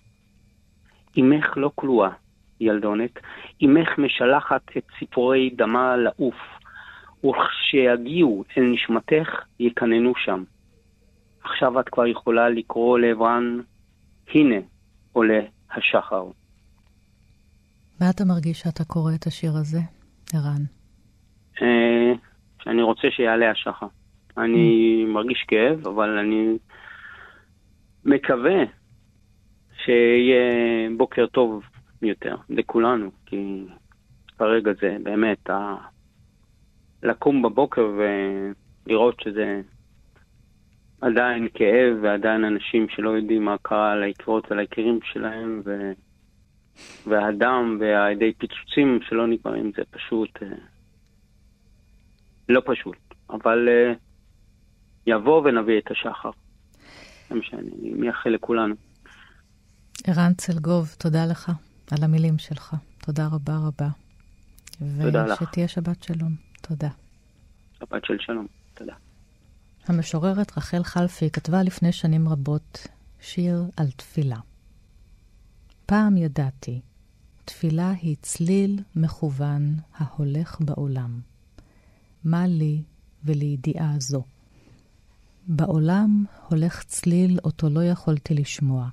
אמך 1.19 1.57
לא 1.57 1.71
כלואה, 1.75 2.09
ילדונת, 2.61 3.19
אמך 3.65 3.97
משלחת 3.97 4.77
את 4.77 4.83
ציפורי 4.99 5.49
דמה 5.49 5.97
לעוף, 5.97 6.35
וכשיגיעו 7.25 8.43
אל 8.57 8.63
נשמתך, 8.63 9.41
יקננו 9.59 10.13
שם. 10.15 10.43
עכשיו 11.45 11.79
את 11.79 11.89
כבר 11.89 12.05
יכולה 12.05 12.49
לקרוא 12.49 12.99
לעברן, 12.99 13.59
הנה 14.33 14.55
עולה 15.13 15.39
השחר. 15.71 16.23
מה 18.01 18.09
אתה 18.09 18.25
מרגיש 18.25 18.59
שאתה 18.59 18.83
קורא 18.83 19.11
את 19.15 19.27
השיר 19.27 19.51
הזה, 19.51 19.79
ערן? 20.33 20.61
אה, 21.61 22.13
שאני 22.63 22.81
רוצה 22.81 23.07
שיעלה 23.11 23.51
השחר. 23.51 23.87
אני 24.37 25.03
mm. 25.05 25.13
מרגיש 25.13 25.45
כאב, 25.47 25.87
אבל 25.87 26.17
אני 26.17 26.57
מקווה 28.05 28.63
שיהיה 29.83 30.89
בוקר 30.97 31.25
טוב 31.25 31.63
יותר 32.01 32.35
לכולנו, 32.49 33.11
כי 33.25 33.65
כרגע 34.37 34.71
זה 34.81 34.97
באמת 35.03 35.49
ה... 35.49 35.75
לקום 37.03 37.41
בבוקר 37.41 37.91
ולראות 38.87 39.19
שזה 39.19 39.61
עדיין 41.05 41.47
כאב 41.53 41.97
ועדיין 42.01 42.45
אנשים 42.45 42.87
שלא 42.89 43.09
יודעים 43.09 43.45
מה 43.45 43.55
קרה 43.61 43.91
על 43.91 44.03
העקבות 44.03 44.47
ועל 44.49 44.59
היקירים 44.59 44.99
שלהם 45.03 45.61
ו... 45.65 45.91
והדם 47.07 47.77
והידי 47.79 48.33
פיצוצים 48.33 48.99
שלא 49.09 49.27
נגמרים 49.27 49.71
זה 49.77 49.83
פשוט 49.91 50.29
אה, 50.43 50.47
לא 52.49 52.61
פשוט, 52.65 52.97
אבל 53.29 53.69
אה, 53.69 53.93
יבוא 55.07 55.41
ונביא 55.45 55.77
את 55.77 55.91
השחר. 55.91 56.29
זה 57.29 57.35
מה 57.35 57.43
שאני 57.43 57.69
מייחל 57.81 58.29
לכולנו. 58.29 58.75
ערן 60.07 60.33
צלגוב, 60.33 60.95
תודה 60.99 61.25
לך 61.25 61.51
על 61.91 62.03
המילים 62.03 62.37
שלך. 62.37 62.75
תודה 63.05 63.27
רבה 63.31 63.53
רבה. 63.67 63.87
תודה 65.01 65.25
לך. 65.25 65.41
ושתהיה 65.41 65.67
שבת 65.67 66.03
שלום. 66.03 66.31
תודה. 66.61 66.89
שבת 67.79 68.05
של 68.05 68.17
שלום. 68.19 68.47
המשוררת 69.87 70.57
רחל 70.57 70.83
חלפי 70.83 71.29
כתבה 71.29 71.63
לפני 71.63 71.91
שנים 71.91 72.29
רבות 72.29 72.87
שיר 73.19 73.63
על 73.77 73.91
תפילה. 73.91 74.39
פעם 75.85 76.17
ידעתי, 76.17 76.81
תפילה 77.45 77.91
היא 77.91 78.15
צליל 78.21 78.79
מכוון 78.95 79.75
ההולך 79.95 80.57
בעולם. 80.61 81.19
מה 82.23 82.47
לי 82.47 82.83
ולידיעה 83.23 83.93
זו? 83.99 84.23
בעולם 85.47 86.25
הולך 86.49 86.83
צליל 86.83 87.39
אותו 87.43 87.69
לא 87.69 87.83
יכולתי 87.83 88.33
לשמוע. 88.33 88.89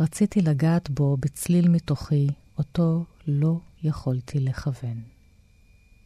רציתי 0.00 0.40
לגעת 0.40 0.90
בו 0.90 1.16
בצליל 1.16 1.68
מתוכי, 1.68 2.28
אותו 2.58 3.04
לא 3.26 3.60
יכולתי 3.82 4.40
לכוון. 4.40 5.02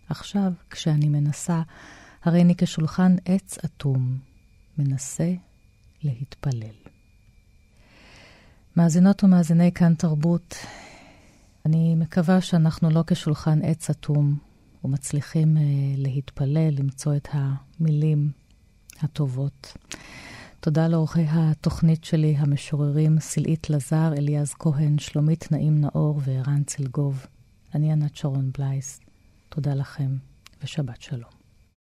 עכשיו, 0.09 0.53
כשאני 0.71 1.09
מנסה, 1.09 1.63
הרי 2.27 2.43
אני 2.43 2.55
כשולחן 2.57 3.17
עץ 3.25 3.59
אטום, 3.65 4.19
מנסה 4.79 5.35
להתפלל. 6.03 6.75
מאזינות 8.77 9.25
ומאזיני 9.25 9.73
כאן 9.73 9.95
תרבות, 9.95 10.55
אני 11.67 11.95
מקווה 11.95 12.41
שאנחנו 12.41 12.91
לא 12.91 13.05
כשולחן 13.07 13.63
עץ 13.63 13.91
אטום 13.91 14.39
ומצליחים 14.85 15.57
uh, 15.57 15.61
להתפלל, 15.97 16.71
למצוא 16.79 17.17
את 17.17 17.29
המילים 17.33 18.31
הטובות. 19.01 19.77
תודה 20.61 20.89
לאורחי 20.89 21.25
התוכנית 21.29 22.05
שלי, 22.05 22.35
המשוררים 22.39 23.21
סלעית 23.21 23.71
לזר, 23.71 24.13
אליעז 24.19 24.55
כהן, 24.59 24.99
שלומית 24.99 25.53
נעים 25.53 25.81
נאור 25.81 26.21
וערן 26.25 26.63
צלגוב. 26.65 27.27
אני 27.75 27.93
ענת 27.93 28.17
שרון 28.17 28.51
בלייס. 28.59 29.01
תודה 29.49 29.75
לכם 29.75 30.17
ושבת 30.63 31.03
שלום. 31.03 31.36